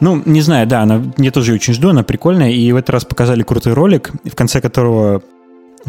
Ну, 0.00 0.20
не 0.24 0.40
знаю, 0.40 0.66
да, 0.66 0.82
она, 0.82 1.02
я 1.18 1.30
тоже 1.30 1.52
ее 1.52 1.56
очень 1.56 1.74
жду, 1.74 1.90
она 1.90 2.02
прикольная, 2.02 2.50
и 2.50 2.72
в 2.72 2.76
этот 2.76 2.90
раз 2.90 3.04
показали 3.04 3.42
крутой 3.42 3.74
ролик, 3.74 4.10
в 4.24 4.34
конце 4.34 4.60
которого 4.60 5.22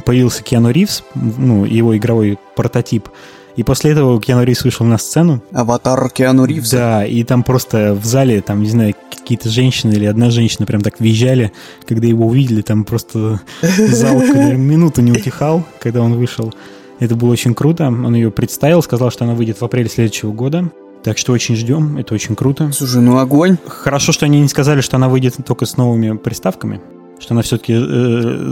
появился 0.04 0.44
Киану 0.44 0.70
Ривз, 0.70 1.04
ну, 1.16 1.66
его 1.66 1.98
игровой 1.98 2.38
прототип, 2.56 3.10
и 3.56 3.64
после 3.64 3.92
этого 3.92 4.20
Киану 4.22 4.44
Ривз 4.44 4.64
вышел 4.64 4.86
на 4.86 4.98
сцену, 4.98 5.42
Аватар 5.52 6.10
Киану 6.10 6.46
Ривза. 6.46 6.78
да, 6.78 7.06
и 7.06 7.24
там 7.24 7.44
просто 7.44 7.94
в 7.94 8.06
зале, 8.06 8.42
там, 8.42 8.62
не 8.62 8.70
знаю, 8.70 8.96
какие-то 9.10 9.50
женщины 9.50 9.94
или 9.94 10.06
одна 10.06 10.30
женщина 10.30 10.66
прям 10.66 10.82
так 10.82 11.00
визжали, 11.00 11.52
когда 11.88 12.08
его 12.08 12.28
увидели, 12.28 12.62
там 12.62 12.84
просто 12.84 13.42
зал 13.62 14.22
минуту 14.22 15.02
не 15.02 15.12
утихал, 15.12 15.64
когда 15.80 16.02
он 16.02 16.16
вышел. 16.16 16.54
Это 17.00 17.16
было 17.16 17.32
очень 17.32 17.54
круто. 17.54 17.88
Он 17.88 18.16
ее 18.16 18.32
представил, 18.32 18.82
сказал, 18.82 19.12
что 19.12 19.26
она 19.26 19.34
выйдет 19.34 19.60
в 19.60 19.66
апреле 19.66 19.90
следующего 19.90 20.32
года. 20.32 20.72
Так 21.04 21.18
что 21.18 21.34
очень 21.34 21.56
ждем, 21.56 21.98
это 21.98 22.14
очень 22.14 22.36
круто. 22.36 22.72
Слушай, 22.72 23.02
ну 23.02 23.20
огонь. 23.20 23.58
Хорошо, 23.68 24.12
что 24.12 24.26
они 24.26 24.42
не 24.42 24.48
сказали, 24.48 24.82
что 24.82 24.96
она 24.96 25.10
выйдет 25.10 25.36
только 25.46 25.66
с 25.66 25.78
новыми 25.78 26.18
приставками, 26.18 26.82
что 27.20 27.34
она 27.34 27.42
все-таки 27.42 27.76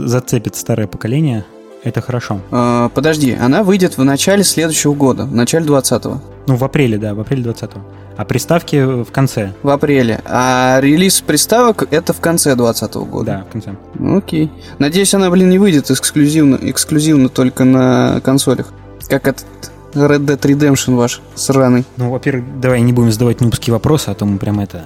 зацепит 0.06 0.54
старое 0.56 0.86
поколение. 0.86 1.44
Это 1.84 2.00
хорошо. 2.00 2.40
А, 2.50 2.88
подожди, 2.88 3.36
она 3.38 3.62
выйдет 3.62 3.98
в 3.98 4.04
начале 4.04 4.42
следующего 4.42 4.94
года, 4.94 5.26
в 5.26 5.34
начале 5.34 5.66
20-го. 5.66 6.20
Ну, 6.46 6.56
в 6.56 6.64
апреле, 6.64 6.96
да, 6.96 7.14
в 7.14 7.20
апреле 7.20 7.44
20-го. 7.44 7.80
А 8.16 8.24
приставки 8.24 9.02
в 9.02 9.10
конце. 9.12 9.52
В 9.62 9.68
апреле. 9.68 10.20
А 10.24 10.78
релиз 10.80 11.20
приставок 11.20 11.86
это 11.90 12.12
в 12.12 12.20
конце 12.20 12.54
20 12.54 12.94
года. 12.94 13.24
Да, 13.24 13.44
в 13.48 13.52
конце. 13.52 13.74
Окей. 14.16 14.50
Надеюсь, 14.78 15.12
она, 15.14 15.30
блин, 15.30 15.50
не 15.50 15.58
выйдет 15.58 15.90
эксклюзивно, 15.90 16.58
эксклюзивно 16.62 17.28
только 17.28 17.64
на 17.64 18.20
консолях. 18.22 18.72
Как 19.08 19.28
этот 19.28 19.46
Red 19.94 20.24
Dead 20.24 20.40
Redemption 20.40 20.94
ваш 20.96 21.20
сраный. 21.34 21.84
Ну, 21.96 22.10
во-первых, 22.10 22.60
давай 22.60 22.80
не 22.80 22.92
будем 22.92 23.12
задавать 23.12 23.40
нубские 23.40 23.72
вопросы, 23.72 24.08
а 24.08 24.14
то 24.14 24.24
мы 24.24 24.38
прям 24.38 24.60
это 24.60 24.84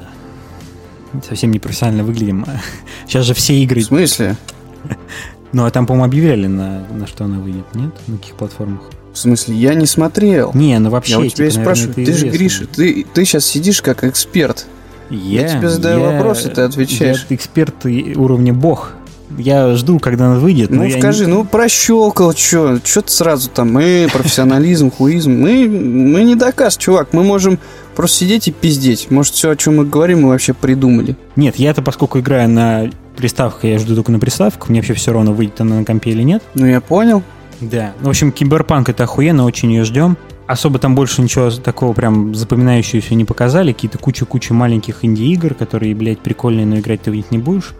совсем 1.27 1.51
непрофессионально 1.53 2.03
выглядим. 2.03 2.45
Сейчас 3.07 3.25
же 3.25 3.35
все 3.35 3.55
игры... 3.55 3.81
В 3.83 3.85
смысле? 3.85 4.37
Ну, 5.53 5.65
а 5.65 5.71
там, 5.71 5.87
по-моему, 5.87 6.05
объявляли, 6.05 6.47
на, 6.47 6.87
на 6.91 7.07
что 7.07 7.25
она 7.25 7.39
выйдет, 7.39 7.65
нет? 7.75 7.93
На 8.07 8.19
каких 8.19 8.35
платформах? 8.35 8.83
В 9.13 9.19
смысле, 9.19 9.57
я 9.57 9.75
не 9.75 9.87
смотрел. 9.87 10.53
Не, 10.55 10.79
ну 10.79 10.91
вообще... 10.91 11.13
я 11.13 11.19
у 11.19 11.27
тебя 11.27 11.47
и 11.47 11.51
типа, 11.51 11.61
наверное, 11.61 11.65
спрашиваю, 11.65 12.07
ты 12.07 12.13
же. 12.13 12.29
Гриша, 12.29 12.67
ты, 12.67 13.07
ты 13.13 13.25
сейчас 13.25 13.45
сидишь 13.47 13.83
как 13.83 14.05
эксперт. 14.05 14.67
Я, 15.11 15.43
я 15.43 15.49
тебе 15.49 15.69
задаю 15.71 16.01
я, 16.01 16.11
вопросы, 16.11 16.51
ты 16.51 16.61
отвечаешь. 16.61 17.27
Я 17.29 17.37
эксперт 17.37 17.75
уровня 17.85 18.53
бог. 18.53 18.93
Я 19.37 19.75
жду, 19.77 19.99
когда 19.99 20.27
она 20.27 20.39
выйдет. 20.39 20.71
Ну, 20.71 20.89
скажи, 20.91 21.27
не... 21.27 21.33
ну, 21.33 21.45
прощелкал, 21.45 22.35
что? 22.35 22.79
Что 22.83 23.03
ты 23.03 23.13
сразу 23.13 23.51
там, 23.51 23.73
мы, 23.73 24.09
профессионализм, 24.13 24.91
хуизм. 24.91 25.33
Мы, 25.33 25.69
мы 25.69 26.23
не 26.25 26.35
доказ, 26.35 26.77
чувак. 26.77 27.09
Мы 27.13 27.23
можем 27.23 27.59
просто 27.95 28.19
сидеть 28.19 28.49
и 28.49 28.53
пиздеть. 28.53 29.11
Может, 29.11 29.35
все, 29.35 29.51
о 29.51 29.57
чем 29.57 29.77
мы 29.77 29.85
говорим, 29.85 30.23
мы 30.23 30.31
вообще 30.31 30.55
придумали. 30.55 31.17
Нет, 31.37 31.57
я-то, 31.57 31.83
поскольку 31.83 32.21
играю 32.21 32.49
на 32.49 32.91
приставках, 33.17 33.65
я 33.65 33.79
жду 33.79 33.95
только 33.95 34.13
на 34.13 34.19
приставках. 34.19 34.69
Мне 34.69 34.81
вообще 34.81 34.95
все 34.95 35.13
равно, 35.13 35.33
выйдет 35.33 35.61
она 35.61 35.77
на 35.77 35.85
компе 35.85 36.13
или 36.13 36.23
нет. 36.23 36.43
Ну, 36.55 36.67
я 36.67 36.81
понял. 36.81 37.23
Да. 37.61 37.93
Ну, 38.01 38.07
в 38.07 38.11
общем, 38.11 38.33
Киберпанк 38.33 38.89
это 38.89 39.05
охуенно, 39.05 39.45
очень 39.45 39.73
ее 39.73 39.85
ждем. 39.85 40.17
Особо 40.47 40.79
там 40.79 40.95
больше 40.95 41.21
ничего 41.21 41.51
такого 41.51 41.93
прям 41.93 42.35
запоминающегося 42.35 43.15
не 43.15 43.27
показали. 43.27 43.73
Какие-то 43.73 43.99
куча-куча 43.99 44.55
маленьких 44.55 45.05
инди-игр, 45.05 45.55
которые, 45.55 45.95
блядь, 45.95 46.21
прикольные, 46.21 46.65
но 46.65 46.79
играть 46.79 47.03
ты 47.03 47.11
в 47.11 47.15
них 47.15 47.31
не 47.31 47.39
будешь. 47.39 47.75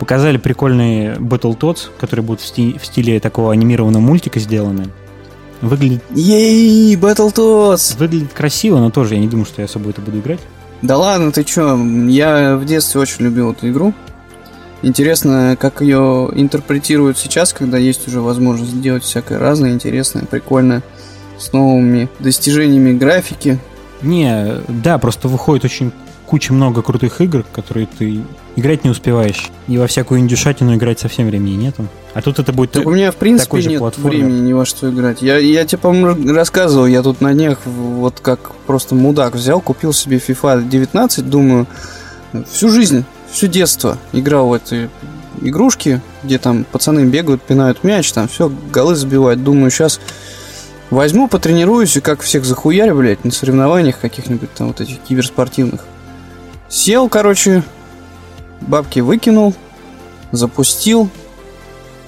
Показали 0.00 0.38
прикольные 0.38 1.16
Battletoads, 1.16 1.90
которые 2.00 2.24
будут 2.24 2.40
в, 2.40 2.46
сти- 2.46 2.78
в 2.78 2.86
стиле 2.86 3.20
такого 3.20 3.52
анимированного 3.52 4.00
мультика 4.00 4.40
сделаны. 4.40 4.86
Выглядит... 5.60 6.02
Ей, 6.14 6.96
Battletoads! 6.96 7.98
Выглядит 7.98 8.32
красиво, 8.32 8.78
но 8.78 8.90
тоже 8.90 9.16
я 9.16 9.20
не 9.20 9.28
думаю, 9.28 9.44
что 9.44 9.60
я 9.60 9.66
особо 9.66 9.90
это 9.90 10.00
буду 10.00 10.20
играть. 10.20 10.40
Да 10.80 10.96
ладно, 10.96 11.32
ты 11.32 11.44
чё? 11.44 11.78
Я 12.08 12.56
в 12.56 12.64
детстве 12.64 12.98
очень 12.98 13.26
любил 13.26 13.52
эту 13.52 13.68
игру. 13.68 13.92
Интересно, 14.80 15.54
как 15.60 15.82
ее 15.82 16.30
интерпретируют 16.32 17.18
сейчас, 17.18 17.52
когда 17.52 17.76
есть 17.76 18.08
уже 18.08 18.22
возможность 18.22 18.72
сделать 18.72 19.04
всякое 19.04 19.38
разное, 19.38 19.72
интересное, 19.72 20.24
прикольное, 20.24 20.82
с 21.38 21.52
новыми 21.52 22.08
достижениями 22.20 22.96
графики. 22.96 23.58
Не, 24.00 24.62
да, 24.66 24.96
просто 24.96 25.28
выходит 25.28 25.66
очень 25.66 25.92
куча 26.30 26.52
много 26.52 26.80
крутых 26.80 27.20
игр, 27.20 27.44
которые 27.52 27.88
ты 27.88 28.22
играть 28.54 28.84
не 28.84 28.90
успеваешь. 28.90 29.50
И 29.66 29.78
во 29.78 29.88
всякую 29.88 30.20
индюшатину 30.20 30.76
играть 30.76 31.00
совсем 31.00 31.26
времени 31.26 31.56
нету. 31.56 31.88
А 32.14 32.22
тут 32.22 32.38
это 32.38 32.52
будет 32.52 32.70
так 32.70 32.86
у 32.86 32.90
меня, 32.90 33.10
в 33.10 33.16
принципе, 33.16 33.46
такой 33.46 33.64
нет 33.64 33.78
платформе. 33.80 34.18
времени 34.18 34.40
ни 34.46 34.52
во 34.52 34.64
что 34.64 34.90
играть. 34.90 35.22
Я, 35.22 35.38
я 35.38 35.66
тебе, 35.66 35.78
по-моему, 35.78 36.32
рассказывал, 36.32 36.86
я 36.86 37.02
тут 37.02 37.20
на 37.20 37.34
днях 37.34 37.58
вот 37.64 38.20
как 38.20 38.52
просто 38.68 38.94
мудак 38.94 39.34
взял, 39.34 39.60
купил 39.60 39.92
себе 39.92 40.18
FIFA 40.18 40.68
19, 40.68 41.28
думаю, 41.28 41.66
всю 42.48 42.68
жизнь, 42.68 43.04
всю 43.32 43.48
детство 43.48 43.98
играл 44.12 44.50
в 44.50 44.52
эти 44.52 44.88
игрушки, 45.40 46.00
где 46.22 46.38
там 46.38 46.64
пацаны 46.70 47.06
бегают, 47.06 47.42
пинают 47.42 47.82
мяч, 47.82 48.12
там 48.12 48.28
все, 48.28 48.52
голы 48.72 48.94
забивают. 48.94 49.42
Думаю, 49.42 49.72
сейчас 49.72 49.98
возьму, 50.90 51.26
потренируюсь 51.26 51.96
и 51.96 52.00
как 52.00 52.20
всех 52.20 52.44
захуярю, 52.44 52.94
блядь, 52.94 53.24
на 53.24 53.32
соревнованиях 53.32 53.98
каких-нибудь 53.98 54.54
там 54.54 54.68
вот 54.68 54.80
этих 54.80 55.00
киберспортивных. 55.00 55.80
Сел, 56.70 57.08
короче, 57.08 57.64
бабки 58.60 59.00
выкинул, 59.00 59.54
запустил, 60.30 61.10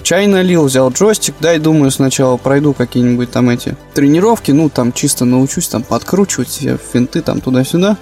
чай 0.05 0.29
налил, 0.29 0.67
взял 0.67 0.89
джойстик, 0.91 1.35
дай, 1.41 1.59
думаю, 1.59 1.91
сначала 1.91 2.37
пройду 2.37 2.73
какие-нибудь 2.73 3.33
там 3.33 3.51
эти 3.51 3.77
тренировки, 3.93 4.53
ну, 4.53 4.69
там 4.69 4.93
чисто 4.93 5.25
научусь 5.25 5.67
там 5.67 5.83
подкручивать 5.83 6.49
все 6.49 6.79
финты 6.79 7.23
там 7.23 7.41
туда-сюда. 7.41 7.97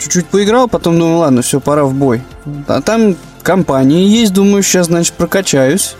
Чуть-чуть 0.00 0.26
поиграл, 0.26 0.66
потом 0.66 0.98
думаю, 0.98 1.18
ладно, 1.18 1.42
все, 1.42 1.60
пора 1.60 1.84
в 1.84 1.94
бой. 1.94 2.20
А 2.66 2.82
там 2.82 3.14
компании 3.44 4.08
есть, 4.08 4.32
думаю, 4.32 4.64
сейчас, 4.64 4.86
значит, 4.86 5.14
прокачаюсь. 5.14 5.94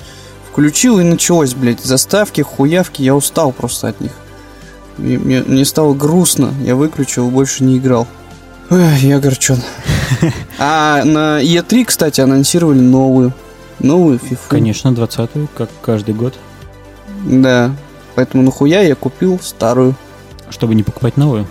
Включил 0.51 0.99
и 0.99 1.05
началось, 1.05 1.55
блядь, 1.55 1.85
заставки, 1.85 2.41
хуявки, 2.41 3.03
я 3.03 3.15
устал 3.15 3.53
просто 3.53 3.89
от 3.89 4.01
них. 4.01 4.13
Мне, 4.99 5.17
мне, 5.17 5.43
мне 5.43 5.65
стало 5.65 5.95
грустно, 5.95 6.53
я 6.65 6.75
выключил, 6.75 7.31
больше 7.31 7.63
не 7.63 7.79
играл. 7.79 8.09
Ой, 8.71 8.99
я 9.01 9.17
огорчен. 9.17 9.59
А 10.59 11.05
на 11.05 11.43
E3, 11.43 11.85
кстати, 11.85 12.21
анонсировали 12.21 12.81
новую. 12.81 13.33
Новую 13.79 14.19
FIFA. 14.19 14.39
Конечно, 14.49 14.89
20-ю, 14.89 15.49
как 15.57 15.69
каждый 15.83 16.15
год. 16.15 16.35
Да. 17.25 17.75
Поэтому 18.15 18.43
нахуя 18.43 18.81
я 18.83 18.95
купил 18.95 19.39
старую. 19.43 19.95
Чтобы 20.49 20.75
не 20.75 20.83
покупать 20.83 21.17
новую. 21.17 21.47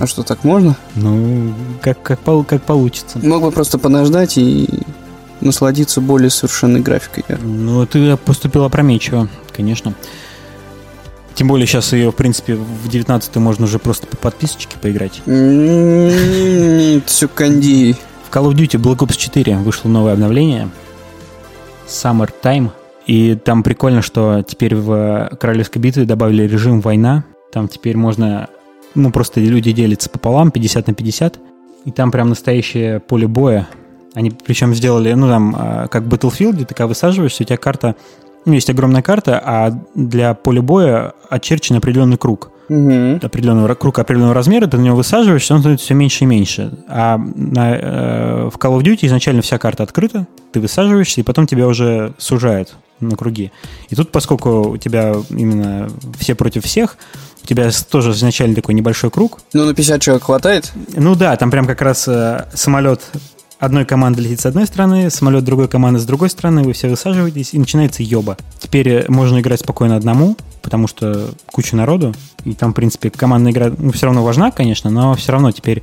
А 0.00 0.06
что, 0.06 0.22
так 0.22 0.44
можно? 0.44 0.76
Ну, 0.94 1.54
как, 1.82 2.02
как, 2.02 2.20
как 2.46 2.62
получится. 2.62 3.18
Мог 3.18 3.42
бы 3.42 3.50
просто 3.50 3.78
подождать 3.78 4.38
и 4.38 4.68
насладиться 5.40 6.00
более 6.00 6.30
совершенной 6.30 6.80
графикой. 6.80 7.24
Ну, 7.42 7.84
ты 7.86 8.16
поступил 8.16 8.64
опрометчиво, 8.64 9.28
конечно. 9.54 9.94
Тем 11.38 11.46
более 11.46 11.68
сейчас 11.68 11.92
ее, 11.92 12.10
в 12.10 12.16
принципе, 12.16 12.56
в 12.56 12.88
19 12.88 13.36
можно 13.36 13.66
уже 13.66 13.78
просто 13.78 14.08
по 14.08 14.16
подписочке 14.16 14.76
поиграть. 14.76 15.22
Все 17.06 17.28
канди. 17.28 17.94
В 18.28 18.34
Call 18.34 18.50
of 18.50 18.54
Duty 18.54 18.82
Black 18.82 19.06
Ops 19.06 19.16
4 19.16 19.58
вышло 19.58 19.88
новое 19.88 20.14
обновление. 20.14 20.68
Summer 21.86 22.28
Time. 22.42 22.70
И 23.06 23.36
там 23.36 23.62
прикольно, 23.62 24.02
что 24.02 24.42
теперь 24.42 24.74
в 24.74 25.30
Королевской 25.38 25.80
битве 25.80 26.06
добавили 26.06 26.42
режим 26.42 26.80
война. 26.80 27.22
Там 27.52 27.68
теперь 27.68 27.96
можно, 27.96 28.48
ну, 28.96 29.12
просто 29.12 29.38
люди 29.38 29.70
делятся 29.70 30.10
пополам, 30.10 30.50
50 30.50 30.88
на 30.88 30.94
50. 30.94 31.38
И 31.84 31.92
там 31.92 32.10
прям 32.10 32.30
настоящее 32.30 32.98
поле 32.98 33.28
боя. 33.28 33.68
Они 34.14 34.32
причем 34.32 34.74
сделали, 34.74 35.12
ну, 35.12 35.28
там, 35.28 35.54
а, 35.56 35.86
как 35.86 36.02
в 36.02 36.08
Battlefield, 36.08 36.64
ты 36.64 36.74
когда 36.74 36.88
высаживаешься, 36.88 37.44
у 37.44 37.46
тебя 37.46 37.58
карта 37.58 37.94
ну, 38.48 38.54
есть 38.54 38.70
огромная 38.70 39.02
карта, 39.02 39.40
а 39.44 39.70
для 39.94 40.34
поля 40.34 40.62
боя 40.62 41.12
очерчен 41.28 41.76
определенный 41.76 42.16
круг. 42.16 42.50
Угу. 42.68 43.20
Определенного, 43.22 43.74
круг 43.74 43.98
определенного 43.98 44.34
размера, 44.34 44.66
ты 44.66 44.76
на 44.76 44.82
него 44.82 44.96
высаживаешься, 44.96 45.54
он 45.54 45.60
становится 45.60 45.86
все 45.86 45.94
меньше 45.94 46.24
и 46.24 46.26
меньше. 46.26 46.72
А 46.86 47.16
на, 47.16 47.76
э, 47.76 48.50
в 48.52 48.58
Call 48.58 48.78
of 48.78 48.82
Duty 48.82 49.06
изначально 49.06 49.40
вся 49.40 49.58
карта 49.58 49.84
открыта, 49.84 50.26
ты 50.52 50.60
высаживаешься, 50.60 51.20
и 51.20 51.24
потом 51.24 51.46
тебя 51.46 51.66
уже 51.66 52.12
сужают 52.18 52.74
на 53.00 53.16
круги. 53.16 53.52
И 53.88 53.94
тут, 53.94 54.10
поскольку 54.10 54.70
у 54.70 54.76
тебя 54.76 55.14
именно 55.30 55.88
все 56.18 56.34
против 56.34 56.64
всех, 56.64 56.98
у 57.42 57.46
тебя 57.46 57.70
тоже 57.90 58.10
изначально 58.10 58.54
такой 58.54 58.74
небольшой 58.74 59.10
круг. 59.10 59.40
Ну, 59.54 59.64
на 59.64 59.74
50 59.74 60.02
человек 60.02 60.24
хватает? 60.24 60.72
Ну 60.94 61.14
да, 61.14 61.36
там 61.36 61.50
прям 61.50 61.66
как 61.66 61.80
раз 61.80 62.06
э, 62.06 62.46
самолет 62.52 63.00
одной 63.58 63.84
команды 63.84 64.22
летит 64.22 64.40
с 64.40 64.46
одной 64.46 64.66
стороны, 64.66 65.10
самолет 65.10 65.44
другой 65.44 65.68
команды 65.68 66.00
с 66.00 66.04
другой 66.04 66.30
стороны, 66.30 66.62
вы 66.62 66.72
все 66.72 66.88
высаживаетесь, 66.88 67.54
и 67.54 67.58
начинается 67.58 68.02
ёба. 68.02 68.36
Теперь 68.58 68.88
э, 68.88 69.04
можно 69.08 69.40
играть 69.40 69.60
спокойно 69.60 69.96
одному, 69.96 70.36
потому 70.62 70.86
что 70.86 71.30
куча 71.46 71.76
народу, 71.76 72.14
и 72.44 72.54
там, 72.54 72.72
в 72.72 72.74
принципе, 72.74 73.10
командная 73.10 73.52
игра 73.52 73.72
ну, 73.76 73.92
все 73.92 74.06
равно 74.06 74.22
важна, 74.24 74.50
конечно, 74.50 74.90
но 74.90 75.14
все 75.14 75.32
равно 75.32 75.50
теперь 75.52 75.82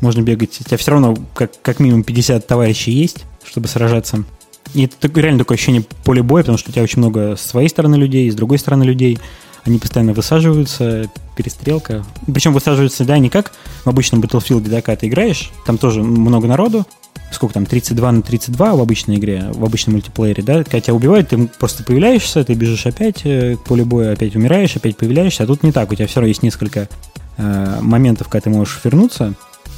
можно 0.00 0.22
бегать. 0.22 0.60
У 0.60 0.64
тебя 0.64 0.76
все 0.76 0.92
равно 0.92 1.16
как, 1.34 1.52
как 1.62 1.80
минимум 1.80 2.04
50 2.04 2.46
товарищей 2.46 2.92
есть, 2.92 3.24
чтобы 3.44 3.68
сражаться. 3.68 4.24
И 4.72 4.84
это 4.84 5.08
реально 5.20 5.40
такое 5.40 5.56
ощущение 5.56 5.84
поля 6.04 6.22
боя, 6.22 6.42
потому 6.42 6.58
что 6.58 6.70
у 6.70 6.72
тебя 6.72 6.82
очень 6.82 6.98
много 6.98 7.34
с 7.36 7.40
своей 7.40 7.68
стороны 7.68 7.96
людей, 7.96 8.30
с 8.30 8.34
другой 8.34 8.58
стороны 8.58 8.84
людей. 8.84 9.18
Они 9.64 9.78
постоянно 9.78 10.12
высаживаются, 10.12 11.10
перестрелка. 11.36 12.04
Причем 12.32 12.52
высаживаются, 12.52 13.04
да, 13.04 13.18
не 13.18 13.30
как 13.30 13.52
в 13.84 13.88
обычном 13.88 14.20
Battlefield, 14.20 14.68
да, 14.68 14.82
когда 14.82 14.96
ты 14.96 15.08
играешь, 15.08 15.50
там 15.66 15.78
тоже 15.78 16.02
много 16.02 16.46
народу, 16.46 16.86
сколько 17.30 17.54
там, 17.54 17.66
32 17.66 18.12
на 18.12 18.22
32 18.22 18.74
в 18.74 18.80
обычной 18.80 19.16
игре, 19.16 19.46
в 19.52 19.64
обычном 19.64 19.94
мультиплеере, 19.94 20.42
да, 20.42 20.64
когда 20.64 20.80
тебя 20.80 20.94
убивают, 20.94 21.28
ты 21.28 21.46
просто 21.58 21.84
появляешься, 21.84 22.44
ты 22.44 22.54
бежишь 22.54 22.86
опять 22.86 23.20
э, 23.24 23.56
к 23.56 23.64
полю 23.64 23.84
боя, 23.84 24.12
опять 24.12 24.34
умираешь, 24.34 24.76
опять 24.76 24.96
появляешься, 24.96 25.44
а 25.44 25.46
тут 25.46 25.62
не 25.62 25.72
так, 25.72 25.90
у 25.90 25.94
тебя 25.94 26.06
все 26.06 26.16
равно 26.16 26.28
есть 26.28 26.42
несколько 26.42 26.88
э, 27.36 27.78
моментов, 27.80 28.28
когда 28.28 28.44
ты 28.44 28.50
можешь 28.50 28.80
вернуться 28.82 29.34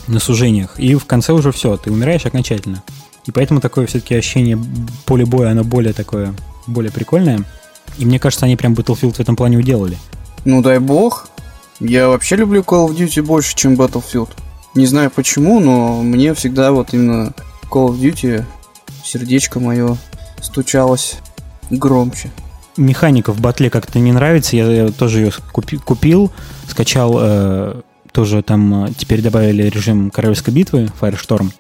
на 0.08 0.18
сужениях, 0.18 0.78
и 0.78 0.94
в 0.94 1.04
конце 1.04 1.32
уже 1.32 1.52
все, 1.52 1.76
ты 1.76 1.92
умираешь 1.92 2.26
окончательно. 2.26 2.82
И 3.26 3.30
поэтому 3.30 3.60
такое 3.60 3.86
все-таки 3.86 4.14
ощущение 4.14 4.58
поля 5.06 5.26
боя, 5.26 5.50
оно 5.52 5.62
более 5.62 5.92
такое, 5.92 6.34
более 6.66 6.90
прикольное. 6.90 7.44
И 7.98 8.04
мне 8.04 8.18
кажется, 8.18 8.46
они 8.46 8.56
прям 8.56 8.74
Battlefield 8.74 9.14
в 9.14 9.20
этом 9.20 9.36
плане 9.36 9.58
уделали. 9.58 9.98
Ну 10.44 10.62
дай 10.62 10.78
бог. 10.78 11.28
Я 11.80 12.08
вообще 12.08 12.36
люблю 12.36 12.62
Call 12.62 12.88
of 12.88 12.96
Duty 12.96 13.22
больше, 13.22 13.54
чем 13.54 13.74
Battlefield. 13.74 14.30
Не 14.74 14.86
знаю 14.86 15.10
почему, 15.10 15.60
но 15.60 16.02
мне 16.02 16.32
всегда 16.34 16.72
вот 16.72 16.94
именно 16.94 17.32
Call 17.70 17.88
of 17.88 17.98
Duty 17.98 18.44
сердечко 19.04 19.60
мое 19.60 19.96
стучалось 20.40 21.18
громче. 21.70 22.30
Механика 22.76 23.32
в 23.32 23.40
батле 23.40 23.68
как-то 23.68 23.98
не 23.98 24.12
нравится. 24.12 24.56
Я, 24.56 24.70
я 24.70 24.88
тоже 24.88 25.20
ее 25.20 25.32
купи, 25.52 25.76
купил, 25.76 26.30
скачал. 26.68 27.16
Э, 27.18 27.80
тоже 28.12 28.42
там 28.42 28.86
э, 28.86 28.92
теперь 28.96 29.20
добавили 29.20 29.64
режим 29.64 30.10
королевской 30.10 30.54
битвы 30.54 30.90
Firestorm. 31.00 31.52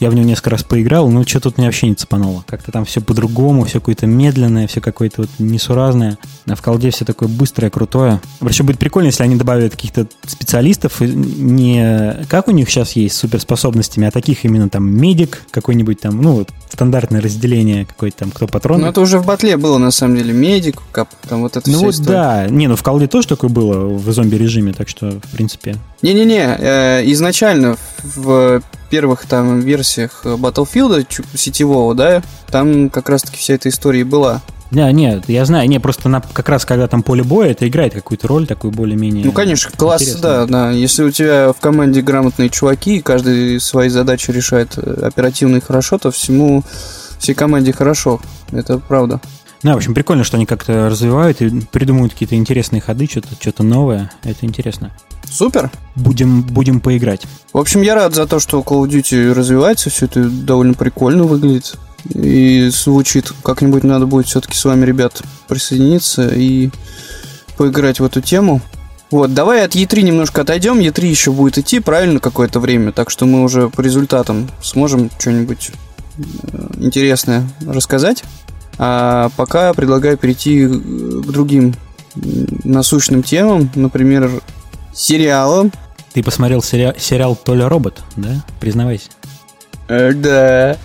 Я 0.00 0.10
в 0.10 0.14
него 0.14 0.26
несколько 0.26 0.50
раз 0.50 0.62
поиграл, 0.62 1.08
но 1.10 1.24
что 1.24 1.40
тут 1.40 1.58
мне 1.58 1.66
вообще 1.66 1.88
не 1.88 1.94
цепануло. 1.94 2.44
Как-то 2.46 2.70
там 2.70 2.84
все 2.84 3.00
по-другому, 3.00 3.64
все 3.64 3.80
какое-то 3.80 4.06
медленное, 4.06 4.66
все 4.66 4.80
какое-то 4.80 5.22
вот 5.22 5.30
несуразное. 5.38 6.18
А 6.46 6.54
в 6.54 6.62
колде 6.62 6.90
все 6.90 7.04
такое 7.04 7.28
быстрое, 7.28 7.70
крутое. 7.70 8.20
Вообще 8.40 8.62
будет 8.62 8.78
прикольно, 8.78 9.06
если 9.06 9.24
они 9.24 9.36
добавят 9.36 9.72
каких-то 9.72 10.06
специалистов, 10.24 11.00
не 11.00 12.24
как 12.28 12.48
у 12.48 12.52
них 12.52 12.70
сейчас 12.70 12.92
есть 12.92 13.16
суперспособностями, 13.16 14.06
а 14.06 14.10
таких 14.10 14.44
именно 14.44 14.68
там 14.68 14.88
медик 14.88 15.42
какой-нибудь 15.50 16.00
там, 16.00 16.22
ну, 16.22 16.34
вот 16.34 16.50
стандартное 16.78 17.20
разделение 17.20 17.86
какой-то 17.86 18.18
там, 18.18 18.30
кто 18.30 18.46
патрон. 18.46 18.82
Ну, 18.82 18.86
это 18.86 19.00
уже 19.00 19.18
в 19.18 19.26
батле 19.26 19.56
было, 19.56 19.78
на 19.78 19.90
самом 19.90 20.16
деле, 20.16 20.32
медик, 20.32 20.80
кап, 20.92 21.08
там 21.28 21.40
вот 21.40 21.56
это 21.56 21.68
Ну, 21.68 21.80
вот 21.80 21.90
история. 21.94 22.08
да. 22.12 22.46
Не, 22.46 22.68
ну 22.68 22.76
в 22.76 22.84
колде 22.84 23.08
тоже 23.08 23.26
такое 23.26 23.50
было 23.50 23.88
в 23.88 24.12
зомби-режиме, 24.12 24.72
так 24.72 24.88
что, 24.88 25.10
в 25.10 25.28
принципе... 25.32 25.74
Не-не-не, 26.02 26.56
э, 26.56 27.02
изначально 27.10 27.76
в 28.04 28.62
первых 28.90 29.26
там 29.26 29.58
версиях 29.58 30.20
Battlefield 30.24 31.04
сетевого, 31.34 31.96
да, 31.96 32.22
там 32.46 32.90
как 32.90 33.08
раз-таки 33.08 33.38
вся 33.38 33.54
эта 33.54 33.70
история 33.70 34.02
и 34.02 34.04
была. 34.04 34.40
Да, 34.70 34.92
нет, 34.92 35.24
я 35.28 35.44
знаю, 35.44 35.68
не, 35.68 35.80
просто 35.80 36.08
на, 36.08 36.20
как 36.20 36.48
раз 36.48 36.64
когда 36.64 36.86
там 36.88 37.02
поле 37.02 37.22
боя, 37.22 37.50
это 37.50 37.66
играет 37.66 37.94
какую-то 37.94 38.28
роль 38.28 38.46
такую 38.46 38.70
более-менее 38.70 39.24
Ну, 39.24 39.32
конечно, 39.32 39.70
класс, 39.74 40.16
да, 40.16 40.44
да. 40.46 40.70
Если 40.70 41.02
у 41.02 41.10
тебя 41.10 41.52
в 41.52 41.60
команде 41.60 42.02
грамотные 42.02 42.50
чуваки, 42.50 42.96
и 42.96 43.02
каждый 43.02 43.60
свои 43.60 43.88
задачи 43.88 44.30
решает 44.30 44.74
э, 44.76 45.06
оперативно 45.06 45.56
и 45.56 45.60
хорошо, 45.60 45.96
то 45.98 46.10
всему, 46.10 46.64
всей 47.18 47.34
команде 47.34 47.72
хорошо. 47.72 48.20
Это 48.52 48.78
правда. 48.78 49.20
Да, 49.62 49.74
в 49.74 49.78
общем, 49.78 49.94
прикольно, 49.94 50.22
что 50.22 50.36
они 50.36 50.46
как-то 50.46 50.88
развивают 50.88 51.40
и 51.40 51.48
придумывают 51.72 52.12
какие-то 52.12 52.36
интересные 52.36 52.80
ходы, 52.80 53.06
что-то 53.06 53.28
что 53.40 53.62
новое. 53.62 54.12
Это 54.22 54.46
интересно. 54.46 54.92
Супер. 55.24 55.70
Будем, 55.96 56.42
будем 56.42 56.80
поиграть. 56.80 57.22
В 57.52 57.58
общем, 57.58 57.82
я 57.82 57.94
рад 57.94 58.14
за 58.14 58.26
то, 58.26 58.38
что 58.38 58.60
Call 58.60 58.84
of 58.84 58.88
Duty 58.88 59.32
развивается, 59.32 59.90
все 59.90 60.06
это 60.06 60.28
довольно 60.28 60.74
прикольно 60.74 61.24
выглядит 61.24 61.76
и 62.14 62.68
звучит. 62.68 63.32
Как-нибудь 63.42 63.84
надо 63.84 64.06
будет 64.06 64.26
все-таки 64.26 64.54
с 64.54 64.64
вами, 64.64 64.84
ребят, 64.84 65.22
присоединиться 65.46 66.28
и 66.28 66.70
поиграть 67.56 68.00
в 68.00 68.04
эту 68.04 68.20
тему. 68.20 68.60
Вот, 69.10 69.32
давай 69.32 69.64
от 69.64 69.74
E3 69.74 70.02
немножко 70.02 70.42
отойдем. 70.42 70.78
E3 70.80 71.06
еще 71.06 71.32
будет 71.32 71.58
идти, 71.58 71.80
правильно, 71.80 72.20
какое-то 72.20 72.60
время, 72.60 72.92
так 72.92 73.10
что 73.10 73.24
мы 73.24 73.42
уже 73.42 73.70
по 73.70 73.80
результатам 73.80 74.50
сможем 74.62 75.10
что-нибудь 75.18 75.70
э, 76.18 76.22
интересное 76.76 77.48
рассказать. 77.66 78.22
А 78.76 79.30
пока 79.36 79.72
предлагаю 79.72 80.18
перейти 80.18 80.66
к 80.66 81.26
другим 81.26 81.74
насущным 82.64 83.22
темам, 83.22 83.70
например, 83.74 84.30
сериалам. 84.92 85.72
Ты 86.12 86.22
посмотрел 86.22 86.62
сери- 86.62 86.94
сериал 86.98 87.34
Толя 87.36 87.68
Робот, 87.68 88.00
да? 88.16 88.44
Признавайся. 88.60 89.08
Э, 89.88 90.12
да. 90.12 90.76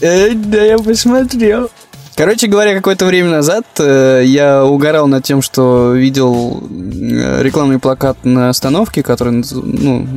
Э, 0.00 0.32
да, 0.34 0.62
я 0.62 0.78
посмотрел. 0.78 1.70
Короче 2.16 2.48
говоря, 2.48 2.74
какое-то 2.74 3.06
время 3.06 3.30
назад 3.30 3.64
э, 3.78 4.22
я 4.24 4.64
угорал 4.64 5.06
над 5.06 5.24
тем, 5.24 5.40
что 5.40 5.94
видел 5.94 6.62
э, 6.68 7.42
рекламный 7.42 7.78
плакат 7.78 8.24
на 8.24 8.48
остановке, 8.48 9.02
который, 9.02 9.44
ну, 9.52 10.08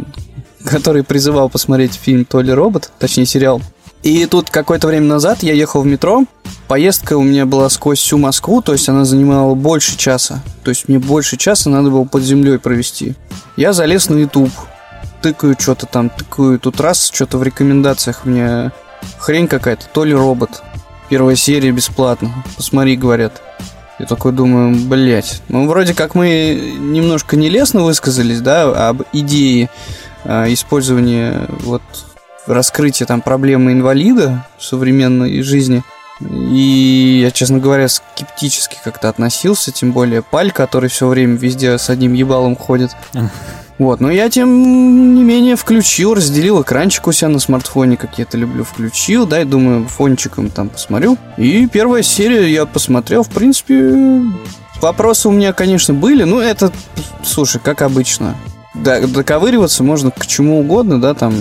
который 0.65 1.03
призывал 1.03 1.49
посмотреть 1.49 1.93
фильм 1.93 2.25
Толи 2.25 2.51
Робот, 2.51 2.91
точнее 2.97 3.25
сериал. 3.25 3.61
И 4.03 4.25
тут 4.25 4.49
какое-то 4.49 4.87
время 4.87 5.05
назад 5.05 5.43
я 5.43 5.53
ехал 5.53 5.81
в 5.81 5.85
метро. 5.85 6.25
Поездка 6.67 7.17
у 7.17 7.21
меня 7.21 7.45
была 7.45 7.69
сквозь 7.69 7.99
всю 7.99 8.17
Москву, 8.17 8.61
то 8.61 8.71
есть 8.71 8.89
она 8.89 9.05
занимала 9.05 9.53
больше 9.53 9.95
часа. 9.95 10.41
То 10.63 10.69
есть 10.69 10.87
мне 10.89 10.97
больше 10.97 11.37
часа 11.37 11.69
надо 11.69 11.91
было 11.91 12.03
под 12.05 12.23
землей 12.23 12.57
провести. 12.57 13.13
Я 13.57 13.73
залез 13.73 14.09
на 14.09 14.15
YouTube, 14.17 14.51
тыкаю 15.21 15.55
что-то 15.59 15.85
там, 15.85 16.09
тыкаю 16.09 16.59
тут 16.59 16.79
раз, 16.81 17.11
что-то 17.13 17.37
в 17.37 17.43
рекомендациях 17.43 18.25
мне 18.25 18.71
хрень 19.19 19.47
какая-то, 19.47 19.85
то 19.91 20.03
ли 20.03 20.13
робот. 20.13 20.63
Первая 21.09 21.35
серия 21.35 21.71
бесплатно. 21.71 22.31
Посмотри, 22.55 22.95
говорят. 22.95 23.41
Я 23.99 24.05
такой 24.05 24.31
думаю, 24.31 24.75
блять. 24.87 25.41
Ну, 25.49 25.67
вроде 25.67 25.93
как 25.93 26.15
мы 26.15 26.75
немножко 26.79 27.35
нелестно 27.35 27.83
высказались, 27.83 28.41
да, 28.41 28.89
об 28.89 29.03
идее 29.13 29.69
э, 30.23 30.53
использования 30.53 31.47
вот 31.59 31.83
раскрытия 32.47 33.05
там 33.05 33.21
проблемы 33.21 33.73
инвалида 33.73 34.47
в 34.57 34.63
современной 34.63 35.41
жизни. 35.41 35.83
И 36.19 37.21
я, 37.23 37.31
честно 37.31 37.57
говоря, 37.57 37.87
скептически 37.87 38.77
как-то 38.83 39.09
относился, 39.09 39.71
тем 39.71 39.91
более 39.91 40.21
Паль, 40.21 40.51
который 40.51 40.89
все 40.89 41.07
время 41.07 41.35
везде 41.35 41.77
с 41.77 41.89
одним 41.89 42.13
ебалом 42.13 42.55
ходит. 42.55 42.91
Вот, 43.77 43.99
но 43.99 44.11
я 44.11 44.29
тем 44.29 45.15
не 45.15 45.23
менее 45.23 45.55
включил, 45.55 46.13
разделил 46.13 46.61
экранчик 46.61 47.07
у 47.07 47.11
себя 47.11 47.29
на 47.29 47.39
смартфоне, 47.39 47.97
как 47.97 48.17
я 48.19 48.25
это 48.25 48.37
люблю, 48.37 48.63
включил, 48.63 49.25
да, 49.25 49.41
и 49.41 49.45
думаю, 49.45 49.87
фончиком 49.87 50.49
там 50.49 50.69
посмотрю. 50.69 51.17
И 51.37 51.67
первая 51.67 52.03
серия 52.03 52.51
я 52.51 52.65
посмотрел, 52.67 53.23
в 53.23 53.29
принципе, 53.29 54.21
вопросы 54.81 55.29
у 55.29 55.31
меня, 55.31 55.53
конечно, 55.53 55.93
были, 55.93 56.23
ну, 56.23 56.39
это, 56.39 56.71
слушай, 57.23 57.59
как 57.63 57.81
обычно. 57.81 58.35
Доковыриваться 58.75 59.83
можно 59.83 60.11
к 60.11 60.27
чему 60.27 60.59
угодно, 60.59 61.01
да, 61.01 61.13
там, 61.13 61.33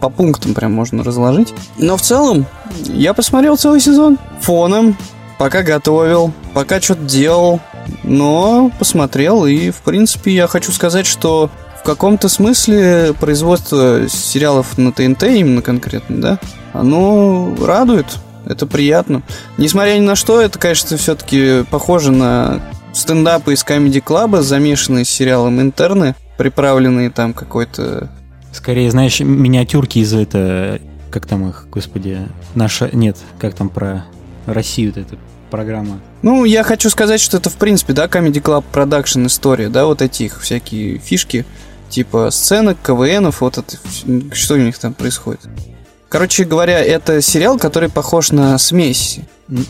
по 0.00 0.08
пунктам 0.10 0.54
прям 0.54 0.72
можно 0.72 1.04
разложить. 1.04 1.54
Но 1.76 1.96
в 1.96 2.02
целом, 2.02 2.46
я 2.84 3.14
посмотрел 3.14 3.56
целый 3.56 3.80
сезон 3.80 4.18
фоном, 4.40 4.96
пока 5.38 5.62
готовил, 5.62 6.32
пока 6.54 6.80
что-то 6.80 7.02
делал, 7.02 7.60
но 8.04 8.70
посмотрел, 8.78 9.46
и, 9.46 9.70
в 9.70 9.78
принципе, 9.82 10.32
я 10.32 10.46
хочу 10.46 10.72
сказать, 10.72 11.06
что 11.06 11.50
в 11.80 11.82
каком-то 11.84 12.28
смысле 12.28 13.14
производство 13.18 14.08
сериалов 14.08 14.76
на 14.78 14.92
ТНТ 14.92 15.22
именно 15.24 15.62
конкретно, 15.62 16.20
да, 16.20 16.38
оно 16.72 17.54
радует, 17.60 18.06
это 18.46 18.66
приятно. 18.66 19.22
Несмотря 19.56 19.94
ни 19.94 20.04
на 20.04 20.16
что, 20.16 20.40
это, 20.40 20.58
конечно, 20.58 20.96
все-таки 20.96 21.64
похоже 21.70 22.12
на 22.12 22.60
стендапы 22.92 23.52
из 23.52 23.64
Comedy 23.64 24.02
Club, 24.02 24.40
замешанные 24.42 25.04
с 25.04 25.10
сериалом 25.10 25.60
«Интерны», 25.60 26.14
приправленные 26.36 27.10
там 27.10 27.34
какой-то... 27.34 28.10
Скорее, 28.52 28.90
знаешь, 28.90 29.20
миниатюрки 29.20 29.98
из 29.98 30.12
это... 30.14 30.80
Как 31.10 31.26
там 31.26 31.48
их, 31.48 31.66
господи, 31.70 32.18
наша... 32.54 32.90
Нет, 32.92 33.16
как 33.38 33.54
там 33.54 33.68
про 33.68 34.04
Россию 34.46 34.92
эта 34.96 35.16
программа? 35.48 36.00
Ну, 36.22 36.44
я 36.44 36.62
хочу 36.62 36.90
сказать, 36.90 37.20
что 37.20 37.36
это, 37.38 37.50
в 37.50 37.56
принципе, 37.56 37.92
да, 37.92 38.06
Comedy 38.06 38.42
Club 38.42 38.64
Production 38.72 39.26
история, 39.26 39.68
да, 39.68 39.86
вот 39.86 40.02
эти 40.02 40.24
их 40.24 40.40
всякие 40.40 40.98
фишки, 40.98 41.44
типа 41.88 42.30
сценок, 42.30 42.78
КВНов, 42.82 43.40
вот 43.40 43.58
это, 43.58 43.76
что 44.32 44.54
у 44.54 44.58
них 44.58 44.78
там 44.78 44.94
происходит. 44.94 45.40
Короче 46.08 46.44
говоря, 46.44 46.82
это 46.82 47.20
сериал, 47.20 47.58
который 47.58 47.90
похож 47.90 48.32
на 48.32 48.56
смесь. 48.56 49.20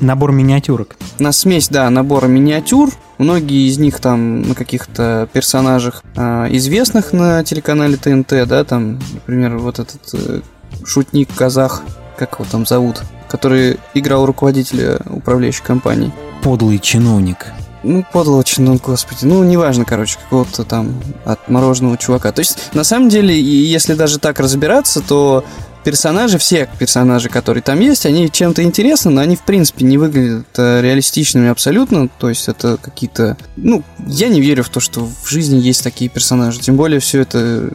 Набор 0.00 0.32
миниатюрок. 0.32 0.96
На 1.18 1.32
смесь, 1.32 1.68
да, 1.68 1.88
набор 1.90 2.28
миниатюр. 2.28 2.90
Многие 3.18 3.68
из 3.68 3.78
них 3.78 4.00
там 4.00 4.42
на 4.42 4.54
каких-то 4.54 5.28
персонажах 5.32 6.02
э, 6.16 6.46
известных 6.50 7.12
на 7.12 7.42
телеканале 7.42 7.96
ТНТ, 7.96 8.46
да, 8.46 8.62
там, 8.64 9.00
например, 9.12 9.58
вот 9.58 9.80
этот 9.80 10.00
э, 10.14 10.40
шутник 10.84 11.28
казах, 11.34 11.82
как 12.18 12.34
его 12.34 12.46
там 12.50 12.66
зовут, 12.66 13.02
который 13.28 13.78
играл 13.94 14.26
руководителя 14.26 14.98
управляющей 15.06 15.62
компании. 15.62 16.12
Подлый 16.42 16.78
чиновник. 16.78 17.46
Ну, 17.84 18.04
подлого 18.12 18.42
чиновника, 18.42 18.90
господи. 18.90 19.24
Ну, 19.24 19.42
неважно, 19.44 19.84
короче, 19.84 20.18
какого-то 20.18 20.64
там 20.64 21.00
отмороженного 21.24 21.96
чувака. 21.96 22.32
То 22.32 22.40
есть, 22.40 22.74
на 22.74 22.82
самом 22.82 23.08
деле, 23.08 23.40
если 23.40 23.94
даже 23.94 24.18
так 24.18 24.40
разбираться, 24.40 25.00
то 25.00 25.44
персонажи, 25.84 26.38
все 26.38 26.68
персонажи, 26.78 27.28
которые 27.28 27.62
там 27.62 27.78
есть, 27.78 28.04
они 28.04 28.30
чем-то 28.30 28.62
интересны, 28.64 29.12
но 29.12 29.20
они, 29.20 29.36
в 29.36 29.42
принципе, 29.42 29.84
не 29.84 29.96
выглядят 29.96 30.46
э, 30.58 30.82
реалистичными 30.82 31.48
абсолютно. 31.48 32.08
То 32.18 32.28
есть 32.28 32.48
это 32.48 32.78
какие-то... 32.78 33.36
Ну, 33.56 33.84
я 34.06 34.28
не 34.28 34.40
верю 34.40 34.64
в 34.64 34.68
то, 34.70 34.80
что 34.80 35.06
в 35.06 35.28
жизни 35.28 35.60
есть 35.60 35.84
такие 35.84 36.10
персонажи. 36.10 36.58
Тем 36.58 36.76
более 36.76 36.98
все 36.98 37.20
это 37.20 37.70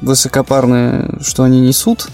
высокопарное, 0.00 1.18
что 1.20 1.42
они 1.42 1.60
несут 1.60 2.08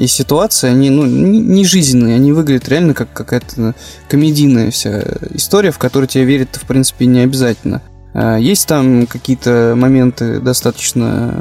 и 0.00 0.06
ситуации, 0.06 0.70
они 0.70 0.88
ну, 0.88 1.04
не 1.04 1.62
жизненные, 1.62 2.14
они 2.14 2.32
выглядят 2.32 2.68
реально 2.70 2.94
как 2.94 3.12
какая-то 3.12 3.74
комедийная 4.08 4.70
вся 4.70 5.02
история, 5.34 5.72
в 5.72 5.78
которую 5.78 6.08
тебе 6.08 6.24
верить 6.24 6.48
в 6.54 6.64
принципе, 6.64 7.04
не 7.04 7.20
обязательно. 7.20 7.82
А, 8.14 8.38
есть 8.38 8.66
там 8.66 9.06
какие-то 9.06 9.74
моменты 9.76 10.40
достаточно 10.40 11.38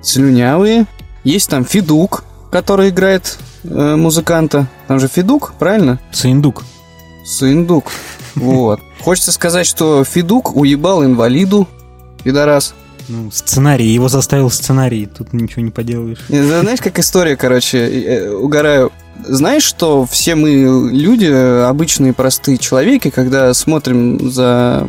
слюнявые, 0.00 0.86
есть 1.24 1.50
там 1.50 1.64
Федук, 1.64 2.22
который 2.52 2.90
играет 2.90 3.36
э, 3.64 3.96
музыканта. 3.96 4.68
Там 4.86 5.00
же 5.00 5.08
Федук, 5.08 5.54
правильно? 5.58 5.98
Сындук. 6.12 6.64
Сындук. 7.24 7.86
Вот. 8.36 8.80
Хочется 9.00 9.32
сказать, 9.32 9.66
что 9.66 10.04
Федук 10.04 10.54
уебал 10.54 11.04
инвалиду, 11.04 11.66
пидорас. 12.22 12.74
Ну, 13.08 13.30
сценарий, 13.30 13.88
его 13.88 14.08
заставил 14.08 14.50
сценарий, 14.50 15.06
тут 15.06 15.32
ничего 15.32 15.62
не 15.62 15.70
поделаешь. 15.70 16.18
Знаешь, 16.28 16.80
как 16.80 16.98
история, 16.98 17.36
короче, 17.36 17.78
э, 17.78 18.30
угораю. 18.30 18.92
Знаешь, 19.24 19.64
что 19.64 20.06
все 20.06 20.34
мы 20.36 20.50
люди, 20.92 21.26
обычные 21.26 22.12
простые 22.12 22.58
человеки, 22.58 23.10
когда 23.10 23.52
смотрим 23.54 24.30
за 24.30 24.86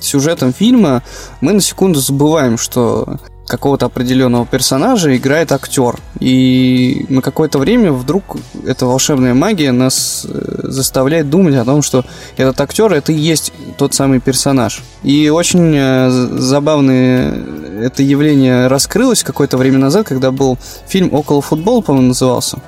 сюжетом 0.00 0.52
фильма, 0.52 1.02
мы 1.40 1.52
на 1.52 1.60
секунду 1.60 2.00
забываем, 2.00 2.56
что 2.56 3.18
какого-то 3.46 3.86
определенного 3.86 4.46
персонажа 4.46 5.16
играет 5.16 5.52
актер. 5.52 5.96
И 6.20 7.06
на 7.08 7.22
какое-то 7.22 7.58
время 7.58 7.92
вдруг 7.92 8.36
эта 8.64 8.86
волшебная 8.86 9.34
магия 9.34 9.72
нас 9.72 10.26
э, 10.28 10.60
заставляет 10.64 11.30
думать 11.30 11.54
о 11.56 11.64
том, 11.64 11.82
что 11.82 12.04
этот 12.36 12.60
актер 12.60 12.92
это 12.92 13.12
и 13.12 13.16
есть 13.16 13.52
тот 13.78 13.94
самый 13.94 14.20
персонаж. 14.20 14.82
И 15.02 15.28
очень 15.28 15.74
э, 15.76 16.10
забавное 16.10 17.34
это 17.80 18.02
явление 18.02 18.66
раскрылось 18.66 19.22
какое-то 19.22 19.56
время 19.56 19.78
назад, 19.78 20.06
когда 20.06 20.30
был 20.30 20.58
фильм 20.86 21.12
«Около 21.12 21.42
футбола», 21.42 21.82
по-моему, 21.82 22.08
назывался. 22.08 22.58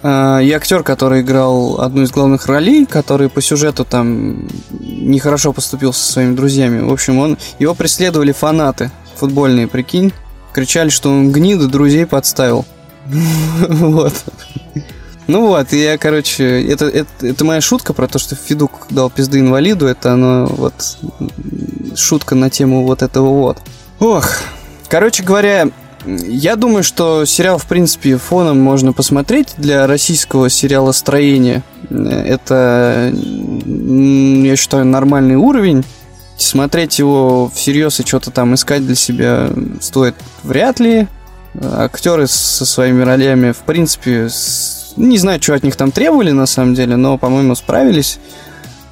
И 0.00 0.52
актер, 0.54 0.84
который 0.84 1.22
играл 1.22 1.80
одну 1.80 2.02
из 2.02 2.12
главных 2.12 2.46
ролей, 2.46 2.86
который 2.86 3.28
по 3.28 3.42
сюжету 3.42 3.84
там 3.84 4.46
нехорошо 4.78 5.52
поступил 5.52 5.92
со 5.92 6.12
своими 6.12 6.36
друзьями. 6.36 6.82
В 6.82 6.92
общем, 6.92 7.18
он, 7.18 7.36
его 7.58 7.74
преследовали 7.74 8.30
фанаты 8.30 8.92
футбольные, 9.16 9.66
прикинь 9.66 10.12
кричали, 10.52 10.88
что 10.88 11.10
он 11.10 11.32
гнида 11.32 11.68
друзей 11.68 12.06
подставил. 12.06 12.64
Вот. 13.68 14.14
Ну 15.28 15.48
вот, 15.48 15.74
я, 15.74 15.98
короче, 15.98 16.64
это, 16.66 16.86
это, 16.86 17.26
это 17.26 17.44
моя 17.44 17.60
шутка 17.60 17.92
про 17.92 18.08
то, 18.08 18.18
что 18.18 18.34
Федук 18.34 18.86
дал 18.88 19.10
пизды 19.10 19.40
инвалиду, 19.40 19.86
это 19.86 20.12
оно 20.14 20.46
вот 20.46 20.96
шутка 21.94 22.34
на 22.34 22.48
тему 22.48 22.84
вот 22.84 23.02
этого 23.02 23.28
вот. 23.28 23.58
Ох, 24.00 24.26
короче 24.88 25.22
говоря, 25.22 25.68
я 26.06 26.56
думаю, 26.56 26.82
что 26.82 27.26
сериал, 27.26 27.58
в 27.58 27.66
принципе, 27.66 28.16
фоном 28.16 28.58
можно 28.58 28.94
посмотреть 28.94 29.54
для 29.58 29.86
российского 29.86 30.48
сериала 30.48 30.92
строения. 30.92 31.62
Это, 31.90 33.12
я 33.12 34.56
считаю, 34.56 34.86
нормальный 34.86 35.36
уровень. 35.36 35.84
Смотреть 36.38 37.00
его 37.00 37.50
всерьез 37.52 37.98
и 37.98 38.06
что-то 38.06 38.30
там 38.30 38.54
искать 38.54 38.86
для 38.86 38.94
себя 38.94 39.50
стоит 39.80 40.14
вряд 40.44 40.78
ли. 40.78 41.08
Актеры 41.60 42.28
со 42.28 42.64
своими 42.64 43.02
ролями, 43.02 43.50
в 43.50 43.58
принципе, 43.58 44.28
не 44.96 45.18
знаю, 45.18 45.42
что 45.42 45.54
от 45.54 45.64
них 45.64 45.74
там 45.74 45.90
требовали 45.90 46.30
на 46.30 46.46
самом 46.46 46.74
деле, 46.74 46.94
но, 46.96 47.18
по-моему, 47.18 47.56
справились. 47.56 48.20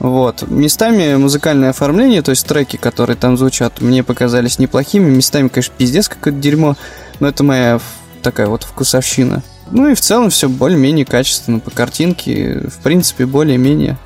Вот. 0.00 0.42
Местами 0.48 1.14
музыкальное 1.14 1.70
оформление, 1.70 2.22
то 2.22 2.30
есть 2.30 2.46
треки, 2.46 2.76
которые 2.76 3.16
там 3.16 3.36
звучат, 3.36 3.80
мне 3.80 4.02
показались 4.02 4.58
неплохими. 4.58 5.08
Местами, 5.08 5.46
конечно, 5.46 5.74
пиздец 5.78 6.08
какое-то 6.08 6.40
дерьмо, 6.40 6.76
но 7.20 7.28
это 7.28 7.44
моя 7.44 7.80
такая 8.22 8.48
вот 8.48 8.64
вкусовщина. 8.64 9.44
Ну 9.70 9.88
и 9.88 9.94
в 9.94 10.00
целом 10.00 10.30
все 10.30 10.48
более-менее 10.48 11.06
качественно 11.06 11.60
по 11.60 11.70
картинке. 11.70 12.68
В 12.68 12.82
принципе, 12.82 13.24
более-менее. 13.24 13.98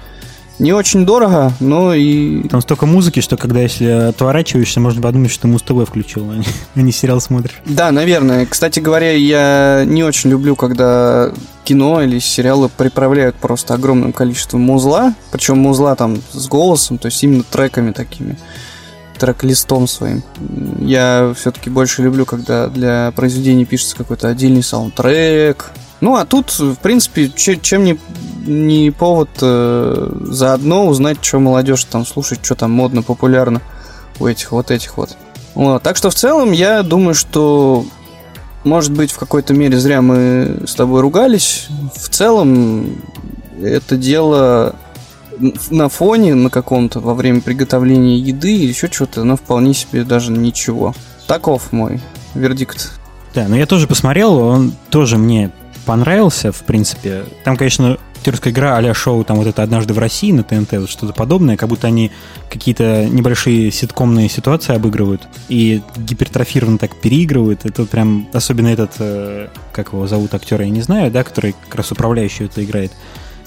Не 0.60 0.74
очень 0.74 1.06
дорого, 1.06 1.54
но 1.58 1.94
и... 1.94 2.46
Там 2.48 2.60
столько 2.60 2.84
музыки, 2.84 3.20
что 3.20 3.38
когда 3.38 3.60
если 3.60 3.86
отворачиваешься, 3.86 4.78
можно 4.78 5.00
подумать, 5.00 5.30
что 5.30 5.42
ты 5.42 5.48
Муз-ТВ 5.48 5.88
включил, 5.88 6.30
а 6.30 6.36
не, 6.36 6.44
а 6.74 6.82
не 6.82 6.92
сериал 6.92 7.22
смотришь. 7.22 7.56
Да, 7.64 7.90
наверное. 7.90 8.44
Кстати 8.44 8.78
говоря, 8.78 9.12
я 9.12 9.84
не 9.86 10.04
очень 10.04 10.28
люблю, 10.28 10.56
когда 10.56 11.32
кино 11.64 12.02
или 12.02 12.18
сериалы 12.18 12.68
приправляют 12.68 13.36
просто 13.36 13.72
огромным 13.72 14.12
количеством 14.12 14.60
музла, 14.60 15.14
причем 15.32 15.58
музла 15.58 15.94
там 15.96 16.18
с 16.32 16.46
голосом, 16.46 16.98
то 16.98 17.06
есть 17.06 17.24
именно 17.24 17.42
треками 17.42 17.92
такими, 17.92 18.36
трек-листом 19.18 19.86
своим. 19.86 20.22
Я 20.78 21.32
все-таки 21.38 21.70
больше 21.70 22.02
люблю, 22.02 22.26
когда 22.26 22.66
для 22.66 23.12
произведения 23.16 23.64
пишется 23.64 23.96
какой-то 23.96 24.28
отдельный 24.28 24.62
саундтрек. 24.62 25.72
Ну, 26.00 26.16
а 26.16 26.24
тут, 26.24 26.58
в 26.58 26.76
принципе, 26.76 27.28
чем 27.28 27.84
не 27.84 27.98
не 28.46 28.90
повод 28.90 29.28
э, 29.42 30.12
заодно 30.22 30.86
узнать, 30.86 31.22
что 31.22 31.38
молодежь 31.38 31.84
там 31.84 32.06
слушает, 32.06 32.44
что 32.44 32.54
там 32.54 32.70
модно, 32.72 33.02
популярно 33.02 33.60
у 34.18 34.26
этих 34.26 34.52
вот 34.52 34.70
этих 34.70 34.96
вот. 34.96 35.16
вот. 35.54 35.82
Так 35.82 35.96
что 35.96 36.10
в 36.10 36.14
целом 36.14 36.52
я 36.52 36.82
думаю, 36.82 37.14
что 37.14 37.84
может 38.64 38.92
быть 38.92 39.12
в 39.12 39.18
какой-то 39.18 39.54
мере 39.54 39.78
зря 39.78 40.02
мы 40.02 40.62
с 40.66 40.74
тобой 40.74 41.00
ругались. 41.00 41.68
В 41.94 42.08
целом 42.08 43.00
это 43.62 43.96
дело 43.96 44.74
на 45.70 45.88
фоне 45.88 46.34
на 46.34 46.50
каком-то 46.50 47.00
во 47.00 47.14
время 47.14 47.40
приготовления 47.40 48.18
еды 48.18 48.54
или 48.54 48.68
еще 48.68 48.88
что-то, 48.90 49.24
но 49.24 49.36
вполне 49.36 49.74
себе 49.74 50.04
даже 50.04 50.32
ничего. 50.32 50.94
Таков 51.26 51.72
мой 51.72 52.00
вердикт. 52.34 52.92
Да, 53.34 53.46
но 53.48 53.56
я 53.56 53.66
тоже 53.66 53.86
посмотрел, 53.86 54.36
он 54.36 54.72
тоже 54.90 55.16
мне 55.16 55.50
понравился, 55.90 56.52
в 56.52 56.62
принципе. 56.62 57.24
Там, 57.42 57.56
конечно, 57.56 57.98
актерская 58.14 58.52
игра 58.52 58.78
а 58.78 58.94
шоу 58.94 59.24
там 59.24 59.38
вот 59.38 59.48
это 59.48 59.64
«Однажды 59.64 59.92
в 59.92 59.98
России» 59.98 60.30
на 60.30 60.44
ТНТ, 60.44 60.74
вот 60.74 60.88
что-то 60.88 61.12
подобное, 61.12 61.56
как 61.56 61.68
будто 61.68 61.88
они 61.88 62.12
какие-то 62.48 63.06
небольшие 63.06 63.72
ситкомные 63.72 64.28
ситуации 64.28 64.76
обыгрывают 64.76 65.26
и 65.48 65.82
гипертрофированно 65.96 66.78
так 66.78 66.94
переигрывают. 66.94 67.64
Это 67.64 67.86
прям, 67.86 68.28
особенно 68.32 68.68
этот, 68.68 68.92
э, 69.00 69.48
как 69.72 69.92
его 69.92 70.06
зовут 70.06 70.32
актера, 70.32 70.64
я 70.64 70.70
не 70.70 70.80
знаю, 70.80 71.10
да, 71.10 71.24
который 71.24 71.56
как 71.64 71.74
раз 71.74 71.90
управляющий 71.90 72.44
это 72.44 72.64
играет. 72.64 72.92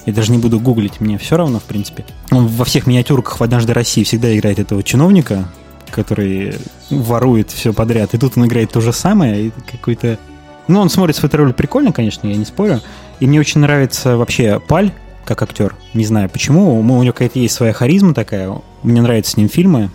Я 0.06 0.12
даже 0.12 0.34
не 0.34 0.38
буду 0.38 0.60
гуглить, 0.60 1.00
мне 1.00 1.18
все 1.18 1.38
равно, 1.38 1.62
в 1.62 1.64
принципе. 1.64 2.04
Он 2.30 2.48
во 2.48 2.66
всех 2.66 2.88
миниатюрках 2.88 3.40
в 3.40 3.44
«Однажды 3.44 3.72
России» 3.72 4.04
всегда 4.04 4.36
играет 4.36 4.60
этого 4.60 4.84
чиновника, 4.84 5.48
который 5.92 6.58
ворует 6.90 7.52
все 7.52 7.72
подряд. 7.72 8.14
И 8.14 8.18
тут 8.18 8.34
он 8.36 8.48
играет 8.48 8.74
то 8.74 8.82
же 8.82 8.92
самое, 8.92 9.48
и 9.48 9.52
какой-то... 9.72 10.20
Ну, 10.68 10.80
он 10.80 10.90
смотрит 10.90 11.18
в 11.18 11.24
этой 11.24 11.54
прикольно, 11.54 11.92
конечно, 11.92 12.28
я 12.28 12.36
не 12.36 12.46
спорю. 12.46 12.82
И 13.20 13.28
мне 13.28 13.40
очень 13.40 13.62
нравится 13.62 14.18
вообще 14.18 14.60
Паль, 14.60 14.92
как 15.26 15.42
актер. 15.42 15.76
Не 15.94 16.06
знаю 16.06 16.30
почему. 16.30 16.80
У 16.80 16.84
него 16.84 17.14
какая-то 17.14 17.40
есть 17.40 17.56
своя 17.56 17.74
харизма 17.74 18.14
такая. 18.14 18.54
Мне 18.84 19.02
нравятся 19.02 19.32
с 19.32 19.38
ним 19.38 19.50
фильмы. 19.50 19.90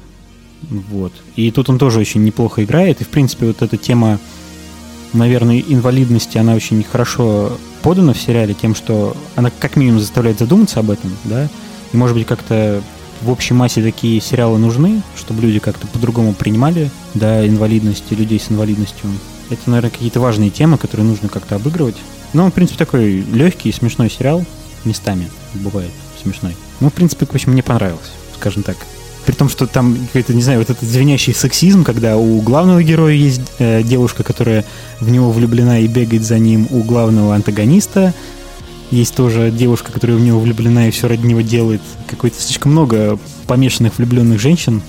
Вот. 0.63 1.13
И 1.37 1.51
тут 1.51 1.71
он 1.71 1.79
тоже 1.79 2.01
очень 2.01 2.25
неплохо 2.25 2.65
играет. 2.65 3.01
И, 3.01 3.05
в 3.05 3.09
принципе, 3.09 3.47
вот 3.47 3.63
эта 3.63 3.77
тема, 3.77 4.19
наверное, 5.13 5.63
инвалидности, 5.67 6.39
она 6.39 6.55
очень 6.55 6.83
хорошо 6.83 7.53
подана 7.83 8.13
в 8.13 8.19
сериале 8.19 8.55
тем, 8.55 8.75
что 8.75 9.17
она 9.37 9.51
как 9.51 9.77
минимум 9.77 10.01
заставляет 10.01 10.39
задуматься 10.39 10.81
об 10.81 10.91
этом, 10.91 11.11
да. 11.25 11.49
И, 11.93 11.97
может 11.97 12.17
быть, 12.17 12.27
как-то 12.27 12.83
в 13.23 13.31
общей 13.31 13.55
массе 13.55 13.83
такие 13.83 14.21
сериалы 14.21 14.59
нужны, 14.59 15.03
чтобы 15.17 15.43
люди 15.43 15.59
как-то 15.59 15.87
по-другому 15.87 16.35
принимали, 16.35 16.91
да, 17.15 17.47
инвалидность 17.47 18.11
людей 18.11 18.39
с 18.39 18.51
инвалидностью. 18.51 19.09
Это, 19.51 19.63
наверное, 19.67 19.91
какие-то 19.91 20.21
важные 20.21 20.51
темы, 20.51 20.79
которые 20.79 21.07
нужно 21.07 21.29
как-то 21.29 21.57
обыгрывать. 21.57 21.97
Ну, 22.33 22.47
в 22.47 22.53
принципе, 22.53 22.79
такой 22.79 23.21
легкий, 23.21 23.73
смешной 23.73 24.11
сериал. 24.11 24.45
Местами 24.85 25.29
бывает 25.55 25.91
смешной. 26.23 26.57
Ну, 26.81 26.91
в 26.91 26.93
принципе, 26.93 27.27
в 27.27 27.35
общем, 27.35 27.53
мне 27.53 27.63
понравилось, 27.63 28.13
скажем 28.37 28.63
так. 28.63 28.77
При 29.27 29.35
том, 29.35 29.49
что 29.49 29.67
там 29.67 29.97
какой-то, 30.07 30.33
не 30.33 30.43
знаю, 30.43 30.61
вот 30.61 30.71
этот 30.71 30.89
звенящий 30.89 31.35
сексизм, 31.35 31.85
когда 31.85 32.17
у 32.17 32.41
главного 32.41 32.83
героя 32.83 33.13
есть 33.13 33.43
э, 33.59 33.83
девушка, 33.83 34.23
которая 34.23 34.65
в 35.01 35.11
него 35.11 35.31
влюблена 35.31 35.81
и 35.81 35.87
бегает 35.87 36.23
за 36.23 36.39
ним, 36.39 36.67
у 36.71 36.83
главного 36.83 37.35
антагониста 37.35 38.15
есть 38.91 39.15
тоже 39.15 39.51
девушка, 39.51 39.93
которая 39.93 40.17
в 40.17 40.21
него 40.21 40.41
влюблена 40.41 40.89
и 40.89 40.91
все 40.91 41.09
ради 41.09 41.27
него 41.27 41.43
делает. 41.43 41.83
Какой-то 42.07 42.41
слишком 42.41 42.73
много 42.73 43.19
помешанных 43.47 43.99
влюбленных 43.99 44.41
женщин 44.41 44.83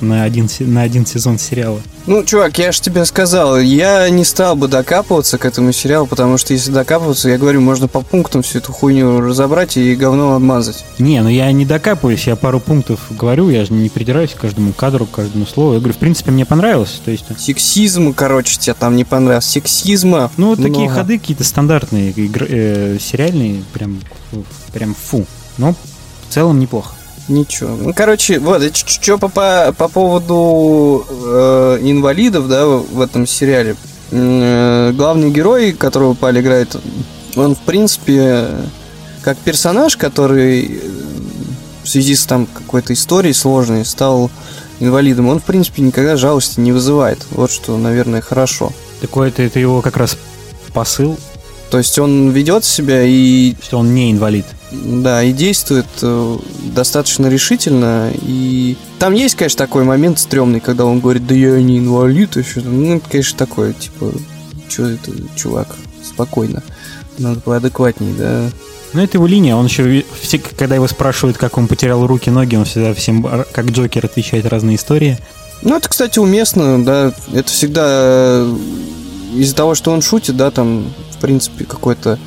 на 0.00 0.24
один, 0.24 0.48
на 0.60 0.82
один 0.82 1.06
сезон 1.06 1.38
сериала. 1.38 1.80
Ну, 2.06 2.22
чувак, 2.24 2.56
я 2.58 2.70
же 2.70 2.80
тебе 2.80 3.04
сказал, 3.04 3.58
я 3.58 4.08
не 4.10 4.24
стал 4.24 4.54
бы 4.54 4.68
докапываться 4.68 5.38
к 5.38 5.44
этому 5.44 5.72
сериалу, 5.72 6.06
потому 6.06 6.38
что 6.38 6.52
если 6.52 6.70
докапываться, 6.70 7.28
я 7.28 7.36
говорю, 7.38 7.60
можно 7.60 7.88
по 7.88 8.00
пунктам 8.00 8.42
всю 8.42 8.58
эту 8.58 8.72
хуйню 8.72 9.20
разобрать 9.20 9.76
и 9.76 9.94
говно 9.96 10.34
обмазать. 10.34 10.84
Не, 10.98 11.20
ну 11.22 11.28
я 11.28 11.50
не 11.50 11.64
докапываюсь, 11.64 12.26
я 12.26 12.36
пару 12.36 12.60
пунктов 12.60 13.00
говорю, 13.10 13.48
я 13.50 13.64
же 13.64 13.72
не 13.72 13.88
придираюсь 13.88 14.32
к 14.34 14.40
каждому 14.40 14.72
кадру, 14.72 15.06
к 15.06 15.10
каждому 15.10 15.46
слову. 15.46 15.74
Я 15.74 15.78
говорю, 15.80 15.94
в 15.94 15.98
принципе, 15.98 16.30
мне 16.30 16.44
понравилось. 16.46 17.00
То 17.04 17.10
есть... 17.10 17.24
Сексизм, 17.38 18.14
короче, 18.14 18.56
тебе 18.56 18.74
там 18.74 18.94
не 18.94 19.04
понравилось. 19.04 19.46
Сексизма 19.46 20.30
Ну, 20.36 20.54
много. 20.54 20.62
такие 20.62 20.88
ходы 20.88 21.18
какие-то 21.18 21.44
стандартные, 21.44 22.10
игр, 22.12 22.46
э, 22.48 22.98
сериальные, 23.00 23.64
прям, 23.72 24.00
прям 24.72 24.94
фу. 24.94 25.26
Но 25.58 25.72
в 25.72 26.32
целом 26.32 26.60
неплохо. 26.60 26.94
Ничего. 27.28 27.70
Ну, 27.76 27.92
короче, 27.92 28.38
вот, 28.38 28.62
что 28.76 29.18
по, 29.18 29.28
по, 29.28 29.74
по 29.76 29.88
поводу 29.88 31.04
э, 31.08 31.78
инвалидов, 31.82 32.48
да, 32.48 32.66
в 32.66 33.00
этом 33.00 33.26
сериале. 33.26 33.76
Э, 34.12 34.92
главный 34.92 35.30
герой, 35.30 35.72
которого 35.72 36.14
Паль 36.14 36.40
играет, 36.40 36.76
он, 37.34 37.56
в 37.56 37.60
принципе, 37.60 38.48
как 39.22 39.36
персонаж, 39.38 39.96
который 39.96 40.66
э, 40.66 40.78
в 41.82 41.88
связи 41.88 42.14
с 42.14 42.26
там 42.26 42.46
какой-то 42.46 42.92
историей 42.92 43.34
сложной 43.34 43.84
стал 43.84 44.30
инвалидом, 44.78 45.28
он, 45.28 45.40
в 45.40 45.44
принципе, 45.44 45.82
никогда 45.82 46.16
жалости 46.16 46.60
не 46.60 46.70
вызывает. 46.70 47.26
Вот 47.30 47.50
что, 47.50 47.76
наверное, 47.76 48.20
хорошо. 48.20 48.72
Такое 49.00 49.28
это, 49.28 49.42
это 49.42 49.58
его 49.58 49.82
как 49.82 49.96
раз 49.96 50.16
посыл. 50.72 51.18
То 51.70 51.78
есть 51.78 51.98
он 51.98 52.30
ведет 52.30 52.64
себя 52.64 53.02
и... 53.02 53.54
Что 53.60 53.78
он 53.78 53.94
не 53.94 54.12
инвалид. 54.12 54.46
Да, 54.84 55.22
и 55.22 55.32
действует 55.32 55.86
э, 56.02 56.38
достаточно 56.74 57.26
решительно. 57.26 58.10
И 58.22 58.76
там 58.98 59.14
есть, 59.14 59.34
конечно, 59.34 59.58
такой 59.58 59.84
момент 59.84 60.18
стрёмный, 60.18 60.60
когда 60.60 60.84
он 60.84 61.00
говорит, 61.00 61.26
да 61.26 61.34
я 61.34 61.60
не 61.62 61.78
инвалид, 61.78 62.36
еще. 62.36 62.60
Ну, 62.60 62.96
это, 62.96 63.08
конечно, 63.08 63.38
такое, 63.38 63.72
типа, 63.72 64.12
что 64.68 64.88
это, 64.88 65.12
чувак, 65.34 65.68
спокойно. 66.04 66.62
Надо 67.18 67.40
поадекватней, 67.40 68.14
да. 68.16 68.50
Ну, 68.92 69.02
это 69.02 69.16
его 69.16 69.26
линия. 69.26 69.56
Он 69.56 69.66
еще, 69.66 70.04
все, 70.20 70.38
когда 70.38 70.74
его 70.76 70.86
спрашивают, 70.88 71.36
как 71.36 71.58
он 71.58 71.68
потерял 71.68 72.06
руки, 72.06 72.30
ноги, 72.30 72.56
он 72.56 72.64
всегда 72.64 72.94
всем, 72.94 73.22
как 73.52 73.66
Джокер, 73.66 74.04
отвечает 74.06 74.46
разные 74.46 74.76
истории. 74.76 75.18
Ну, 75.62 75.76
это, 75.76 75.88
кстати, 75.88 76.18
уместно, 76.18 76.84
да. 76.84 77.12
Это 77.32 77.50
всегда 77.50 78.46
из-за 79.34 79.54
того, 79.54 79.74
что 79.74 79.90
он 79.90 80.02
шутит, 80.02 80.36
да, 80.36 80.50
там, 80.50 80.92
в 81.10 81.20
принципе, 81.20 81.64
какой-то 81.64 82.18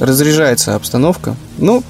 разряжается 0.00 0.74
обстановка. 0.74 1.36
Ну, 1.58 1.82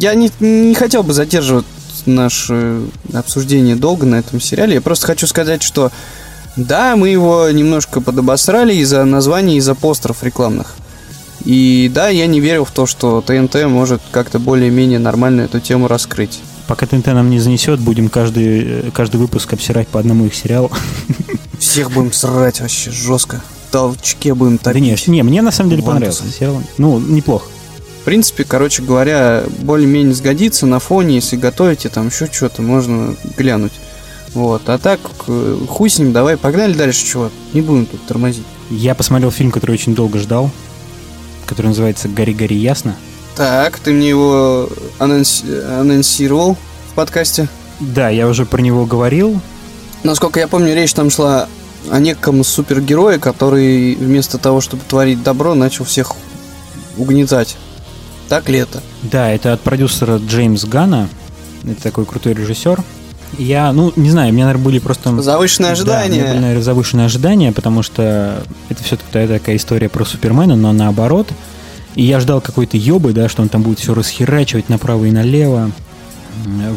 я 0.00 0.14
не, 0.14 0.30
не 0.40 0.74
хотел 0.74 1.02
бы 1.02 1.12
задерживать 1.12 1.66
наше 2.06 2.82
обсуждение 3.12 3.76
долго 3.76 4.06
на 4.06 4.16
этом 4.16 4.40
сериале. 4.40 4.74
Я 4.74 4.80
просто 4.80 5.06
хочу 5.06 5.26
сказать, 5.26 5.62
что 5.62 5.90
да, 6.56 6.96
мы 6.96 7.10
его 7.10 7.50
немножко 7.50 8.00
подобосрали 8.00 8.74
из-за 8.76 9.04
названий, 9.04 9.58
из-за 9.58 9.74
постеров 9.74 10.22
рекламных. 10.22 10.74
И 11.44 11.90
да, 11.94 12.08
я 12.08 12.26
не 12.26 12.40
верил 12.40 12.64
в 12.64 12.70
то, 12.70 12.86
что 12.86 13.20
ТНТ 13.20 13.66
может 13.66 14.00
как-то 14.10 14.38
более-менее 14.38 14.98
нормально 14.98 15.42
эту 15.42 15.60
тему 15.60 15.86
раскрыть. 15.86 16.40
Пока 16.66 16.86
ТНТ 16.86 17.06
нам 17.06 17.30
не 17.30 17.38
занесет, 17.38 17.78
будем 17.78 18.08
каждый, 18.08 18.90
каждый 18.90 19.18
выпуск 19.18 19.52
обсирать 19.52 19.86
по 19.86 20.00
одному 20.00 20.26
их 20.26 20.34
сериалу. 20.34 20.72
Всех 21.58 21.92
будем 21.92 22.12
срать 22.12 22.60
вообще 22.60 22.90
жестко. 22.90 23.42
Толчке 23.76 24.34
будем 24.34 24.56
топить. 24.56 24.82
Да 24.82 25.12
не, 25.12 25.16
не, 25.16 25.22
мне 25.22 25.42
на 25.42 25.50
самом 25.50 25.70
деле 25.70 25.82
понравился 25.82 26.24
сериал. 26.30 26.62
Ну, 26.78 26.98
неплохо. 26.98 27.46
В 28.00 28.04
принципе, 28.04 28.44
короче 28.44 28.82
говоря, 28.82 29.44
более-менее 29.60 30.14
сгодится 30.14 30.64
на 30.64 30.78
фоне, 30.78 31.16
если 31.16 31.36
готовите 31.36 31.88
там 31.88 32.08
еще 32.08 32.26
что-то, 32.32 32.62
можно 32.62 33.16
глянуть. 33.36 33.72
Вот, 34.32 34.62
а 34.68 34.78
так, 34.78 35.00
хуй 35.68 35.90
с 35.90 35.98
ним, 35.98 36.12
давай, 36.12 36.36
погнали 36.36 36.72
дальше, 36.72 37.04
чего. 37.04 37.30
Не 37.52 37.60
будем 37.60 37.86
тут 37.86 38.06
тормозить. 38.06 38.44
Я 38.70 38.94
посмотрел 38.94 39.30
фильм, 39.30 39.50
который 39.50 39.72
очень 39.72 39.94
долго 39.94 40.18
ждал, 40.18 40.50
который 41.46 41.68
называется 41.68 42.08
«Гори-гори 42.08 42.56
ясно». 42.56 42.96
Так, 43.34 43.78
ты 43.78 43.92
мне 43.92 44.08
его 44.08 44.68
анонс... 44.98 45.42
анонсировал 45.68 46.56
в 46.92 46.94
подкасте. 46.94 47.48
Да, 47.80 48.08
я 48.08 48.28
уже 48.28 48.46
про 48.46 48.62
него 48.62 48.86
говорил. 48.86 49.40
Насколько 50.02 50.40
я 50.40 50.48
помню, 50.48 50.74
речь 50.74 50.94
там 50.94 51.10
шла 51.10 51.48
о 51.90 51.98
неком 51.98 52.42
супергерое, 52.44 53.18
который 53.18 53.94
вместо 53.94 54.38
того, 54.38 54.60
чтобы 54.60 54.82
творить 54.88 55.22
добро, 55.22 55.54
начал 55.54 55.84
всех 55.84 56.12
угнетать. 56.96 57.56
Так 58.28 58.48
ли 58.48 58.58
это? 58.58 58.82
Да, 59.02 59.30
это 59.30 59.52
от 59.52 59.60
продюсера 59.60 60.18
Джеймс 60.18 60.64
Гана. 60.64 61.08
Это 61.64 61.82
такой 61.82 62.06
крутой 62.06 62.34
режиссер. 62.34 62.82
Я, 63.38 63.72
ну, 63.72 63.92
не 63.96 64.10
знаю, 64.10 64.30
у 64.30 64.32
меня, 64.32 64.46
наверное, 64.46 64.64
были 64.64 64.78
просто... 64.78 65.20
Завышенные 65.20 65.72
ожидания. 65.72 66.08
Да, 66.08 66.14
у 66.14 66.18
меня 66.18 66.28
были, 66.28 66.40
наверное, 66.40 66.62
завышенные 66.62 67.06
ожидания, 67.06 67.52
потому 67.52 67.82
что 67.82 68.42
это 68.68 68.82
все-таки 68.82 69.10
такая 69.26 69.56
история 69.56 69.88
про 69.88 70.04
Супермена, 70.04 70.56
но 70.56 70.72
наоборот. 70.72 71.28
И 71.96 72.02
я 72.02 72.20
ждал 72.20 72.40
какой-то 72.40 72.76
ёбы, 72.76 73.12
да, 73.12 73.28
что 73.28 73.42
он 73.42 73.48
там 73.48 73.62
будет 73.62 73.78
все 73.78 73.94
расхерачивать 73.94 74.68
направо 74.68 75.06
и 75.06 75.10
налево. 75.10 75.70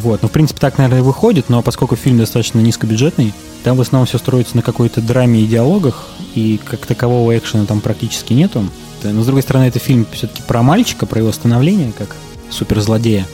Вот. 0.01 0.21
Ну, 0.21 0.27
в 0.27 0.31
принципе, 0.31 0.59
так, 0.59 0.77
наверное, 0.77 1.03
выходит, 1.03 1.49
но 1.49 1.61
поскольку 1.61 1.95
фильм 1.95 2.17
достаточно 2.17 2.59
низкобюджетный, 2.59 3.33
там 3.63 3.77
в 3.77 3.81
основном 3.81 4.07
все 4.07 4.17
строится 4.17 4.55
на 4.55 4.61
какой-то 4.61 5.01
драме 5.01 5.41
и 5.41 5.47
диалогах, 5.47 6.07
и 6.35 6.59
как 6.63 6.85
такового 6.85 7.37
экшена 7.37 7.65
там 7.65 7.81
практически 7.81 8.33
нету. 8.33 8.65
Но, 9.03 9.21
с 9.21 9.25
другой 9.25 9.43
стороны, 9.43 9.65
это 9.65 9.79
фильм 9.79 10.05
все-таки 10.11 10.41
про 10.41 10.61
мальчика, 10.61 11.05
про 11.05 11.19
его 11.19 11.31
становление, 11.31 11.93
как 11.97 12.15
суперзлодея. 12.49 13.25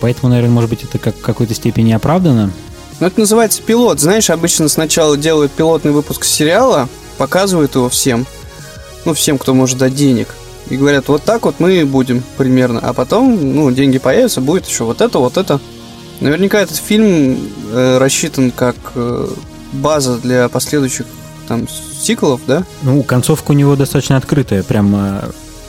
Поэтому, 0.00 0.30
наверное, 0.30 0.52
может 0.52 0.70
быть, 0.70 0.84
это 0.84 0.98
как 0.98 1.16
в 1.16 1.22
какой-то 1.22 1.54
степени 1.54 1.92
оправдано. 1.92 2.50
Ну, 3.00 3.06
это 3.06 3.20
называется 3.20 3.62
пилот. 3.62 4.00
Знаешь, 4.00 4.30
обычно 4.30 4.68
сначала 4.68 5.16
делают 5.16 5.52
пилотный 5.52 5.92
выпуск 5.92 6.24
сериала, 6.24 6.88
показывают 7.16 7.74
его 7.74 7.88
всем, 7.88 8.26
ну, 9.04 9.14
всем, 9.14 9.38
кто 9.38 9.54
может 9.54 9.78
дать 9.78 9.94
денег– 9.94 10.28
и 10.70 10.76
говорят, 10.76 11.08
вот 11.08 11.22
так 11.22 11.44
вот 11.44 11.56
мы 11.58 11.84
будем 11.84 12.22
примерно. 12.38 12.80
А 12.80 12.92
потом, 12.92 13.54
ну, 13.54 13.70
деньги 13.70 13.98
появятся, 13.98 14.40
будет 14.40 14.66
еще 14.66 14.84
вот 14.84 15.00
это, 15.00 15.18
вот 15.18 15.36
это. 15.36 15.60
Наверняка 16.20 16.60
этот 16.60 16.76
фильм 16.76 17.50
э, 17.70 17.98
рассчитан 17.98 18.50
как 18.50 18.76
э, 18.94 19.28
база 19.74 20.18
для 20.18 20.48
последующих 20.48 21.06
там 21.48 21.66
сиквелов, 21.68 22.40
да? 22.46 22.64
Ну, 22.82 23.02
концовка 23.02 23.50
у 23.50 23.54
него 23.54 23.76
достаточно 23.76 24.16
открытая, 24.16 24.62
прям, 24.62 25.20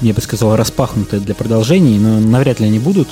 я 0.02 0.14
бы 0.14 0.22
сказал, 0.22 0.56
распахнутая 0.56 1.20
для 1.20 1.36
продолжений, 1.36 1.98
но 1.98 2.20
навряд 2.20 2.60
ли 2.60 2.68
они 2.68 2.80
будут. 2.80 3.10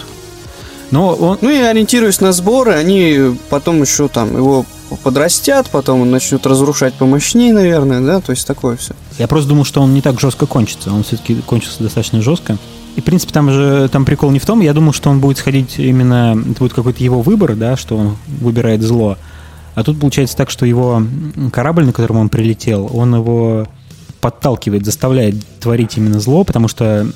Но 0.91 1.15
он... 1.15 1.39
Ну 1.41 1.49
и 1.49 1.57
ориентируясь 1.57 2.21
на 2.21 2.31
сборы, 2.31 2.73
они 2.73 3.35
потом 3.49 3.81
еще 3.81 4.07
там 4.07 4.35
его 4.37 4.65
подрастят, 5.03 5.69
потом 5.71 6.01
он 6.01 6.11
начнет 6.11 6.45
разрушать 6.45 6.93
помощнее, 6.93 7.51
наверное, 7.51 7.99
да, 8.01 8.21
то 8.21 8.31
есть 8.31 8.45
такое 8.45 8.77
все. 8.77 8.93
Я 9.17 9.27
просто 9.27 9.49
думал, 9.49 9.65
что 9.65 9.81
он 9.81 9.93
не 9.93 10.01
так 10.01 10.19
жестко 10.19 10.45
кончится, 10.45 10.93
он 10.93 11.03
все-таки 11.03 11.35
кончился 11.41 11.81
достаточно 11.81 12.21
жестко. 12.21 12.57
И, 12.95 13.01
в 13.01 13.03
принципе, 13.03 13.33
там 13.33 13.51
же 13.51 13.89
там 13.91 14.05
прикол 14.05 14.29
не 14.29 14.37
в 14.37 14.45
том, 14.45 14.61
я 14.61 14.71
думал, 14.73 14.93
что 14.93 15.09
он 15.09 15.19
будет 15.19 15.39
сходить 15.39 15.79
именно, 15.79 16.39
это 16.39 16.59
будет 16.59 16.73
какой-то 16.73 17.03
его 17.03 17.21
выбор, 17.23 17.55
да, 17.55 17.75
что 17.75 17.97
он 17.97 18.17
выбирает 18.27 18.83
зло. 18.83 19.17
А 19.76 19.84
тут 19.84 19.99
получается 19.99 20.38
так, 20.38 20.49
что 20.49 20.65
его 20.65 21.03
корабль, 21.51 21.86
на 21.86 21.93
котором 21.93 22.17
он 22.17 22.30
прилетел, 22.30 22.89
он 22.93 23.15
его 23.15 23.67
подталкивает, 24.21 24.86
заставляет 24.86 25.36
творить 25.59 25.97
именно 25.97 26.19
зло, 26.19 26.43
потому 26.43 26.67
что 26.67 27.07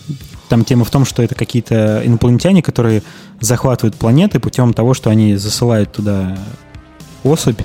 там 0.50 0.66
тема 0.66 0.84
в 0.86 0.90
том, 0.90 1.06
что 1.06 1.24
это 1.24 1.36
какие-то 1.36 2.02
инопланетяне, 2.04 2.62
которые 2.62 3.04
захватывают 3.40 3.96
планеты 3.96 4.40
путем 4.40 4.74
того, 4.74 4.94
что 4.94 5.10
они 5.10 5.36
засылают 5.36 5.92
туда 5.92 6.38
особь, 7.24 7.60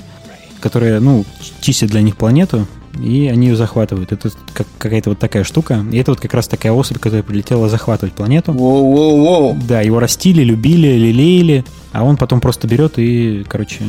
которая, 0.61 1.01
ну, 1.01 1.25
чистит 1.61 1.91
для 1.91 2.03
них 2.03 2.17
планету, 2.17 2.67
и 3.03 3.29
они 3.29 3.49
ее 3.49 3.57
захватывают. 3.57 4.13
Это 4.13 4.31
как 4.53 4.67
какая-то 4.79 5.11
вот 5.11 5.19
такая 5.19 5.45
штука. 5.45 5.85
И 5.91 5.97
это 5.97 6.13
вот 6.13 6.21
как 6.21 6.35
раз 6.35 6.47
такая 6.47 6.73
особь, 6.73 6.99
которая 6.99 7.23
прилетела 7.23 7.69
захватывать 7.69 8.15
планету. 8.15 8.53
Воу-воу-воу. 8.53 9.59
Да, 9.67 9.81
его 9.81 9.99
растили, 9.99 10.43
любили, 10.45 10.89
лелеяли, 10.89 11.65
а 11.93 12.05
он 12.05 12.17
потом 12.17 12.41
просто 12.41 12.69
берет 12.69 12.99
и, 12.99 13.45
короче, 13.49 13.85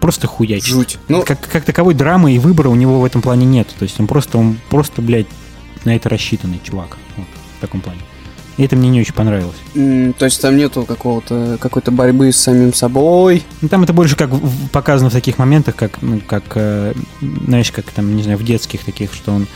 просто 0.00 0.26
хуячит. 0.26 0.66
Жуть. 0.66 0.98
Ну... 1.08 1.22
Как, 1.22 1.40
как 1.40 1.64
таковой 1.64 1.94
драмы 1.94 2.34
и 2.34 2.38
выбора 2.38 2.68
у 2.68 2.74
него 2.74 3.00
в 3.00 3.04
этом 3.04 3.22
плане 3.22 3.46
нет. 3.46 3.68
То 3.78 3.84
есть 3.84 3.98
он 4.00 4.06
просто, 4.06 4.38
он 4.38 4.58
просто, 4.68 5.02
блядь, 5.02 5.26
на 5.84 5.94
это 5.94 6.08
рассчитанный 6.08 6.60
чувак. 6.62 6.98
Вот, 7.16 7.26
в 7.58 7.60
таком 7.60 7.80
плане. 7.80 8.00
И 8.56 8.62
это 8.62 8.74
мне 8.74 8.88
не 8.88 9.00
очень 9.00 9.12
понравилось. 9.12 9.56
Mm, 9.74 10.14
то 10.14 10.24
есть 10.24 10.40
там 10.40 10.56
нету 10.56 10.84
какого-то 10.84 11.58
какой-то 11.60 11.90
борьбы 11.90 12.32
с 12.32 12.36
самим 12.36 12.72
собой. 12.72 13.42
Ну, 13.60 13.68
там 13.68 13.82
это 13.82 13.92
больше 13.92 14.16
как 14.16 14.30
показано 14.72 15.10
в 15.10 15.12
таких 15.12 15.38
моментах, 15.38 15.76
как, 15.76 16.00
ну, 16.00 16.20
как, 16.26 16.44
э, 16.54 16.94
знаешь, 17.20 17.70
как 17.70 17.90
там, 17.90 18.16
не 18.16 18.22
знаю, 18.22 18.38
в 18.38 18.44
детских 18.44 18.84
таких, 18.84 19.12
что 19.12 19.32
он 19.32 19.46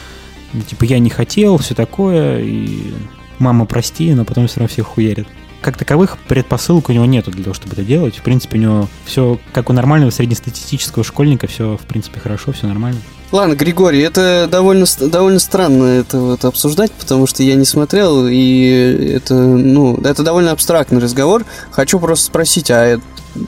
типа 0.66 0.84
я 0.84 0.98
не 0.98 1.10
хотел, 1.10 1.58
все 1.58 1.74
такое, 1.74 2.40
и 2.40 2.92
мама 3.38 3.64
прости, 3.64 4.12
но 4.14 4.24
потом 4.24 4.48
все 4.48 4.60
равно 4.60 4.68
всех 4.68 4.86
хуярит. 4.86 5.28
Как 5.60 5.76
таковых 5.76 6.16
предпосылок 6.18 6.88
у 6.88 6.92
него 6.92 7.04
нету 7.04 7.30
для 7.30 7.44
того, 7.44 7.54
чтобы 7.54 7.74
это 7.74 7.82
делать. 7.82 8.16
В 8.16 8.22
принципе, 8.22 8.58
у 8.58 8.60
него 8.60 8.88
все, 9.04 9.38
как 9.52 9.68
у 9.68 9.72
нормального 9.72 10.10
среднестатистического 10.10 11.04
школьника, 11.04 11.46
все, 11.46 11.76
в 11.76 11.86
принципе, 11.86 12.18
хорошо, 12.20 12.52
все 12.52 12.66
нормально. 12.66 13.00
Ладно, 13.32 13.54
Григорий, 13.54 14.00
это 14.00 14.48
довольно, 14.50 14.86
довольно 14.98 15.38
странно 15.38 15.84
это 15.84 16.18
вот 16.18 16.44
обсуждать, 16.44 16.90
потому 16.92 17.28
что 17.28 17.44
я 17.44 17.54
не 17.54 17.64
смотрел, 17.64 18.26
и 18.26 19.12
это, 19.14 19.34
ну, 19.34 19.96
это 19.98 20.24
довольно 20.24 20.50
абстрактный 20.50 21.00
разговор. 21.00 21.44
Хочу 21.70 22.00
просто 22.00 22.24
спросить, 22.24 22.70
а 22.72 22.98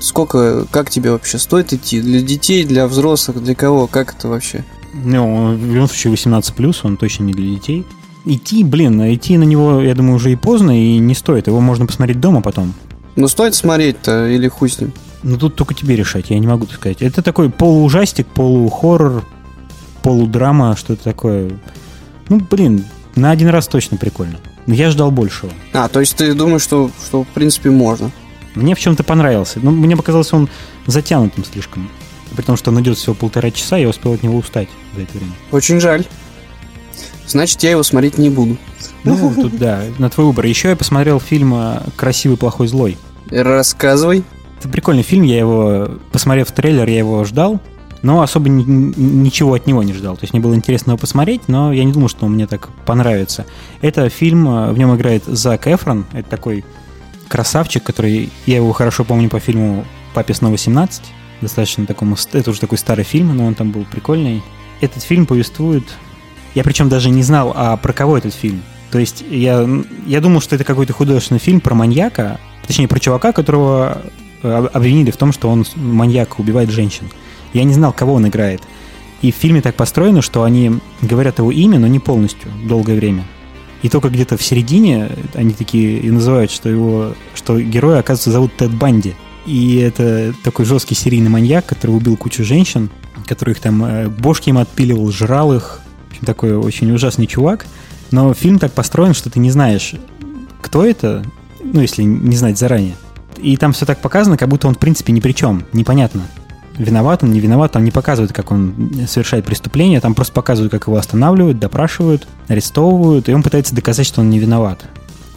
сколько, 0.00 0.66
как 0.70 0.88
тебе 0.88 1.10
вообще 1.10 1.38
стоит 1.38 1.72
идти? 1.72 2.00
Для 2.00 2.20
детей, 2.20 2.64
для 2.64 2.86
взрослых, 2.86 3.42
для 3.42 3.56
кого? 3.56 3.88
Как 3.88 4.14
это 4.14 4.28
вообще? 4.28 4.64
Ну, 4.92 5.56
в 5.56 5.72
любом 5.72 5.88
случае 5.88 6.12
18+, 6.12 6.76
он 6.84 6.96
точно 6.96 7.24
не 7.24 7.32
для 7.32 7.54
детей. 7.54 7.84
Идти, 8.25 8.62
блин, 8.62 9.01
идти 9.12 9.37
на 9.37 9.45
него, 9.45 9.81
я 9.81 9.95
думаю, 9.95 10.16
уже 10.16 10.33
и 10.33 10.37
поздно, 10.37 10.70
и 10.70 10.99
не 10.99 11.14
стоит. 11.14 11.49
Его 11.49 11.61
можно 11.61 11.87
посмотреть 11.87 12.20
дома 12.20 12.41
потом. 12.41 12.75
Ну, 13.16 13.29
стоит 13.29 13.55
смотреть-то, 13.55 14.29
или 14.29 14.49
хуй 14.49 14.70
с 14.70 14.81
ним? 14.81 14.93
Ну, 15.23 15.37
тут 15.37 15.55
только 15.55 15.75
тебе 15.75 15.97
решать, 15.97 16.31
я 16.31 16.39
не 16.39 16.47
могу 16.47 16.66
так 16.66 16.77
сказать. 16.77 17.03
Это 17.03 17.23
такой 17.23 17.51
полуужастик, 17.51 18.27
полухоррор, 18.27 19.25
полудрама, 20.03 20.77
что-то 20.77 21.05
такое. 21.05 21.51
Ну, 22.29 22.41
блин, 22.41 22.85
на 23.14 23.31
один 23.31 23.49
раз 23.49 23.68
точно 23.68 23.97
прикольно. 23.97 24.39
Но 24.66 24.75
я 24.75 24.91
ждал 24.91 25.11
большего. 25.11 25.53
А, 25.73 25.89
то 25.89 26.01
есть 26.01 26.16
ты 26.16 26.35
думаешь, 26.35 26.62
что, 26.62 26.91
что 27.05 27.25
в 27.25 27.29
принципе 27.29 27.70
можно? 27.70 28.11
Мне 28.55 28.75
в 28.75 28.79
чем-то 28.81 29.03
понравился. 29.03 29.59
Но 29.62 29.70
мне 29.70 29.97
показалось, 29.97 30.33
он 30.33 30.49
затянутым 30.87 31.45
слишком. 31.45 31.89
При 32.35 32.43
том, 32.43 32.57
что 32.57 32.70
он 32.70 32.81
идет 32.81 32.97
всего 32.97 33.14
полтора 33.14 33.51
часа, 33.51 33.77
я 33.77 33.89
успел 33.89 34.12
от 34.12 34.23
него 34.23 34.39
устать 34.39 34.68
за 34.95 35.03
это 35.03 35.18
время. 35.18 35.33
Очень 35.51 35.81
жаль. 35.81 36.05
Значит, 37.27 37.62
я 37.62 37.70
его 37.70 37.83
смотреть 37.83 38.18
не 38.18 38.31
буду. 38.31 38.57
Ну, 39.05 39.35
тут 39.37 39.57
да, 39.59 39.83
на 39.99 40.11
твой 40.11 40.27
выбор. 40.27 40.47
Еще 40.47 40.70
я 40.70 40.77
посмотрел 40.77 41.20
фильм 41.20 41.55
э, 41.55 41.81
«Красивый, 41.97 42.37
плохой, 42.37 42.68
злой». 42.68 42.99
Рассказывай. 43.31 44.25
Это 44.59 44.68
прикольный 44.68 45.03
фильм, 45.03 45.25
я 45.25 45.39
его, 45.39 45.91
посмотрев 46.12 46.53
трейлер, 46.53 46.89
я 46.89 46.99
его 46.99 47.25
ждал 47.25 47.61
но 48.03 48.20
особо 48.20 48.49
ни, 48.49 48.64
ничего 48.64 49.55
от 49.55 49.66
него 49.66 49.83
не 49.83 49.93
ждал. 49.93 50.16
То 50.16 50.25
есть 50.25 50.33
мне 50.33 50.43
было 50.43 50.55
интересно 50.55 50.91
его 50.91 50.99
посмотреть, 50.99 51.43
но 51.49 51.73
я 51.73 51.85
не 51.85 51.93
думал, 51.93 52.09
что 52.09 52.27
он 52.27 52.33
мне 52.33 52.47
так 52.47 52.68
понравится. 52.85 53.47
Это 53.81 54.09
фильм, 54.09 54.49
э, 54.49 54.73
в 54.73 54.79
нем 54.79 54.95
играет 54.95 55.25
Зак 55.27 55.68
Эфрон, 55.68 56.05
это 56.12 56.29
такой 56.29 56.64
красавчик, 57.29 57.83
который, 57.83 58.31
я 58.47 58.57
его 58.57 58.73
хорошо 58.73 59.05
помню 59.05 59.31
по 59.31 59.41
фильму 59.41 59.85
«Папе 60.14 60.35
снова 60.35 60.57
17», 60.57 61.03
достаточно 61.41 61.87
такому, 61.87 62.16
это 62.33 62.51
уже 62.51 62.61
такой 62.61 62.79
старый 62.79 63.05
фильм, 63.05 63.37
но 63.37 63.47
он 63.47 63.55
там 63.55 63.70
был 63.70 63.85
прикольный. 63.91 64.43
Этот 64.81 65.03
фильм 65.03 65.27
повествует, 65.27 65.85
я 66.55 66.64
причем 66.64 66.88
даже 66.88 67.11
не 67.11 67.22
знал, 67.22 67.53
а 67.55 67.76
про 67.76 67.92
кого 67.92 68.18
этот 68.18 68.34
фильм. 68.34 68.62
То 68.90 68.98
есть 68.98 69.24
я, 69.30 69.66
я 70.07 70.20
думал, 70.20 70.40
что 70.40 70.55
это 70.55 70.64
какой-то 70.64 70.92
художественный 70.92 71.40
фильм 71.40 71.61
про 71.61 71.74
маньяка, 71.74 72.38
точнее 72.66 72.88
про 72.88 73.00
чувака, 73.00 73.32
которого 73.32 74.03
э, 74.42 74.68
обвинили 74.72 75.11
в 75.11 75.16
том, 75.16 75.32
что 75.32 75.48
он 75.48 75.64
маньяк, 75.76 76.38
убивает 76.38 76.70
женщин. 76.70 77.09
Я 77.55 77.64
не 77.64 77.72
знал, 77.72 77.92
кого 77.92 78.14
он 78.14 78.28
играет. 78.28 78.62
И 79.22 79.30
в 79.30 79.36
фильме 79.36 79.62
так 79.62 79.76
построено, 79.76 80.20
что 80.20 80.42
они 80.42 80.78
говорят 81.00 81.38
его 81.38 81.50
имя, 81.53 81.78
но 81.78 81.86
не 81.86 82.00
полностью, 82.00 82.50
долгое 82.66 82.96
время. 82.96 83.24
И 83.82 83.88
только 83.88 84.11
где-то 84.11 84.36
в 84.36 84.42
середине 84.42 85.11
они 85.34 85.53
такие 85.53 85.98
и 85.98 86.11
называют, 86.11 86.50
что 86.50 86.68
его, 86.68 87.14
что 87.34 87.61
героя, 87.61 88.00
оказывается, 88.00 88.30
зовут 88.30 88.57
Тед 88.57 88.72
Банди. 88.72 89.14
И 89.46 89.76
это 89.76 90.34
такой 90.44 90.64
жесткий 90.64 90.94
серийный 90.94 91.30
маньяк, 91.30 91.66
который 91.66 91.92
убил 91.92 92.16
кучу 92.16 92.44
женщин, 92.44 92.90
который 93.26 93.53
их 93.53 93.61
там 93.61 93.84
э, 93.84 94.09
бошки 94.09 94.50
им 94.50 94.59
отпиливал, 94.59 95.11
жрал 95.11 95.53
их. 95.53 95.82
Общем, 96.23 96.27
такой 96.27 96.57
очень 96.57 96.91
ужасный 96.93 97.27
чувак. 97.27 97.66
Но 98.11 98.33
фильм 98.35 98.59
так 98.59 98.73
построен, 98.73 99.14
что 99.14 99.31
ты 99.31 99.41
не 99.41 99.51
знаешь, 99.51 99.95
кто 100.61 100.85
это, 100.85 101.25
ну, 101.64 101.81
если 101.81 102.03
не 102.03 102.37
знать 102.37 102.59
заранее. 102.59 102.95
И 103.39 103.57
там 103.57 103.73
все 103.73 103.87
так 103.87 103.99
показано, 103.99 104.37
как 104.37 104.49
будто 104.49 104.68
он, 104.68 104.75
в 104.75 104.79
принципе, 104.79 105.12
ни 105.12 105.20
при 105.20 105.33
чем, 105.33 105.64
непонятно. 105.73 106.23
виноват 106.79 107.25
он, 107.25 107.33
не 107.33 107.41
виноват, 107.41 107.73
там 107.73 107.85
не 107.85 107.91
показывают, 107.91 108.33
как 108.33 108.53
он 108.53 108.93
совершает 109.09 109.45
преступление, 109.45 110.01
там 110.01 110.14
просто 110.14 110.33
показывают, 110.33 110.70
как 110.70 110.87
его 110.87 110.97
останавливают, 110.97 111.59
допрашивают, 111.59 112.29
арестовывают, 112.49 113.29
и 113.29 113.35
он 113.35 113.43
пытается 113.43 113.75
доказать, 113.75 114.07
что 114.07 114.20
он 114.20 114.31
не 114.31 114.39
виноват. 114.39 114.85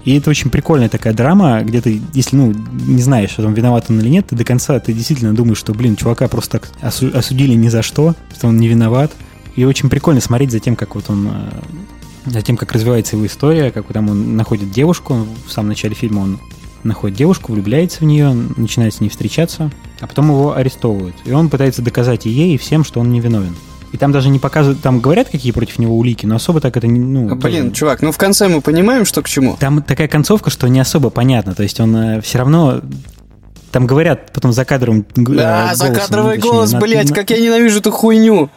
И 0.04 0.16
это 0.16 0.30
очень 0.30 0.52
прикольная 0.52 0.90
такая 0.90 1.14
драма, 1.14 1.62
где 1.64 1.82
ты, 1.82 2.00
если, 2.14 2.36
ну, 2.36 2.54
не 2.74 3.02
знаешь, 3.02 3.32
что 3.32 3.42
там 3.42 3.56
виноват 3.56 3.86
он 3.90 4.00
или 4.00 4.10
нет, 4.10 4.28
ты 4.28 4.36
до 4.36 4.44
конца, 4.44 4.80
ты 4.80 4.94
действительно 4.94 5.34
думаешь, 5.34 5.58
что, 5.58 5.74
блин, 5.74 5.96
чувака 5.96 6.28
просто 6.28 6.60
так 6.60 6.70
осудили 6.82 7.56
ни 7.56 7.70
за 7.70 7.82
что, 7.82 8.14
что 8.36 8.48
он 8.48 8.58
не 8.58 8.68
виноват. 8.68 9.12
И 9.56 9.64
очень 9.64 9.90
прикольно 9.90 10.22
смотреть 10.22 10.52
за 10.52 10.60
тем, 10.60 10.76
как 10.76 10.96
вот 10.96 11.10
он 11.10 11.30
э, 11.30 12.30
за 12.32 12.42
тем, 12.42 12.58
как 12.58 12.72
развивается 12.72 13.16
его 13.16 13.26
история, 13.26 13.72
как 13.72 13.86
там 13.88 14.10
он 14.10 14.36
находит 14.36 14.72
девушку, 14.72 15.26
в 15.48 15.52
самом 15.52 15.70
начале 15.70 15.96
фильма 15.96 16.22
он 16.22 16.40
находит 16.84 17.18
девушку, 17.18 17.54
влюбляется 17.54 18.00
в 18.00 18.04
нее, 18.04 18.32
начинает 18.58 18.94
с 18.94 19.02
ней 19.02 19.10
встречаться, 19.10 19.72
а 20.00 20.08
потом 20.08 20.30
его 20.30 20.56
арестовывают. 20.56 21.16
И 21.26 21.32
он 21.32 21.50
пытается 21.50 21.82
доказать 21.82 22.26
и 22.26 22.30
ей, 22.30 22.56
и 22.56 22.58
всем, 22.58 22.84
что 22.84 23.00
он 23.00 23.12
не 23.12 23.20
виновен. 23.20 23.56
И 23.92 23.98
там 23.98 24.12
даже 24.12 24.30
не 24.30 24.40
показывают, 24.40 24.82
там 24.82 25.00
говорят, 25.00 25.30
какие 25.30 25.52
против 25.52 25.80
него 25.80 25.98
улики, 25.98 26.26
но 26.26 26.36
особо 26.36 26.60
так 26.60 26.76
это 26.76 26.86
не... 26.86 27.00
Ну, 27.00 27.32
а, 27.32 27.36
Блин, 27.36 27.70
тоже... 27.70 27.76
чувак, 27.76 28.02
ну 28.02 28.12
в 28.12 28.18
конце 28.18 28.48
мы 28.48 28.62
понимаем, 28.62 29.06
что 29.06 29.22
к 29.22 29.30
чему. 29.30 29.56
Там 29.60 29.82
такая 29.82 30.08
концовка, 30.08 30.50
что 30.50 30.68
не 30.68 30.80
особо 30.80 31.10
понятно. 31.10 31.56
То 31.56 31.64
есть 31.64 31.80
он 31.80 31.96
э, 31.96 32.22
все 32.22 32.40
равно... 32.40 32.82
Там 33.72 33.88
говорят 33.88 34.34
потом 34.34 34.52
за 34.52 34.66
кадром... 34.66 35.06
Э, 35.16 35.22
да, 35.32 35.62
голосом, 35.68 35.96
закадровый 35.96 36.38
ну, 36.38 36.42
голос, 36.42 36.72
на, 36.74 36.82
блядь, 36.82 37.14
как 37.14 37.30
я 37.30 37.40
ненавижу 37.40 37.80
эту 37.80 37.92
хуйню. 37.92 38.50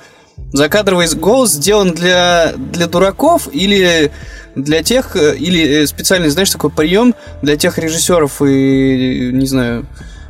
Закадровый 0.52 1.06
голос 1.14 1.52
сделан 1.52 1.92
для, 1.92 2.52
для 2.56 2.86
дураков 2.86 3.48
или 3.52 4.10
для 4.54 4.82
тех, 4.82 5.14
э, 5.16 5.36
или 5.36 5.82
э, 5.82 5.86
специальный, 5.86 6.30
знаешь, 6.30 6.50
такой 6.50 6.70
прием 6.70 7.14
для 7.42 7.56
тех 7.56 7.78
режиссеров 7.78 8.40
и, 8.42 9.30
не 9.32 9.46
знаю, 9.46 9.86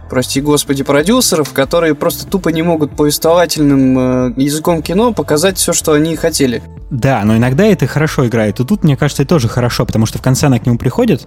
прости 0.08 0.40
господи, 0.40 0.82
продюсеров, 0.82 1.52
которые 1.52 1.94
просто 1.94 2.26
тупо 2.26 2.48
не 2.48 2.62
могут 2.62 2.96
повествовательным 2.96 3.98
э, 3.98 4.34
языком 4.36 4.82
кино 4.82 5.12
показать 5.12 5.58
все, 5.58 5.72
что 5.72 5.92
они 5.92 6.16
хотели. 6.16 6.62
Да, 6.90 7.22
но 7.24 7.36
иногда 7.36 7.64
это 7.64 7.86
хорошо 7.86 8.26
играет. 8.26 8.60
И 8.60 8.64
тут, 8.64 8.84
мне 8.84 8.96
кажется, 8.96 9.22
это 9.22 9.30
тоже 9.30 9.48
хорошо, 9.48 9.86
потому 9.86 10.06
что 10.06 10.18
в 10.18 10.22
конце 10.22 10.46
она 10.46 10.58
к 10.58 10.66
нему 10.66 10.78
приходит, 10.78 11.26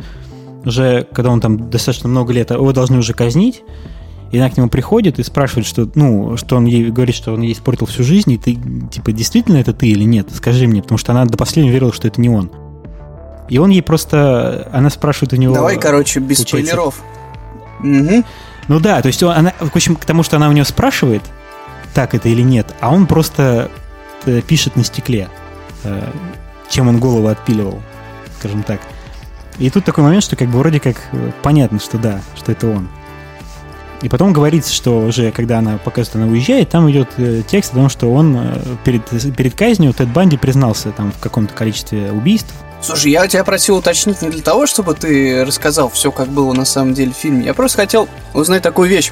уже 0.65 1.07
когда 1.13 1.31
он 1.31 1.41
там 1.41 1.69
достаточно 1.69 2.09
много 2.09 2.33
лет, 2.33 2.51
его 2.51 2.71
должны 2.73 2.97
уже 2.97 3.13
казнить, 3.13 3.63
и 4.31 4.37
она 4.37 4.49
к 4.49 4.57
нему 4.57 4.69
приходит 4.69 5.19
и 5.19 5.23
спрашивает, 5.23 5.67
что, 5.67 5.89
ну, 5.95 6.37
что 6.37 6.55
он 6.55 6.65
ей 6.65 6.89
говорит, 6.89 7.15
что 7.15 7.33
он 7.33 7.41
ей 7.41 7.53
испортил 7.53 7.85
всю 7.85 8.03
жизнь, 8.03 8.31
и 8.31 8.37
ты, 8.37 8.57
типа, 8.89 9.11
действительно 9.11 9.57
это 9.57 9.73
ты 9.73 9.87
или 9.87 10.03
нет? 10.03 10.29
Скажи 10.33 10.67
мне, 10.67 10.81
потому 10.81 10.97
что 10.97 11.11
она 11.11 11.25
до 11.25 11.37
последнего 11.37 11.73
верила, 11.73 11.91
что 11.91 12.07
это 12.07 12.21
не 12.21 12.29
он. 12.29 12.49
И 13.49 13.57
он 13.57 13.69
ей 13.69 13.81
просто, 13.81 14.69
она 14.71 14.89
спрашивает 14.89 15.33
у 15.33 15.35
него... 15.35 15.53
Давай, 15.53 15.77
короче, 15.77 16.21
без 16.21 16.39
спойлеров. 16.39 17.01
Угу. 17.81 18.23
Ну 18.69 18.79
да, 18.79 19.01
то 19.01 19.07
есть 19.07 19.21
она, 19.21 19.53
в 19.59 19.75
общем, 19.75 19.97
к 19.97 20.05
тому, 20.05 20.23
что 20.23 20.37
она 20.37 20.47
у 20.47 20.53
него 20.53 20.65
спрашивает, 20.65 21.23
так 21.93 22.15
это 22.15 22.29
или 22.29 22.41
нет, 22.41 22.73
а 22.79 22.93
он 22.93 23.07
просто 23.07 23.69
э, 24.25 24.41
пишет 24.41 24.77
на 24.77 24.85
стекле, 24.85 25.27
э, 25.83 26.09
чем 26.69 26.87
он 26.87 26.99
голову 26.99 27.27
отпиливал, 27.27 27.81
скажем 28.39 28.63
так. 28.63 28.79
И 29.57 29.69
тут 29.69 29.83
такой 29.83 30.05
момент, 30.05 30.23
что 30.23 30.37
как 30.37 30.47
бы 30.47 30.59
вроде 30.59 30.79
как 30.79 30.95
э, 31.11 31.31
понятно, 31.43 31.79
что 31.79 31.97
да, 31.97 32.21
что 32.37 32.53
это 32.53 32.67
он. 32.67 32.87
И 34.01 34.09
потом 34.09 34.33
говорится, 34.33 34.73
что 34.73 34.99
уже, 34.99 35.31
когда 35.31 35.59
она 35.59 35.77
показывает, 35.77 36.23
она 36.23 36.31
уезжает, 36.31 36.69
там 36.69 36.89
идет 36.89 37.09
э, 37.17 37.43
текст 37.47 37.73
о 37.73 37.75
том, 37.75 37.89
что 37.89 38.11
он 38.11 38.35
э, 38.35 38.61
перед, 38.83 39.03
перед 39.35 39.53
казнью 39.53 39.93
Тед 39.93 40.09
Банди 40.09 40.37
признался 40.37 40.91
там 40.91 41.11
в 41.11 41.19
каком-то 41.19 41.53
количестве 41.53 42.11
убийств. 42.11 42.51
Слушай, 42.81 43.11
я 43.11 43.27
тебя 43.27 43.43
просил 43.43 43.77
уточнить 43.77 44.23
не 44.23 44.29
для 44.29 44.41
того, 44.41 44.65
чтобы 44.65 44.95
ты 44.95 45.45
рассказал 45.45 45.89
все, 45.89 46.11
как 46.11 46.29
было 46.29 46.51
на 46.53 46.65
самом 46.65 46.95
деле 46.95 47.11
в 47.11 47.15
фильме. 47.15 47.45
Я 47.45 47.53
просто 47.53 47.77
хотел 47.77 48.09
узнать 48.33 48.63
такую 48.63 48.89
вещь. 48.89 49.11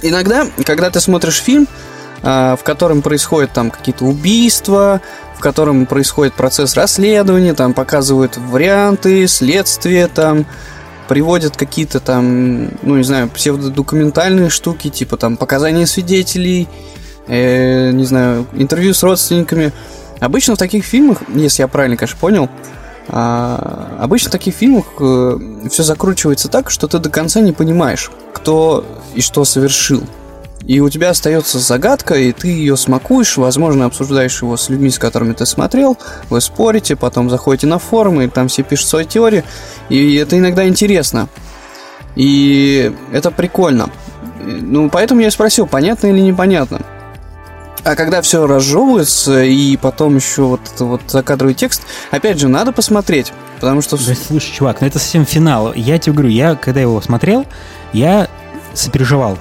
Иногда, 0.00 0.46
когда 0.64 0.88
ты 0.88 1.00
смотришь 1.00 1.42
фильм, 1.42 1.68
э, 2.22 2.56
в 2.58 2.62
котором 2.62 3.02
происходят 3.02 3.52
там 3.52 3.70
какие-то 3.70 4.06
убийства, 4.06 5.02
в 5.36 5.40
котором 5.40 5.84
происходит 5.84 6.32
процесс 6.32 6.74
расследования, 6.74 7.52
там 7.52 7.74
показывают 7.74 8.38
варианты, 8.38 9.26
следствие, 9.26 10.06
там 10.06 10.46
приводят 11.08 11.56
какие-то 11.56 12.00
там, 12.00 12.70
ну, 12.82 12.96
не 12.96 13.04
знаю, 13.04 13.28
псевдодокументальные 13.28 14.50
штуки, 14.50 14.90
типа 14.90 15.16
там 15.16 15.36
показания 15.36 15.86
свидетелей, 15.86 16.68
э, 17.26 17.90
не 17.92 18.04
знаю, 18.04 18.46
интервью 18.52 18.94
с 18.94 19.02
родственниками. 19.02 19.72
Обычно 20.20 20.54
в 20.54 20.58
таких 20.58 20.84
фильмах, 20.84 21.18
если 21.34 21.62
я 21.62 21.68
правильно, 21.68 21.96
конечно, 21.96 22.18
понял, 22.18 22.48
а, 23.08 23.98
обычно 24.00 24.30
в 24.30 24.32
таких 24.32 24.54
фильмах 24.54 24.86
э, 24.98 25.38
все 25.70 25.82
закручивается 25.82 26.48
так, 26.48 26.70
что 26.70 26.88
ты 26.88 26.98
до 26.98 27.08
конца 27.08 27.40
не 27.40 27.52
понимаешь, 27.52 28.10
кто 28.32 28.84
и 29.14 29.20
что 29.20 29.44
совершил. 29.44 30.02
И 30.66 30.80
у 30.80 30.90
тебя 30.90 31.10
остается 31.10 31.60
загадка, 31.60 32.14
и 32.14 32.32
ты 32.32 32.48
ее 32.48 32.76
смакуешь, 32.76 33.36
возможно, 33.36 33.84
обсуждаешь 33.84 34.42
его 34.42 34.56
с 34.56 34.68
людьми, 34.68 34.90
с 34.90 34.98
которыми 34.98 35.32
ты 35.32 35.46
смотрел, 35.46 35.96
вы 36.28 36.40
спорите, 36.40 36.96
потом 36.96 37.30
заходите 37.30 37.68
на 37.68 37.78
форумы, 37.78 38.24
и 38.24 38.28
там 38.28 38.48
все 38.48 38.64
пишут 38.64 38.88
свои 38.88 39.04
теории, 39.04 39.44
и 39.88 40.16
это 40.16 40.36
иногда 40.36 40.66
интересно. 40.66 41.28
И 42.16 42.92
это 43.12 43.30
прикольно. 43.30 43.90
Ну, 44.44 44.90
поэтому 44.90 45.20
я 45.20 45.30
спросил, 45.30 45.66
понятно 45.66 46.08
или 46.08 46.18
непонятно. 46.18 46.80
А 47.84 47.94
когда 47.94 48.20
все 48.20 48.48
разжевывается, 48.48 49.44
и 49.44 49.76
потом 49.76 50.16
еще 50.16 50.42
вот 50.42 50.60
это 50.74 50.84
вот 50.84 51.02
закадровый 51.06 51.54
текст, 51.54 51.82
опять 52.10 52.40
же, 52.40 52.48
надо 52.48 52.72
посмотреть, 52.72 53.32
потому 53.60 53.82
что... 53.82 53.96
Да, 53.96 54.14
слушай, 54.26 54.52
чувак, 54.52 54.80
ну 54.80 54.88
это 54.88 54.98
совсем 54.98 55.24
финал. 55.24 55.72
Я 55.74 55.96
тебе 56.00 56.14
говорю, 56.14 56.30
я, 56.30 56.56
когда 56.56 56.80
его 56.80 57.00
смотрел, 57.00 57.46
я 57.92 58.28
сопереживал 58.74 59.38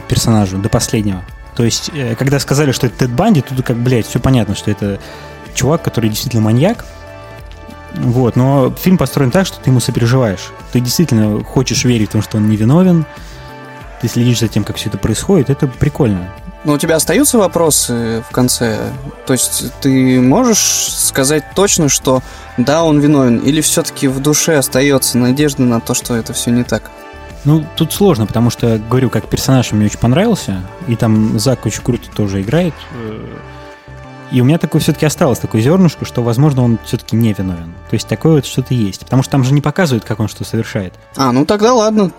персонажу 0.00 0.58
до 0.58 0.68
последнего. 0.68 1.22
То 1.56 1.64
есть, 1.64 1.90
э, 1.94 2.14
когда 2.16 2.38
сказали, 2.38 2.72
что 2.72 2.86
это 2.86 3.00
Тед 3.00 3.10
Банди, 3.10 3.40
тут 3.40 3.64
как, 3.64 3.76
блядь, 3.76 4.06
все 4.06 4.18
понятно, 4.18 4.54
что 4.54 4.70
это 4.70 4.98
чувак, 5.54 5.82
который 5.82 6.10
действительно 6.10 6.42
маньяк. 6.42 6.84
Вот, 7.94 8.34
но 8.34 8.74
фильм 8.76 8.98
построен 8.98 9.30
так, 9.30 9.46
что 9.46 9.58
ты 9.60 9.70
ему 9.70 9.80
сопереживаешь. 9.80 10.50
Ты 10.72 10.80
действительно 10.80 11.44
хочешь 11.44 11.84
верить 11.84 12.08
в 12.08 12.12
том, 12.12 12.22
что 12.22 12.38
он 12.38 12.48
невиновен. 12.48 13.06
Ты 14.00 14.08
следишь 14.08 14.40
за 14.40 14.48
тем, 14.48 14.64
как 14.64 14.76
все 14.76 14.88
это 14.88 14.98
происходит. 14.98 15.48
Это 15.48 15.68
прикольно. 15.68 16.28
Но 16.64 16.72
у 16.72 16.78
тебя 16.78 16.96
остаются 16.96 17.38
вопросы 17.38 18.24
в 18.28 18.32
конце? 18.32 18.78
То 19.26 19.34
есть 19.34 19.72
ты 19.80 20.20
можешь 20.20 20.58
сказать 20.58 21.44
точно, 21.54 21.88
что 21.88 22.22
да, 22.56 22.84
он 22.84 23.00
виновен? 23.00 23.38
Или 23.38 23.60
все-таки 23.60 24.08
в 24.08 24.20
душе 24.20 24.56
остается 24.56 25.18
надежда 25.18 25.62
на 25.62 25.80
то, 25.80 25.94
что 25.94 26.16
это 26.16 26.32
все 26.32 26.50
не 26.50 26.64
так? 26.64 26.90
Ну, 27.44 27.64
тут 27.76 27.92
сложно, 27.92 28.26
потому 28.26 28.50
что, 28.50 28.80
говорю, 28.88 29.10
как 29.10 29.28
персонаж 29.28 29.72
мне 29.72 29.86
очень 29.86 29.98
понравился, 29.98 30.62
и 30.88 30.96
там 30.96 31.38
Зак 31.38 31.66
очень 31.66 31.82
круто 31.82 32.08
тоже 32.14 32.40
играет. 32.40 32.74
И 34.32 34.40
у 34.40 34.44
меня 34.44 34.58
такое 34.58 34.80
все-таки 34.80 35.06
осталось, 35.06 35.38
такое 35.38 35.60
зернышко, 35.60 36.04
что, 36.04 36.22
возможно, 36.22 36.64
он 36.64 36.78
все-таки 36.84 37.14
не 37.14 37.32
виновен. 37.32 37.74
То 37.88 37.94
есть 37.94 38.08
такое 38.08 38.36
вот 38.36 38.46
что-то 38.46 38.74
есть. 38.74 39.04
Потому 39.04 39.22
что 39.22 39.32
там 39.32 39.44
же 39.44 39.52
не 39.52 39.60
показывают, 39.60 40.04
как 40.04 40.18
он 40.18 40.28
что 40.28 40.44
совершает. 40.44 40.94
А, 41.16 41.30
ну 41.30 41.44
тогда 41.44 41.72
ладно. 41.72 42.10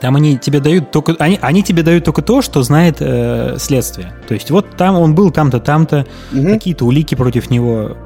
Там 0.00 0.16
они 0.16 0.38
тебе 0.38 0.60
дают 0.60 0.92
только 0.92 1.16
они, 1.18 1.38
они 1.42 1.62
тебе 1.62 1.82
дают 1.82 2.04
только 2.04 2.22
то, 2.22 2.40
что 2.40 2.62
знает 2.62 2.98
э, 3.00 3.56
следствие. 3.58 4.14
То 4.28 4.34
есть 4.34 4.50
вот 4.50 4.76
там 4.76 4.94
он 4.94 5.14
был 5.14 5.30
там-то, 5.30 5.58
там-то, 5.60 6.06
угу. 6.32 6.46
какие-то 6.46 6.86
улики 6.86 7.14
против 7.14 7.50
него. 7.50 7.96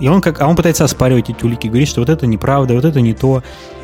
И 0.00 0.08
он 0.08 0.20
как, 0.20 0.40
а 0.40 0.46
он 0.46 0.56
пытается 0.56 0.84
оспаривать 0.84 1.30
эти 1.30 1.44
улики, 1.44 1.66
говорит, 1.68 1.88
что 1.88 2.00
вот 2.00 2.08
это 2.08 2.26
неправда, 2.26 2.74
вот 2.74 2.84
это 2.84 3.00
не 3.00 3.12
то. 3.14 3.42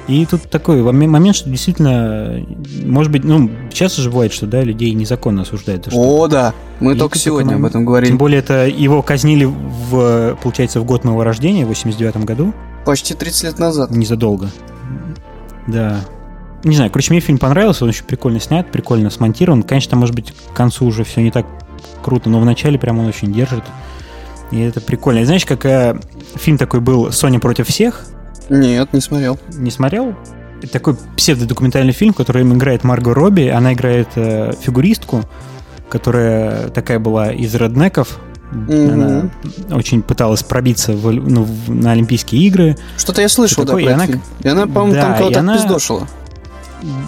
И 0.08 0.24
тут 0.24 0.48
такой 0.48 0.82
момент, 0.82 1.36
что 1.36 1.50
действительно, 1.50 2.42
может 2.82 3.12
быть, 3.12 3.24
ну, 3.24 3.50
часто 3.70 4.00
же 4.00 4.10
бывает, 4.10 4.32
что, 4.32 4.46
да, 4.46 4.62
людей 4.62 4.94
незаконно 4.94 5.42
осуждают. 5.42 5.84
За 5.84 5.90
О, 5.94 6.26
да, 6.28 6.54
мы 6.80 6.94
и 6.94 6.98
только 6.98 7.18
сегодня 7.18 7.56
об 7.56 7.66
этом 7.66 7.84
говорили. 7.84 8.08
Тем 8.08 8.18
более, 8.18 8.38
это 8.38 8.66
его 8.66 9.02
казнили, 9.02 9.44
в, 9.44 10.38
получается, 10.42 10.80
в 10.80 10.84
год 10.84 11.04
моего 11.04 11.24
рождения, 11.24 11.66
в 11.66 11.68
89 11.68 12.24
году. 12.24 12.54
Почти 12.86 13.12
30 13.12 13.44
лет 13.44 13.58
назад. 13.58 13.90
Незадолго. 13.90 14.48
Да. 15.66 16.00
Не 16.64 16.74
знаю, 16.74 16.90
короче, 16.90 17.12
мне 17.12 17.20
фильм 17.20 17.36
понравился, 17.36 17.84
он 17.84 17.90
очень 17.90 18.04
прикольно 18.04 18.40
снят, 18.40 18.70
прикольно 18.72 19.10
смонтирован. 19.10 19.62
Конечно, 19.62 19.98
может 19.98 20.14
быть, 20.14 20.32
к 20.32 20.56
концу 20.56 20.86
уже 20.86 21.04
все 21.04 21.20
не 21.20 21.30
так 21.30 21.44
круто, 22.02 22.30
но 22.30 22.40
в 22.40 22.46
начале 22.46 22.78
прям 22.78 22.98
он 22.98 23.06
очень 23.06 23.30
держит. 23.30 23.64
И 24.52 24.58
это 24.58 24.80
прикольно. 24.80 25.18
И 25.18 25.24
знаешь, 25.24 25.44
какая 25.44 26.00
фильм 26.34 26.56
такой 26.56 26.80
был 26.80 27.12
«Соня 27.12 27.38
против 27.40 27.68
всех», 27.68 28.06
нет, 28.48 28.92
не 28.92 29.00
смотрел. 29.00 29.38
Не 29.52 29.70
смотрел? 29.70 30.14
Это 30.62 30.72
такой 30.72 30.96
псевдодокументальный 31.16 31.92
фильм, 31.92 32.12
в 32.12 32.16
котором 32.16 32.54
играет 32.54 32.84
Марго 32.84 33.14
Робби. 33.14 33.46
Она 33.46 33.74
играет 33.74 34.08
э, 34.16 34.52
фигуристку, 34.60 35.22
которая 35.88 36.68
такая 36.68 36.98
была 36.98 37.32
из 37.32 37.54
реднеков. 37.54 38.18
Mm-hmm. 38.52 39.30
Она 39.68 39.76
очень 39.76 40.02
пыталась 40.02 40.42
пробиться 40.42 40.92
в, 40.92 41.12
ну, 41.12 41.44
в, 41.44 41.70
на 41.70 41.92
Олимпийские 41.92 42.42
игры. 42.42 42.76
Что-то 42.96 43.20
я 43.20 43.28
слышал, 43.28 43.64
да, 43.64 43.74
про 43.74 43.82
и 43.82 43.86
она, 43.86 44.06
фильм. 44.06 44.22
И 44.40 44.48
она, 44.48 44.66
по-моему, 44.66 44.94
да, 44.94 45.02
там 45.02 45.18
кого-то 45.18 45.40
она... 45.40 45.56
пиздошила. 45.56 46.08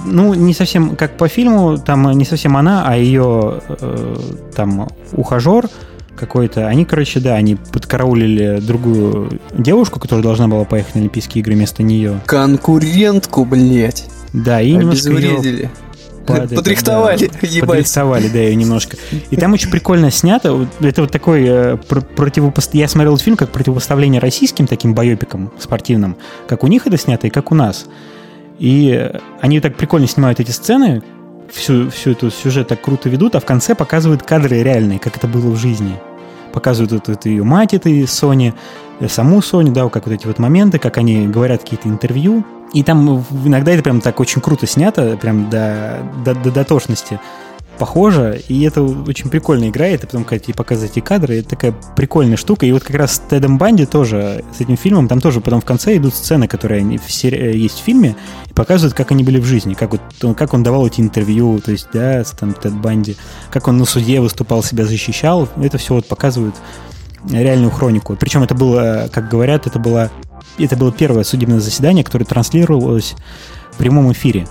Ну, 0.04 0.34
не 0.34 0.52
совсем 0.52 0.96
как 0.96 1.16
по 1.16 1.28
фильму, 1.28 1.78
там 1.78 2.10
не 2.10 2.24
совсем 2.24 2.56
она, 2.56 2.84
а 2.86 2.96
ее 2.96 3.60
э, 3.68 4.16
там 4.54 4.88
ухажер, 5.12 5.68
какой-то. 6.20 6.68
Они, 6.68 6.84
короче, 6.84 7.18
да, 7.18 7.34
они 7.34 7.56
подкараулили 7.56 8.60
другую 8.60 9.40
девушку, 9.52 9.98
которая 9.98 10.22
должна 10.22 10.46
была 10.46 10.64
поехать 10.64 10.94
на 10.94 11.00
Олимпийские 11.00 11.40
игры 11.40 11.54
вместо 11.54 11.82
нее. 11.82 12.20
Конкурентку, 12.26 13.44
блядь. 13.44 14.04
Да, 14.32 14.60
и 14.60 14.72
немножко 14.72 15.10
ее 15.10 15.70
падает. 16.26 16.54
Подрихтовали, 16.54 17.26
да, 17.26 17.48
ебать. 17.48 17.68
Подрихтовали, 17.68 18.28
да, 18.28 18.38
ее 18.38 18.54
немножко. 18.54 18.96
И 19.30 19.36
там 19.36 19.52
очень 19.52 19.70
прикольно 19.70 20.10
снято. 20.10 20.68
Это 20.80 21.02
вот 21.02 21.10
такой 21.10 21.44
э, 21.46 21.76
противопост... 21.76 22.74
Я 22.74 22.88
смотрел 22.88 23.14
этот 23.14 23.24
фильм 23.24 23.36
как 23.36 23.50
противопоставление 23.50 24.20
российским 24.20 24.66
таким 24.66 24.94
боепикам 24.94 25.50
спортивным, 25.58 26.16
как 26.46 26.62
у 26.62 26.66
них 26.66 26.86
это 26.86 26.96
снято 26.96 27.26
и 27.26 27.30
как 27.30 27.50
у 27.50 27.54
нас. 27.54 27.86
И 28.58 29.10
они 29.40 29.60
так 29.60 29.76
прикольно 29.76 30.06
снимают 30.06 30.38
эти 30.38 30.50
сцены, 30.50 31.02
всю, 31.52 31.90
всю 31.90 32.10
эту 32.12 32.30
сюжет 32.30 32.68
так 32.68 32.80
круто 32.80 33.08
ведут, 33.08 33.34
а 33.34 33.40
в 33.40 33.44
конце 33.44 33.74
показывают 33.74 34.22
кадры 34.22 34.62
реальные, 34.62 34.98
как 34.98 35.16
это 35.16 35.26
было 35.26 35.50
в 35.50 35.56
жизни. 35.56 35.96
Показывают 36.52 36.92
вот 36.92 37.08
эту 37.08 37.28
ее 37.28 37.44
мать 37.44 37.74
этой 37.74 38.06
Сони, 38.06 38.54
э, 39.00 39.08
саму 39.08 39.42
Соню, 39.42 39.72
да, 39.72 39.88
как 39.88 40.06
вот 40.06 40.12
эти 40.12 40.26
вот 40.26 40.38
моменты, 40.38 40.78
как 40.78 40.98
они 40.98 41.26
говорят 41.26 41.62
какие-то 41.62 41.88
интервью. 41.88 42.44
И 42.72 42.82
там 42.82 43.24
иногда 43.44 43.72
это 43.72 43.82
прям 43.82 44.00
так 44.00 44.20
очень 44.20 44.40
круто 44.40 44.66
снято, 44.66 45.18
прям 45.20 45.50
до, 45.50 45.98
до, 46.24 46.34
до 46.34 46.50
дотошности 46.52 47.18
похоже, 47.80 48.42
и 48.46 48.62
это 48.64 48.82
очень 48.82 49.30
прикольно 49.30 49.70
играет, 49.70 50.04
и 50.04 50.06
потом, 50.06 50.24
когда 50.24 50.44
тебе 50.44 50.52
показывают 50.52 50.92
эти 50.92 51.00
кадры, 51.00 51.38
это 51.38 51.48
такая 51.48 51.74
прикольная 51.96 52.36
штука. 52.36 52.66
И 52.66 52.72
вот 52.72 52.84
как 52.84 52.94
раз 52.94 53.14
с 53.14 53.18
Тедом 53.20 53.56
Банди 53.56 53.86
тоже, 53.86 54.44
с 54.54 54.60
этим 54.60 54.76
фильмом, 54.76 55.08
там 55.08 55.22
тоже 55.22 55.40
потом 55.40 55.62
в 55.62 55.64
конце 55.64 55.96
идут 55.96 56.14
сцены, 56.14 56.46
которые 56.46 56.98
в 56.98 57.10
сери... 57.10 57.38
Э, 57.38 57.56
есть 57.56 57.80
в 57.80 57.82
фильме, 57.82 58.16
и 58.50 58.52
показывают, 58.52 58.94
как 58.94 59.12
они 59.12 59.24
были 59.24 59.40
в 59.40 59.46
жизни, 59.46 59.72
как, 59.72 59.92
вот, 59.92 60.36
как 60.36 60.52
он 60.52 60.62
давал 60.62 60.86
эти 60.86 61.00
интервью, 61.00 61.58
то 61.58 61.72
есть, 61.72 61.88
да, 61.94 62.22
там, 62.38 62.52
Тед 62.52 62.74
Банди, 62.74 63.16
как 63.50 63.66
он 63.66 63.78
на 63.78 63.86
суде 63.86 64.20
выступал, 64.20 64.62
себя 64.62 64.84
защищал, 64.84 65.48
это 65.56 65.78
все 65.78 65.94
вот 65.94 66.06
показывают 66.06 66.56
реальную 67.30 67.70
хронику. 67.70 68.14
Причем 68.20 68.42
это 68.42 68.54
было, 68.54 69.08
как 69.10 69.30
говорят, 69.30 69.66
это 69.66 69.78
было, 69.78 70.10
это 70.58 70.76
было 70.76 70.92
первое 70.92 71.24
судебное 71.24 71.60
заседание, 71.60 72.04
которое 72.04 72.26
транслировалось 72.26 73.14
в 73.72 73.78
прямом 73.78 74.12
эфире. 74.12 74.46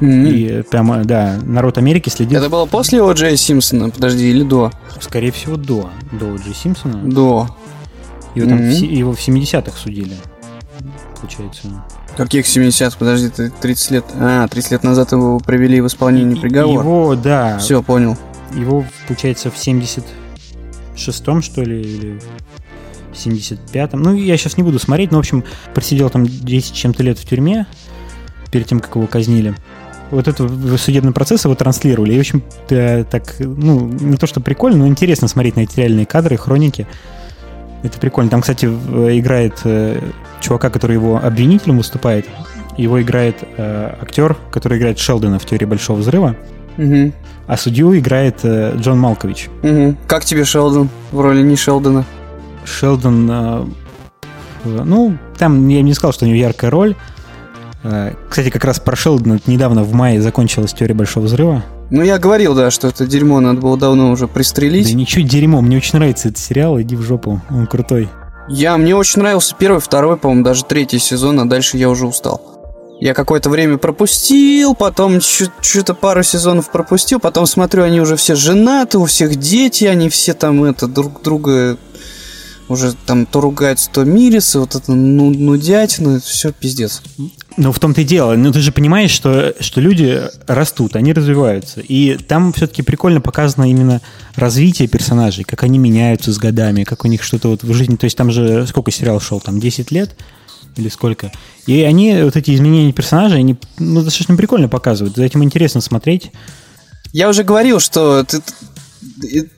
Mm-hmm. 0.00 0.30
И 0.30 0.62
прямо, 0.62 1.04
да, 1.04 1.38
народ 1.42 1.78
Америки 1.78 2.08
следит. 2.08 2.38
Это 2.38 2.48
было 2.48 2.66
после 2.66 3.02
О. 3.02 3.12
Джей 3.12 3.36
Симпсона, 3.36 3.90
подожди, 3.90 4.30
или 4.30 4.42
до? 4.42 4.72
Скорее 5.00 5.30
всего, 5.30 5.56
до. 5.56 5.90
До. 6.10 6.34
Джей 6.36 6.54
Симпсона. 6.54 6.98
До. 7.08 7.48
Его, 8.34 8.48
там, 8.48 8.58
mm-hmm. 8.58 8.70
в, 8.70 8.82
его 8.82 9.12
в 9.12 9.18
70-х 9.18 9.76
судили, 9.76 10.16
получается. 11.20 11.68
Каких 12.16 12.46
70 12.46 12.96
Подожди, 12.96 13.28
ты 13.28 13.50
30 13.50 13.90
лет... 13.90 14.04
А, 14.14 14.46
30 14.46 14.72
лет 14.72 14.82
назад 14.84 15.12
его 15.12 15.38
провели 15.38 15.80
в 15.80 15.86
исполнении 15.86 16.34
приговора. 16.34 16.80
Его, 16.80 17.14
да. 17.14 17.58
Все, 17.58 17.82
понял. 17.82 18.18
Его, 18.54 18.84
получается, 19.06 19.50
в 19.50 19.56
76-м, 19.56 21.40
что 21.40 21.62
ли, 21.62 21.80
или 21.80 22.20
в 23.12 23.14
75-м. 23.14 24.02
Ну, 24.02 24.14
я 24.14 24.36
сейчас 24.36 24.58
не 24.58 24.62
буду 24.62 24.78
смотреть, 24.78 25.10
но, 25.10 25.18
в 25.18 25.20
общем, 25.20 25.44
просидел 25.74 26.10
там 26.10 26.26
10 26.26 26.74
чем-то 26.74 27.02
лет 27.02 27.18
в 27.18 27.26
тюрьме 27.26 27.66
перед 28.50 28.66
тем, 28.66 28.80
как 28.80 28.96
его 28.96 29.06
казнили 29.06 29.54
вот 30.12 30.28
этот 30.28 30.80
судебный 30.80 31.12
процесс 31.12 31.44
его 31.44 31.54
транслировали. 31.54 32.12
И, 32.12 32.16
в 32.18 32.20
общем, 32.20 32.42
так, 32.68 33.34
ну, 33.38 33.88
не 33.88 34.16
то, 34.16 34.26
что 34.26 34.40
прикольно, 34.40 34.78
но 34.78 34.86
интересно 34.86 35.26
смотреть 35.26 35.56
на 35.56 35.60
эти 35.60 35.80
реальные 35.80 36.06
кадры, 36.06 36.36
хроники. 36.36 36.86
Это 37.82 37.98
прикольно. 37.98 38.30
Там, 38.30 38.42
кстати, 38.42 38.66
играет 38.66 39.54
э, 39.64 39.98
чувака, 40.40 40.70
который 40.70 40.94
его 40.94 41.16
обвинителем 41.16 41.78
выступает. 41.78 42.26
Его 42.76 43.02
играет 43.02 43.36
э, 43.56 43.94
актер, 44.00 44.36
который 44.50 44.78
играет 44.78 44.98
Шелдона 44.98 45.38
в 45.38 45.46
«Теории 45.46 45.64
Большого 45.64 45.98
Взрыва». 45.98 46.36
Угу. 46.78 47.12
А 47.46 47.56
судью 47.56 47.98
играет 47.98 48.36
э, 48.44 48.76
Джон 48.76 48.98
Малкович. 48.98 49.48
Угу. 49.62 49.96
Как 50.06 50.24
тебе 50.24 50.44
Шелдон 50.44 50.90
в 51.10 51.20
роли 51.20 51.42
не 51.42 51.56
Шелдона? 51.56 52.04
Шелдон... 52.64 53.28
Э, 53.30 53.64
ну, 54.64 55.16
там 55.38 55.66
я 55.68 55.82
не 55.82 55.92
сказал, 55.94 56.12
что 56.12 56.24
у 56.24 56.28
него 56.28 56.38
яркая 56.38 56.70
роль. 56.70 56.94
Э, 57.84 58.12
кстати, 58.28 58.50
как 58.50 58.64
раз 58.64 58.78
прошел 58.80 59.20
недавно 59.46 59.82
в 59.82 59.92
мае 59.92 60.20
закончилась 60.20 60.72
теория 60.72 60.94
Большого 60.94 61.24
Взрыва. 61.24 61.64
Ну, 61.90 62.02
я 62.02 62.18
говорил, 62.18 62.54
да, 62.54 62.70
что 62.70 62.88
это 62.88 63.06
дерьмо 63.06 63.40
надо 63.40 63.60
было 63.60 63.76
давно 63.76 64.10
уже 64.10 64.28
пристрелить. 64.28 64.88
Да 64.88 64.94
ничего 64.94 65.26
дерьмо, 65.26 65.60
мне 65.60 65.76
очень 65.76 65.98
нравится 65.98 66.28
этот 66.28 66.38
сериал, 66.38 66.80
иди 66.80 66.96
в 66.96 67.02
жопу, 67.02 67.40
он 67.50 67.66
крутой. 67.66 68.08
Я, 68.48 68.76
мне 68.76 68.96
очень 68.96 69.20
нравился 69.20 69.54
первый, 69.58 69.80
второй, 69.80 70.16
по-моему, 70.16 70.44
даже 70.44 70.64
третий 70.64 70.98
сезон, 70.98 71.38
а 71.40 71.44
дальше 71.44 71.76
я 71.76 71.90
уже 71.90 72.06
устал. 72.06 72.40
Я 73.00 73.14
какое-то 73.14 73.50
время 73.50 73.78
пропустил, 73.78 74.74
потом 74.74 75.20
что-то 75.20 75.92
пару 75.92 76.22
сезонов 76.22 76.70
пропустил, 76.70 77.18
потом 77.18 77.46
смотрю, 77.46 77.82
они 77.82 78.00
уже 78.00 78.14
все 78.16 78.36
женаты, 78.36 78.98
у 78.98 79.06
всех 79.06 79.36
дети, 79.36 79.84
они 79.84 80.08
все 80.08 80.34
там 80.34 80.62
это 80.64 80.86
друг 80.86 81.20
друга 81.20 81.76
уже 82.68 82.94
там 83.06 83.26
то 83.26 83.40
ругаются, 83.40 83.90
то 83.90 84.04
мирятся, 84.04 84.60
вот 84.60 84.74
это 84.74 84.92
ну, 84.92 85.30
нудятина, 85.30 86.20
все 86.20 86.52
пиздец. 86.52 87.02
Ну, 87.56 87.72
в 87.72 87.78
том-то 87.78 88.00
и 88.00 88.04
дело. 88.04 88.34
Ну, 88.34 88.52
ты 88.52 88.60
же 88.60 88.72
понимаешь, 88.72 89.10
что, 89.10 89.54
что 89.60 89.80
люди 89.80 90.22
растут, 90.46 90.96
они 90.96 91.12
развиваются. 91.12 91.80
И 91.80 92.16
там 92.16 92.52
все-таки 92.52 92.82
прикольно 92.82 93.20
показано 93.20 93.70
именно 93.70 94.00
развитие 94.34 94.88
персонажей, 94.88 95.44
как 95.44 95.62
они 95.62 95.78
меняются 95.78 96.32
с 96.32 96.38
годами, 96.38 96.84
как 96.84 97.04
у 97.04 97.08
них 97.08 97.22
что-то 97.22 97.48
вот 97.48 97.62
в 97.62 97.72
жизни. 97.72 97.96
То 97.96 98.04
есть 98.04 98.16
там 98.16 98.30
же 98.30 98.66
сколько 98.66 98.90
сериал 98.90 99.20
шел? 99.20 99.40
Там 99.40 99.60
10 99.60 99.90
лет? 99.90 100.16
Или 100.76 100.88
сколько? 100.88 101.32
И 101.66 101.82
они, 101.82 102.22
вот 102.22 102.36
эти 102.36 102.54
изменения 102.54 102.92
персонажей, 102.92 103.40
они 103.40 103.56
ну, 103.78 104.02
достаточно 104.02 104.36
прикольно 104.36 104.68
показывают. 104.68 105.16
За 105.16 105.24
этим 105.24 105.44
интересно 105.44 105.80
смотреть. 105.80 106.32
Я 107.12 107.28
уже 107.28 107.44
говорил, 107.44 107.78
что 107.78 108.24
ты, 108.24 108.40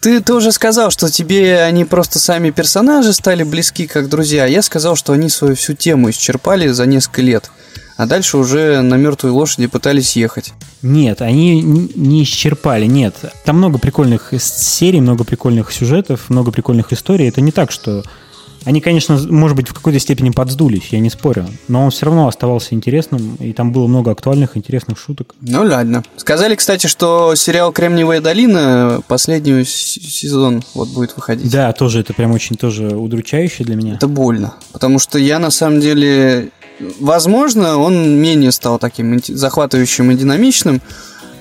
ты, 0.00 0.20
ты 0.20 0.34
уже 0.34 0.50
сказал, 0.50 0.90
что 0.90 1.10
тебе 1.10 1.62
они 1.62 1.84
просто 1.84 2.18
сами 2.18 2.50
персонажи 2.50 3.12
стали 3.12 3.44
близки, 3.44 3.86
как 3.86 4.08
друзья. 4.08 4.46
Я 4.46 4.62
сказал, 4.62 4.96
что 4.96 5.12
они 5.12 5.28
свою 5.28 5.54
всю 5.54 5.74
тему 5.74 6.10
исчерпали 6.10 6.68
за 6.68 6.86
несколько 6.86 7.22
лет 7.22 7.50
а 7.96 8.06
дальше 8.06 8.36
уже 8.38 8.80
на 8.82 8.96
мертвой 8.96 9.30
лошади 9.30 9.66
пытались 9.66 10.16
ехать. 10.16 10.52
Нет, 10.82 11.22
они 11.22 11.62
не 11.62 12.22
исчерпали, 12.22 12.86
нет. 12.86 13.16
Там 13.44 13.58
много 13.58 13.78
прикольных 13.78 14.32
серий, 14.38 15.00
много 15.00 15.24
прикольных 15.24 15.72
сюжетов, 15.72 16.28
много 16.28 16.50
прикольных 16.50 16.92
историй. 16.92 17.28
Это 17.28 17.40
не 17.40 17.52
так, 17.52 17.70
что... 17.70 18.02
Они, 18.64 18.80
конечно, 18.80 19.18
может 19.28 19.58
быть, 19.58 19.68
в 19.68 19.74
какой-то 19.74 19.98
степени 19.98 20.30
подсдулись, 20.30 20.88
я 20.90 20.98
не 20.98 21.10
спорю. 21.10 21.46
Но 21.68 21.84
он 21.84 21.90
все 21.90 22.06
равно 22.06 22.26
оставался 22.28 22.74
интересным, 22.74 23.36
и 23.36 23.52
там 23.52 23.72
было 23.72 23.86
много 23.86 24.10
актуальных, 24.10 24.56
интересных 24.56 24.98
шуток. 24.98 25.34
Ну, 25.42 25.64
ладно. 25.64 26.02
Сказали, 26.16 26.54
кстати, 26.54 26.86
что 26.86 27.34
сериал 27.34 27.72
«Кремниевая 27.72 28.22
долина» 28.22 29.02
последний 29.06 29.64
сезон 29.66 30.62
вот 30.72 30.88
будет 30.88 31.14
выходить. 31.14 31.52
Да, 31.52 31.74
тоже 31.74 32.00
это 32.00 32.14
прям 32.14 32.32
очень 32.32 32.56
тоже 32.56 32.96
удручающе 32.96 33.64
для 33.64 33.76
меня. 33.76 33.96
Это 33.96 34.08
больно. 34.08 34.54
Потому 34.72 34.98
что 34.98 35.18
я, 35.18 35.38
на 35.38 35.50
самом 35.50 35.80
деле, 35.80 36.48
Возможно, 36.78 37.78
он 37.78 38.20
менее 38.20 38.52
стал 38.52 38.78
таким 38.78 39.20
захватывающим 39.24 40.10
и 40.10 40.16
динамичным 40.16 40.82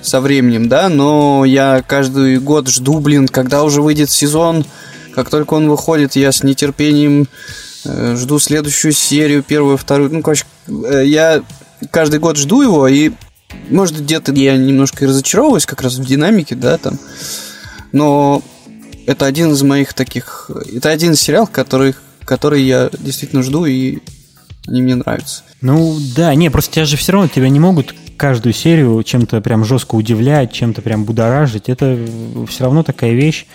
со 0.00 0.20
временем, 0.20 0.68
да, 0.68 0.88
но 0.88 1.44
я 1.44 1.82
каждый 1.86 2.38
год 2.38 2.68
жду, 2.68 3.00
блин, 3.00 3.26
когда 3.26 3.64
уже 3.64 3.82
выйдет 3.82 4.10
сезон. 4.10 4.64
Как 5.14 5.30
только 5.30 5.54
он 5.54 5.68
выходит, 5.68 6.16
я 6.16 6.30
с 6.32 6.42
нетерпением 6.42 7.28
э, 7.84 8.16
жду 8.16 8.38
следующую 8.38 8.92
серию, 8.92 9.42
первую, 9.42 9.76
вторую. 9.76 10.12
Ну, 10.12 10.22
короче, 10.22 10.44
э, 10.68 11.04
я 11.06 11.42
каждый 11.90 12.20
год 12.20 12.36
жду 12.36 12.62
его, 12.62 12.86
и, 12.88 13.12
может, 13.70 14.00
где-то 14.00 14.32
я 14.32 14.56
немножко 14.56 15.04
и 15.04 15.08
разочаровываюсь 15.08 15.66
как 15.66 15.82
раз 15.82 15.96
в 15.96 16.04
динамике, 16.04 16.54
да, 16.54 16.78
там. 16.78 16.98
Но 17.92 18.42
это 19.06 19.26
один 19.26 19.52
из 19.52 19.62
моих 19.62 19.94
таких... 19.94 20.50
Это 20.74 20.90
один 20.90 21.12
из 21.12 21.20
сериалов, 21.20 21.50
который, 21.50 21.94
который 22.24 22.62
я 22.62 22.90
действительно 22.98 23.42
жду 23.42 23.64
и 23.64 24.00
они 24.66 24.82
мне 24.82 24.94
нравятся. 24.94 25.42
Ну 25.60 25.98
да, 26.16 26.34
не, 26.34 26.50
просто 26.50 26.72
тебя 26.72 26.84
же 26.84 26.96
все 26.96 27.12
равно 27.12 27.28
тебя 27.28 27.48
не 27.48 27.60
могут 27.60 27.94
каждую 28.16 28.52
серию 28.52 29.02
чем-то 29.02 29.40
прям 29.40 29.64
жестко 29.64 29.94
удивлять, 29.94 30.52
чем-то 30.52 30.82
прям 30.82 31.04
будоражить. 31.04 31.68
Это 31.68 31.98
все 32.48 32.64
равно 32.64 32.82
такая 32.82 33.12
вещь, 33.12 33.46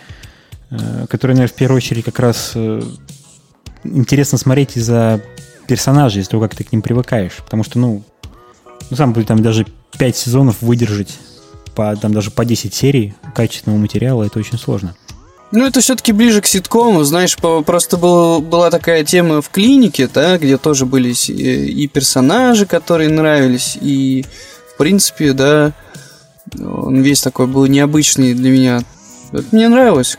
э, 0.69 1.05
которая, 1.09 1.37
наверное, 1.37 1.53
в 1.53 1.57
первую 1.57 1.77
очередь 1.77 2.05
как 2.05 2.19
раз 2.19 2.51
э, 2.55 2.81
интересно 3.83 4.37
смотреть 4.37 4.77
из-за 4.77 5.21
персонажей, 5.67 6.21
из-за 6.21 6.31
того, 6.31 6.43
как 6.43 6.55
ты 6.55 6.63
к 6.63 6.71
ним 6.71 6.81
привыкаешь. 6.81 7.37
Потому 7.37 7.63
что, 7.63 7.79
ну, 7.79 8.03
ну 8.89 8.97
сам 8.97 9.13
там 9.25 9.41
даже 9.41 9.65
5 9.97 10.15
сезонов 10.15 10.61
выдержать, 10.61 11.17
по, 11.75 11.95
там 11.95 12.13
даже 12.13 12.31
по 12.31 12.45
10 12.45 12.73
серий 12.73 13.13
качественного 13.33 13.79
материала, 13.79 14.23
это 14.23 14.39
очень 14.39 14.57
сложно. 14.57 14.95
Ну, 15.51 15.65
это 15.65 15.81
все-таки 15.81 16.11
ближе 16.11 16.41
к 16.41 16.45
ситкому, 16.45 17.03
знаешь, 17.03 17.35
просто 17.37 17.97
был, 17.97 18.39
была 18.39 18.69
такая 18.69 19.03
тема 19.03 19.41
в 19.41 19.49
клинике, 19.49 20.07
да, 20.07 20.37
где 20.37 20.57
тоже 20.57 20.85
были 20.85 21.11
и 21.31 21.87
персонажи, 21.87 22.67
которые 22.67 23.09
нравились, 23.09 23.77
и, 23.81 24.25
в 24.73 24.77
принципе, 24.77 25.33
да, 25.33 25.73
он 26.59 27.01
весь 27.01 27.21
такой 27.21 27.47
был 27.47 27.65
необычный 27.65 28.33
для 28.35 28.51
меня. 28.51 28.81
Это 29.31 29.45
мне 29.51 29.69
нравилось. 29.69 30.17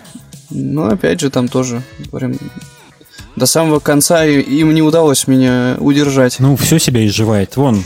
Но, 0.51 0.87
опять 0.89 1.21
же, 1.21 1.31
там 1.31 1.47
тоже 1.47 1.83
прям 2.11 2.35
до 3.37 3.47
самого 3.47 3.79
конца 3.79 4.25
им 4.25 4.75
не 4.75 4.83
удалось 4.83 5.29
меня 5.29 5.77
удержать. 5.79 6.37
Ну, 6.41 6.57
все 6.57 6.79
себя 6.79 7.07
изживает. 7.07 7.57
Вон, 7.57 7.85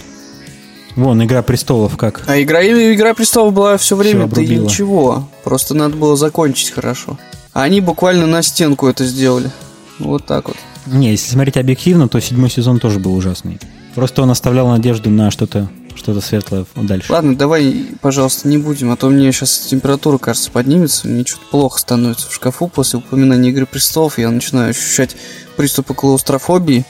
Вон, 0.97 1.22
Игра 1.24 1.42
престолов 1.42 1.97
как. 1.97 2.22
А 2.26 2.40
игра, 2.40 2.64
игра 2.64 3.14
престолов 3.14 3.53
была 3.53 3.76
все 3.76 3.97
время, 3.97 4.26
да 4.26 4.40
ничего. 4.42 5.28
Просто 5.42 5.74
надо 5.74 5.97
было 5.97 6.16
закончить 6.16 6.70
хорошо. 6.70 7.18
А 7.55 7.62
они 7.62 7.80
буквально 7.80 8.26
на 8.26 8.42
стенку 8.42 8.88
это 8.88 9.05
сделали. 9.05 9.50
Вот 9.98 10.26
так 10.26 10.48
вот. 10.48 10.57
Не, 10.86 11.12
если 11.12 11.30
смотреть 11.30 11.57
объективно, 11.57 12.09
то 12.09 12.20
седьмой 12.20 12.50
сезон 12.50 12.80
тоже 12.80 12.98
был 12.98 13.14
ужасный. 13.14 13.59
Просто 13.94 14.22
он 14.22 14.30
оставлял 14.30 14.68
надежду 14.68 15.09
на 15.09 15.30
что-то 15.30 15.70
что-то 15.94 16.20
светлое 16.20 16.66
дальше. 16.74 17.12
Ладно, 17.12 17.36
давай, 17.36 17.86
пожалуйста, 18.00 18.48
не 18.48 18.59
будем, 18.59 18.90
а 18.90 18.96
то 18.96 19.09
мне 19.09 19.30
сейчас 19.30 19.61
температура, 19.61 20.18
кажется, 20.18 20.50
поднимется, 20.50 21.07
мне 21.07 21.24
что-то 21.24 21.46
плохо 21.50 21.78
становится 21.78 22.28
в 22.28 22.34
шкафу 22.34 22.66
после 22.66 22.98
упоминания 22.98 23.50
Игры 23.50 23.64
Престолов, 23.64 24.18
я 24.18 24.28
начинаю 24.30 24.70
ощущать 24.70 25.16
приступы 25.57 25.94
клаустрофобии, 25.94 26.84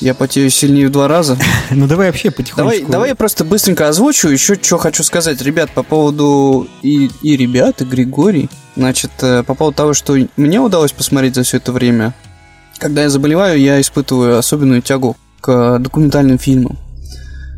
я 0.00 0.14
потею 0.14 0.50
сильнее 0.50 0.88
в 0.88 0.92
два 0.92 1.08
раза. 1.08 1.36
Ну 1.70 1.86
давай 1.86 2.06
вообще 2.08 2.30
потихонечку. 2.30 2.80
Давай, 2.80 2.92
давай 2.92 3.08
я 3.10 3.14
просто 3.14 3.44
быстренько 3.44 3.88
озвучу. 3.88 4.28
Еще 4.28 4.54
что 4.60 4.78
хочу 4.78 5.02
сказать, 5.02 5.40
ребят, 5.42 5.70
по 5.70 5.82
поводу 5.82 6.68
и, 6.82 7.10
и 7.22 7.36
ребят, 7.36 7.82
и 7.82 7.84
Григорий. 7.84 8.48
Значит, 8.76 9.10
э, 9.22 9.42
по 9.42 9.54
поводу 9.54 9.76
того, 9.76 9.94
что 9.94 10.16
мне 10.36 10.60
удалось 10.60 10.92
посмотреть 10.92 11.34
за 11.34 11.42
все 11.42 11.58
это 11.58 11.72
время. 11.72 12.14
Когда 12.78 13.02
я 13.02 13.10
заболеваю, 13.10 13.60
я 13.60 13.80
испытываю 13.80 14.38
особенную 14.38 14.82
тягу 14.82 15.16
к 15.40 15.78
документальным 15.78 16.38
фильмам. 16.38 16.78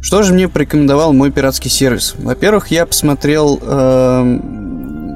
Что 0.03 0.23
же 0.23 0.33
мне 0.33 0.49
порекомендовал 0.49 1.13
мой 1.13 1.31
пиратский 1.31 1.71
сервис? 1.71 2.15
Во-первых, 2.19 2.69
я 2.69 2.87
посмотрел 2.87 3.59
э, 3.61 4.41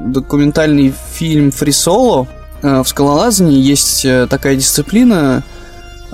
документальный 0.06 0.94
фильм 1.14 1.50
Фрисоло. 1.50 2.28
Э, 2.62 2.82
в 2.82 2.88
скалолазании 2.88 3.58
есть 3.58 4.04
э, 4.04 4.26
такая 4.28 4.56
дисциплина, 4.56 5.42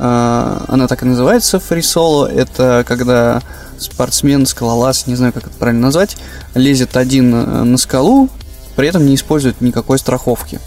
она 0.03 0.87
так 0.89 1.03
и 1.03 1.07
называется 1.07 1.61
фрисоло. 1.61 2.27
Это 2.27 2.85
когда 2.87 3.43
спортсмен, 3.79 4.47
скалолаз, 4.47 5.07
не 5.07 5.15
знаю, 5.15 5.33
как 5.33 5.47
это 5.47 5.57
правильно 5.59 5.83
назвать, 5.83 6.17
лезет 6.55 6.97
один 6.97 7.35
э, 7.35 7.65
на 7.65 7.79
скалу, 7.79 8.29
при 8.77 8.89
этом 8.89 9.07
не 9.07 9.15
использует 9.15 9.61
никакой 9.61 9.99
страховки. 9.99 10.61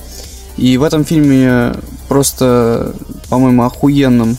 И 0.57 0.77
в 0.77 0.84
этом 0.84 1.05
фильме 1.05 1.73
просто, 2.07 2.93
по-моему, 3.29 3.63
охуенном 3.63 4.38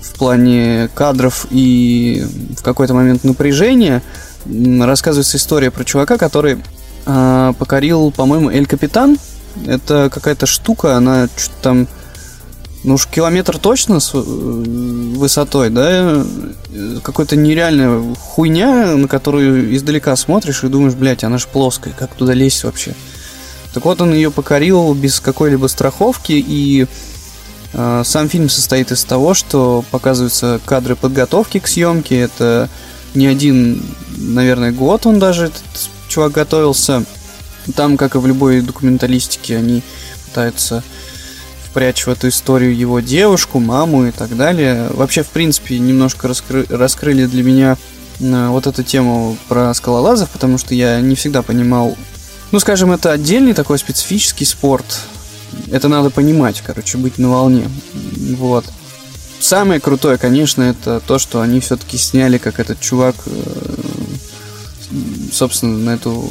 в 0.00 0.18
плане 0.18 0.88
кадров 0.94 1.46
и 1.50 2.26
в 2.56 2.62
какой-то 2.62 2.94
момент 2.94 3.24
напряжения 3.24 4.02
рассказывается 4.46 5.36
история 5.36 5.70
про 5.70 5.84
чувака, 5.84 6.18
который 6.18 6.62
э, 7.06 7.52
покорил, 7.58 8.10
по-моему, 8.10 8.50
Эль 8.50 8.66
Капитан. 8.66 9.18
Это 9.66 10.10
какая-то 10.12 10.46
штука, 10.46 10.96
она 10.96 11.28
что-то 11.36 11.62
там, 11.62 11.88
ну 12.84 12.94
уж 12.94 13.06
километр 13.06 13.58
точно 13.58 13.98
с 13.98 14.12
э, 14.14 14.18
высотой, 14.18 15.70
да, 15.70 16.24
какой-то 17.02 17.36
нереальная 17.36 18.14
хуйня, 18.14 18.94
на 18.96 19.08
которую 19.08 19.74
издалека 19.74 20.14
смотришь 20.16 20.62
и 20.64 20.68
думаешь, 20.68 20.94
блядь, 20.94 21.24
она 21.24 21.38
же 21.38 21.46
плоская, 21.52 21.92
как 21.92 22.14
туда 22.14 22.34
лезть 22.34 22.64
вообще? 22.64 22.94
Так 23.72 23.84
вот, 23.84 24.00
он 24.00 24.14
ее 24.14 24.30
покорил 24.30 24.94
без 24.94 25.18
какой-либо 25.18 25.66
страховки 25.66 26.32
и 26.32 26.86
Э, 27.74 28.02
сам 28.04 28.28
фильм 28.28 28.48
состоит 28.48 28.92
из 28.92 29.04
того, 29.04 29.34
что 29.34 29.84
показываются 29.90 30.60
кадры 30.64 30.94
подготовки 30.96 31.58
к 31.58 31.66
съемке. 31.66 32.20
Это 32.20 32.70
не 33.14 33.26
один, 33.26 33.82
наверное, 34.16 34.72
год 34.72 35.06
он 35.06 35.18
даже, 35.18 35.46
этот 35.46 35.62
чувак, 36.08 36.32
готовился. 36.32 37.04
Там, 37.74 37.96
как 37.96 38.14
и 38.14 38.18
в 38.18 38.26
любой 38.26 38.60
документалистике, 38.60 39.56
они 39.56 39.82
пытаются 40.26 40.82
впрячь 41.74 42.06
в 42.06 42.08
эту 42.08 42.28
историю 42.28 42.76
его 42.76 43.00
девушку, 43.00 43.58
маму 43.58 44.06
и 44.06 44.12
так 44.12 44.36
далее. 44.36 44.86
Вообще, 44.90 45.24
в 45.24 45.28
принципе, 45.30 45.80
немножко 45.80 46.28
раскры- 46.28 46.72
раскрыли 46.72 47.26
для 47.26 47.42
меня 47.42 47.76
э, 48.20 48.46
вот 48.48 48.68
эту 48.68 48.84
тему 48.84 49.36
про 49.48 49.74
скалолазов, 49.74 50.30
потому 50.30 50.56
что 50.56 50.72
я 50.72 51.00
не 51.00 51.16
всегда 51.16 51.42
понимал... 51.42 51.96
Ну, 52.52 52.60
скажем, 52.60 52.92
это 52.92 53.10
отдельный 53.10 53.54
такой 53.54 53.80
специфический 53.80 54.44
спорт, 54.44 55.00
это 55.72 55.88
надо 55.88 56.10
понимать, 56.10 56.62
короче, 56.64 56.96
быть 56.96 57.18
на 57.18 57.28
волне. 57.30 57.68
Вот. 58.36 58.64
Самое 59.40 59.80
крутое, 59.80 60.16
конечно, 60.16 60.62
это 60.62 61.02
то, 61.04 61.18
что 61.18 61.40
они 61.40 61.58
все-таки 61.58 61.98
сняли, 61.98 62.38
как 62.38 62.60
этот 62.60 62.78
чувак, 62.78 63.16
э, 63.26 63.32
собственно, 65.32 65.76
на 65.76 65.90
эту 65.94 66.30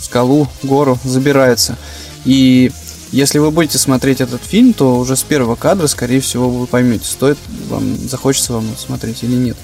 скалу, 0.00 0.46
гору 0.62 0.96
забирается. 1.02 1.76
И 2.24 2.70
если 3.14 3.38
вы 3.38 3.52
будете 3.52 3.78
смотреть 3.78 4.20
этот 4.20 4.42
фильм, 4.42 4.72
то 4.72 4.96
уже 4.98 5.14
с 5.14 5.22
первого 5.22 5.54
кадра, 5.54 5.86
скорее 5.86 6.20
всего, 6.20 6.50
вы 6.50 6.66
поймете, 6.66 7.06
стоит 7.06 7.38
вам, 7.68 7.96
захочется 8.08 8.54
вам 8.54 8.66
смотреть 8.76 9.22
или 9.22 9.36
нет. 9.36 9.56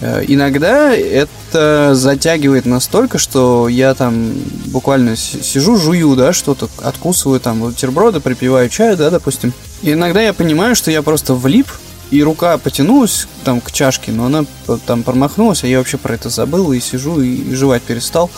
Э, 0.00 0.22
иногда 0.28 0.94
это 0.94 1.94
затягивает 1.94 2.66
настолько, 2.66 3.16
что 3.16 3.68
я 3.68 3.94
там 3.94 4.34
буквально 4.66 5.16
сижу, 5.16 5.76
жую, 5.76 6.14
да, 6.14 6.34
что-то 6.34 6.68
откусываю 6.82 7.40
там 7.40 7.60
бутерброды, 7.60 8.20
припиваю 8.20 8.68
чаю, 8.68 8.98
да, 8.98 9.08
допустим. 9.08 9.54
И 9.80 9.92
иногда 9.92 10.20
я 10.20 10.34
понимаю, 10.34 10.76
что 10.76 10.90
я 10.90 11.00
просто 11.00 11.32
влип, 11.32 11.68
и 12.10 12.22
рука 12.22 12.58
потянулась 12.58 13.26
там 13.44 13.62
к 13.62 13.72
чашке, 13.72 14.12
но 14.12 14.26
она 14.26 14.44
там 14.84 15.04
промахнулась, 15.04 15.64
а 15.64 15.68
я 15.68 15.78
вообще 15.78 15.96
про 15.96 16.14
это 16.14 16.28
забыл 16.28 16.72
и 16.72 16.80
сижу 16.80 17.22
и 17.22 17.54
жевать 17.54 17.82
перестал, 17.82 18.30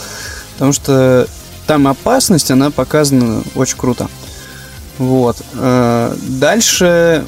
потому 0.53 0.72
что 0.72 1.26
там 1.66 1.88
опасность, 1.88 2.53
она 2.53 2.70
показана 2.70 3.42
очень 3.57 3.76
круто. 3.76 4.09
Вот. 4.99 5.36
Э, 5.55 6.14
дальше 6.40 7.24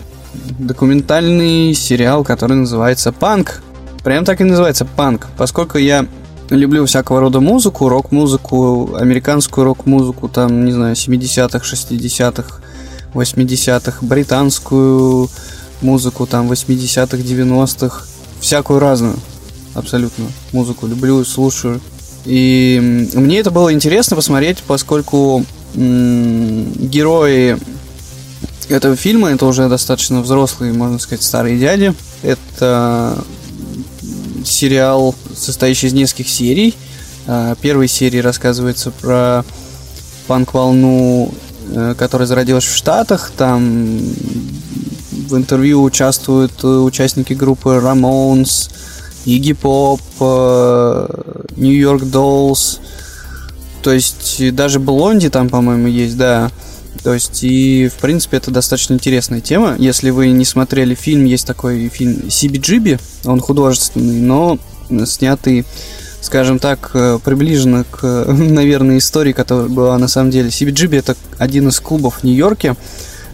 документальный 0.58 1.74
сериал, 1.74 2.24
который 2.24 2.56
называется 2.56 3.12
«Панк», 3.12 3.62
Прям 4.08 4.24
так 4.24 4.40
и 4.40 4.44
называется 4.44 4.84
панк, 4.84 5.26
поскольку 5.36 5.78
я 5.78 6.06
люблю 6.50 6.86
всякого 6.86 7.20
рода 7.20 7.40
музыку, 7.40 7.88
рок-музыку, 7.88 8.94
американскую 8.94 9.64
рок-музыку, 9.64 10.28
там, 10.28 10.64
не 10.64 10.72
знаю, 10.72 10.94
70-х, 10.94 11.58
60-х, 11.58 12.62
80-х, 13.12 13.98
британскую 14.00 15.28
музыку, 15.82 16.26
там, 16.26 16.50
80-х, 16.50 17.16
90-х, 17.18 18.06
всякую 18.40 18.78
разную 18.78 19.16
абсолютно 19.74 20.26
музыку 20.52 20.86
люблю, 20.86 21.24
слушаю. 21.24 21.80
И 22.24 23.10
мне 23.14 23.40
это 23.40 23.50
было 23.50 23.72
интересно 23.72 24.16
посмотреть, 24.16 24.62
поскольку 24.66 25.44
герои 25.74 27.58
этого 28.68 28.96
фильма 28.96 29.30
это 29.30 29.46
уже 29.46 29.68
достаточно 29.68 30.20
взрослые, 30.20 30.72
можно 30.72 30.98
сказать, 30.98 31.22
старые 31.22 31.58
дяди. 31.58 31.94
Это 32.22 33.16
сериал, 34.44 35.14
состоящий 35.34 35.86
из 35.86 35.94
нескольких 35.94 36.28
серий. 36.28 36.74
А, 37.26 37.54
первой 37.56 37.88
серии 37.88 38.18
рассказывается 38.18 38.90
про 38.90 39.44
панк-волну, 40.26 41.32
э, 41.70 41.94
которая 41.96 42.26
зародилась 42.26 42.64
в 42.64 42.74
Штатах. 42.74 43.32
Там 43.36 43.98
в 45.28 45.36
интервью 45.36 45.82
участвуют 45.82 46.52
э, 46.62 46.66
участники 46.66 47.32
группы 47.32 47.70
Ramones, 47.70 48.70
Iggy 49.24 49.56
Pop, 49.60 50.01
New 51.56 51.72
York 51.72 52.02
Dolls. 52.02 52.80
То 53.89 53.94
есть 53.94 54.55
даже 54.55 54.81
Блонди 54.81 55.31
там, 55.31 55.48
по-моему, 55.48 55.89
есть, 55.89 56.19
да. 56.19 56.51
То 57.02 57.15
есть, 57.15 57.43
и, 57.43 57.89
в 57.89 57.98
принципе, 58.02 58.36
это 58.36 58.51
достаточно 58.51 58.93
интересная 58.93 59.40
тема. 59.40 59.77
Если 59.78 60.10
вы 60.10 60.28
не 60.28 60.44
смотрели 60.44 60.94
фильм, 60.94 61.24
есть 61.24 61.47
такой 61.47 61.89
фильм 61.89 62.24
CBGB, 62.27 63.01
он 63.24 63.40
художественный, 63.40 64.20
но 64.20 64.59
снятый, 65.06 65.65
скажем 66.20 66.59
так, 66.59 66.90
э, 66.93 67.19
приближенно 67.24 67.86
к, 67.90 68.27
наверное, 68.28 68.98
истории, 68.98 69.32
которая 69.32 69.69
была 69.69 69.97
на 69.97 70.06
самом 70.06 70.31
деле. 70.32 70.51
CBGB 70.51 70.98
это 70.98 71.16
один 71.39 71.69
из 71.69 71.81
клубов 71.81 72.16
в 72.16 72.24
Нью-Йорке, 72.24 72.77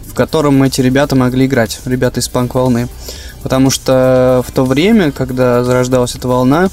в 0.07 0.13
котором 0.13 0.63
эти 0.63 0.79
ребята 0.79 1.17
могли 1.17 1.47
играть, 1.47 1.81
ребята 1.83 2.21
из 2.21 2.29
панк-волны. 2.29 2.87
Потому 3.43 3.71
что 3.71 4.41
в 4.47 4.53
то 4.53 4.63
время, 4.63 5.11
когда 5.11 5.65
зарождалась 5.65 6.15
эта 6.15 6.29
волна, 6.29 6.69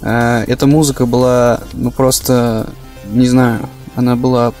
э, 0.00 0.44
эта 0.46 0.68
музыка 0.68 1.06
была, 1.06 1.58
ну, 1.72 1.90
просто, 1.90 2.68
не 3.12 3.28
знаю, 3.28 3.68
она 3.96 4.16
была 4.16 4.52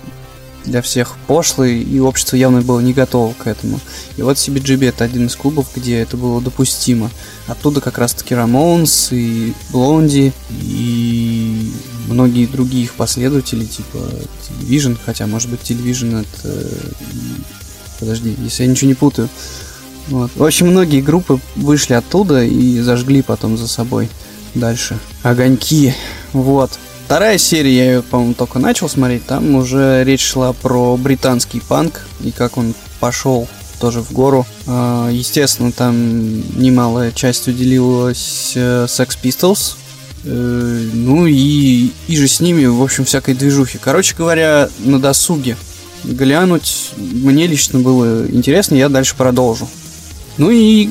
для 0.64 0.82
всех 0.82 1.16
пошлый, 1.26 1.82
и 1.82 2.00
общество 2.00 2.36
явно 2.36 2.60
было 2.60 2.80
не 2.80 2.92
готово 2.92 3.32
к 3.32 3.46
этому. 3.46 3.80
И 4.16 4.22
вот 4.22 4.36
CBGB 4.36 4.88
это 4.88 5.04
один 5.04 5.26
из 5.26 5.36
клубов, 5.36 5.68
где 5.74 5.98
это 5.98 6.16
было 6.16 6.40
допустимо. 6.40 7.10
Оттуда 7.46 7.80
как 7.80 7.98
раз-таки 7.98 8.34
Рамонс 8.34 9.08
и 9.10 9.54
Блонди, 9.70 10.32
и 10.50 11.72
многие 12.08 12.46
другие 12.46 12.84
их 12.84 12.94
последователи, 12.94 13.64
типа 13.64 13.98
Television, 14.48 14.98
хотя, 15.04 15.26
может 15.26 15.50
быть, 15.50 15.60
Television 15.60 16.20
это... 16.20 16.68
Подожди, 17.98 18.34
если 18.42 18.64
я 18.64 18.68
ничего 18.70 18.88
не 18.88 18.94
путаю. 18.94 19.28
Вот. 20.08 20.30
В 20.34 20.44
общем, 20.44 20.68
многие 20.68 21.00
группы 21.02 21.38
вышли 21.56 21.94
оттуда 21.94 22.42
и 22.42 22.80
зажгли 22.80 23.22
потом 23.22 23.56
за 23.56 23.68
собой 23.68 24.08
дальше 24.54 24.98
огоньки. 25.22 25.94
Вот. 26.32 26.78
Вторая 27.10 27.38
серия, 27.38 27.76
я 27.76 27.84
ее, 27.86 28.02
по-моему, 28.02 28.34
только 28.34 28.60
начал 28.60 28.88
смотреть, 28.88 29.26
там 29.26 29.56
уже 29.56 30.04
речь 30.04 30.24
шла 30.24 30.52
про 30.52 30.96
британский 30.96 31.58
панк 31.58 32.06
и 32.22 32.30
как 32.30 32.56
он 32.56 32.72
пошел 33.00 33.48
тоже 33.80 34.00
в 34.00 34.12
гору. 34.12 34.46
А, 34.68 35.08
естественно, 35.10 35.72
там 35.72 35.96
немалая 36.56 37.10
часть 37.10 37.48
уделилась 37.48 38.52
э, 38.54 38.86
Sex 38.88 39.18
Pistols, 39.20 39.74
э, 40.22 40.90
ну 40.92 41.26
и, 41.26 41.90
и 42.06 42.16
же 42.16 42.28
с 42.28 42.38
ними, 42.38 42.66
в 42.66 42.80
общем, 42.80 43.04
всякой 43.04 43.34
движухи. 43.34 43.78
Короче 43.82 44.14
говоря, 44.16 44.68
на 44.78 45.00
досуге 45.00 45.56
глянуть 46.04 46.90
мне 46.96 47.48
лично 47.48 47.80
было 47.80 48.24
интересно, 48.28 48.76
я 48.76 48.88
дальше 48.88 49.16
продолжу. 49.16 49.68
Ну 50.38 50.48
и 50.50 50.90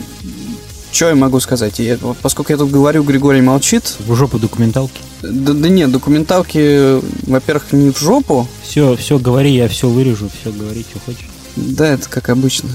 что 0.91 1.09
я 1.09 1.15
могу 1.15 1.39
сказать? 1.39 1.79
Я, 1.79 1.97
вот, 1.97 2.17
поскольку 2.17 2.51
я 2.51 2.57
тут 2.57 2.71
говорю, 2.71 3.03
Григорий 3.03 3.41
молчит. 3.41 3.95
В 3.99 4.15
жопу 4.15 4.39
документалки. 4.39 5.01
Да, 5.21 5.53
да 5.53 5.69
нет, 5.69 5.91
документалки, 5.91 6.99
во-первых, 7.29 7.71
не 7.71 7.91
в 7.91 7.99
жопу. 7.99 8.47
Все, 8.63 8.95
все 8.95 9.19
говори, 9.19 9.51
я 9.51 9.67
все 9.67 9.87
вырежу, 9.87 10.29
все 10.41 10.51
говори, 10.51 10.85
что 10.89 10.99
хочешь. 10.99 11.29
Да, 11.55 11.87
это 11.87 12.09
как 12.09 12.29
обычно. 12.29 12.69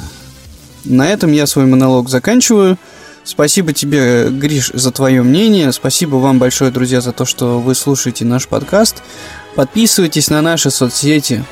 На 0.84 1.08
этом 1.08 1.32
я 1.32 1.46
свой 1.46 1.66
монолог 1.66 2.08
заканчиваю. 2.08 2.78
Спасибо 3.24 3.72
тебе, 3.72 4.28
Гриш, 4.28 4.70
за 4.74 4.90
твое 4.90 5.22
мнение. 5.22 5.72
Спасибо 5.72 6.16
вам 6.16 6.38
большое, 6.38 6.70
друзья, 6.70 7.00
за 7.00 7.12
то, 7.12 7.24
что 7.24 7.58
вы 7.58 7.74
слушаете 7.74 8.26
наш 8.26 8.46
подкаст. 8.46 9.02
Подписывайтесь 9.56 10.28
на 10.28 10.42
наши 10.42 10.70
соцсети. 10.70 11.42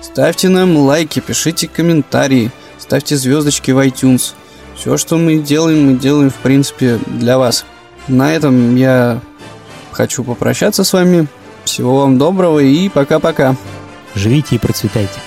Ставьте 0.00 0.48
нам 0.48 0.76
лайки, 0.76 1.20
пишите 1.20 1.68
комментарии, 1.68 2.50
ставьте 2.78 3.16
звездочки 3.16 3.72
в 3.72 3.78
iTunes. 3.78 4.32
Все, 4.78 4.96
что 4.96 5.16
мы 5.16 5.38
делаем, 5.38 5.86
мы 5.86 5.98
делаем, 5.98 6.30
в 6.30 6.36
принципе, 6.36 6.98
для 7.06 7.36
вас. 7.36 7.66
На 8.06 8.32
этом 8.32 8.76
я 8.76 9.20
хочу 9.90 10.22
попрощаться 10.22 10.84
с 10.84 10.92
вами. 10.92 11.26
Всего 11.64 12.00
вам 12.00 12.16
доброго 12.16 12.60
и 12.60 12.88
пока-пока. 12.88 13.56
Живите 14.14 14.54
и 14.54 14.58
процветайте. 14.58 15.18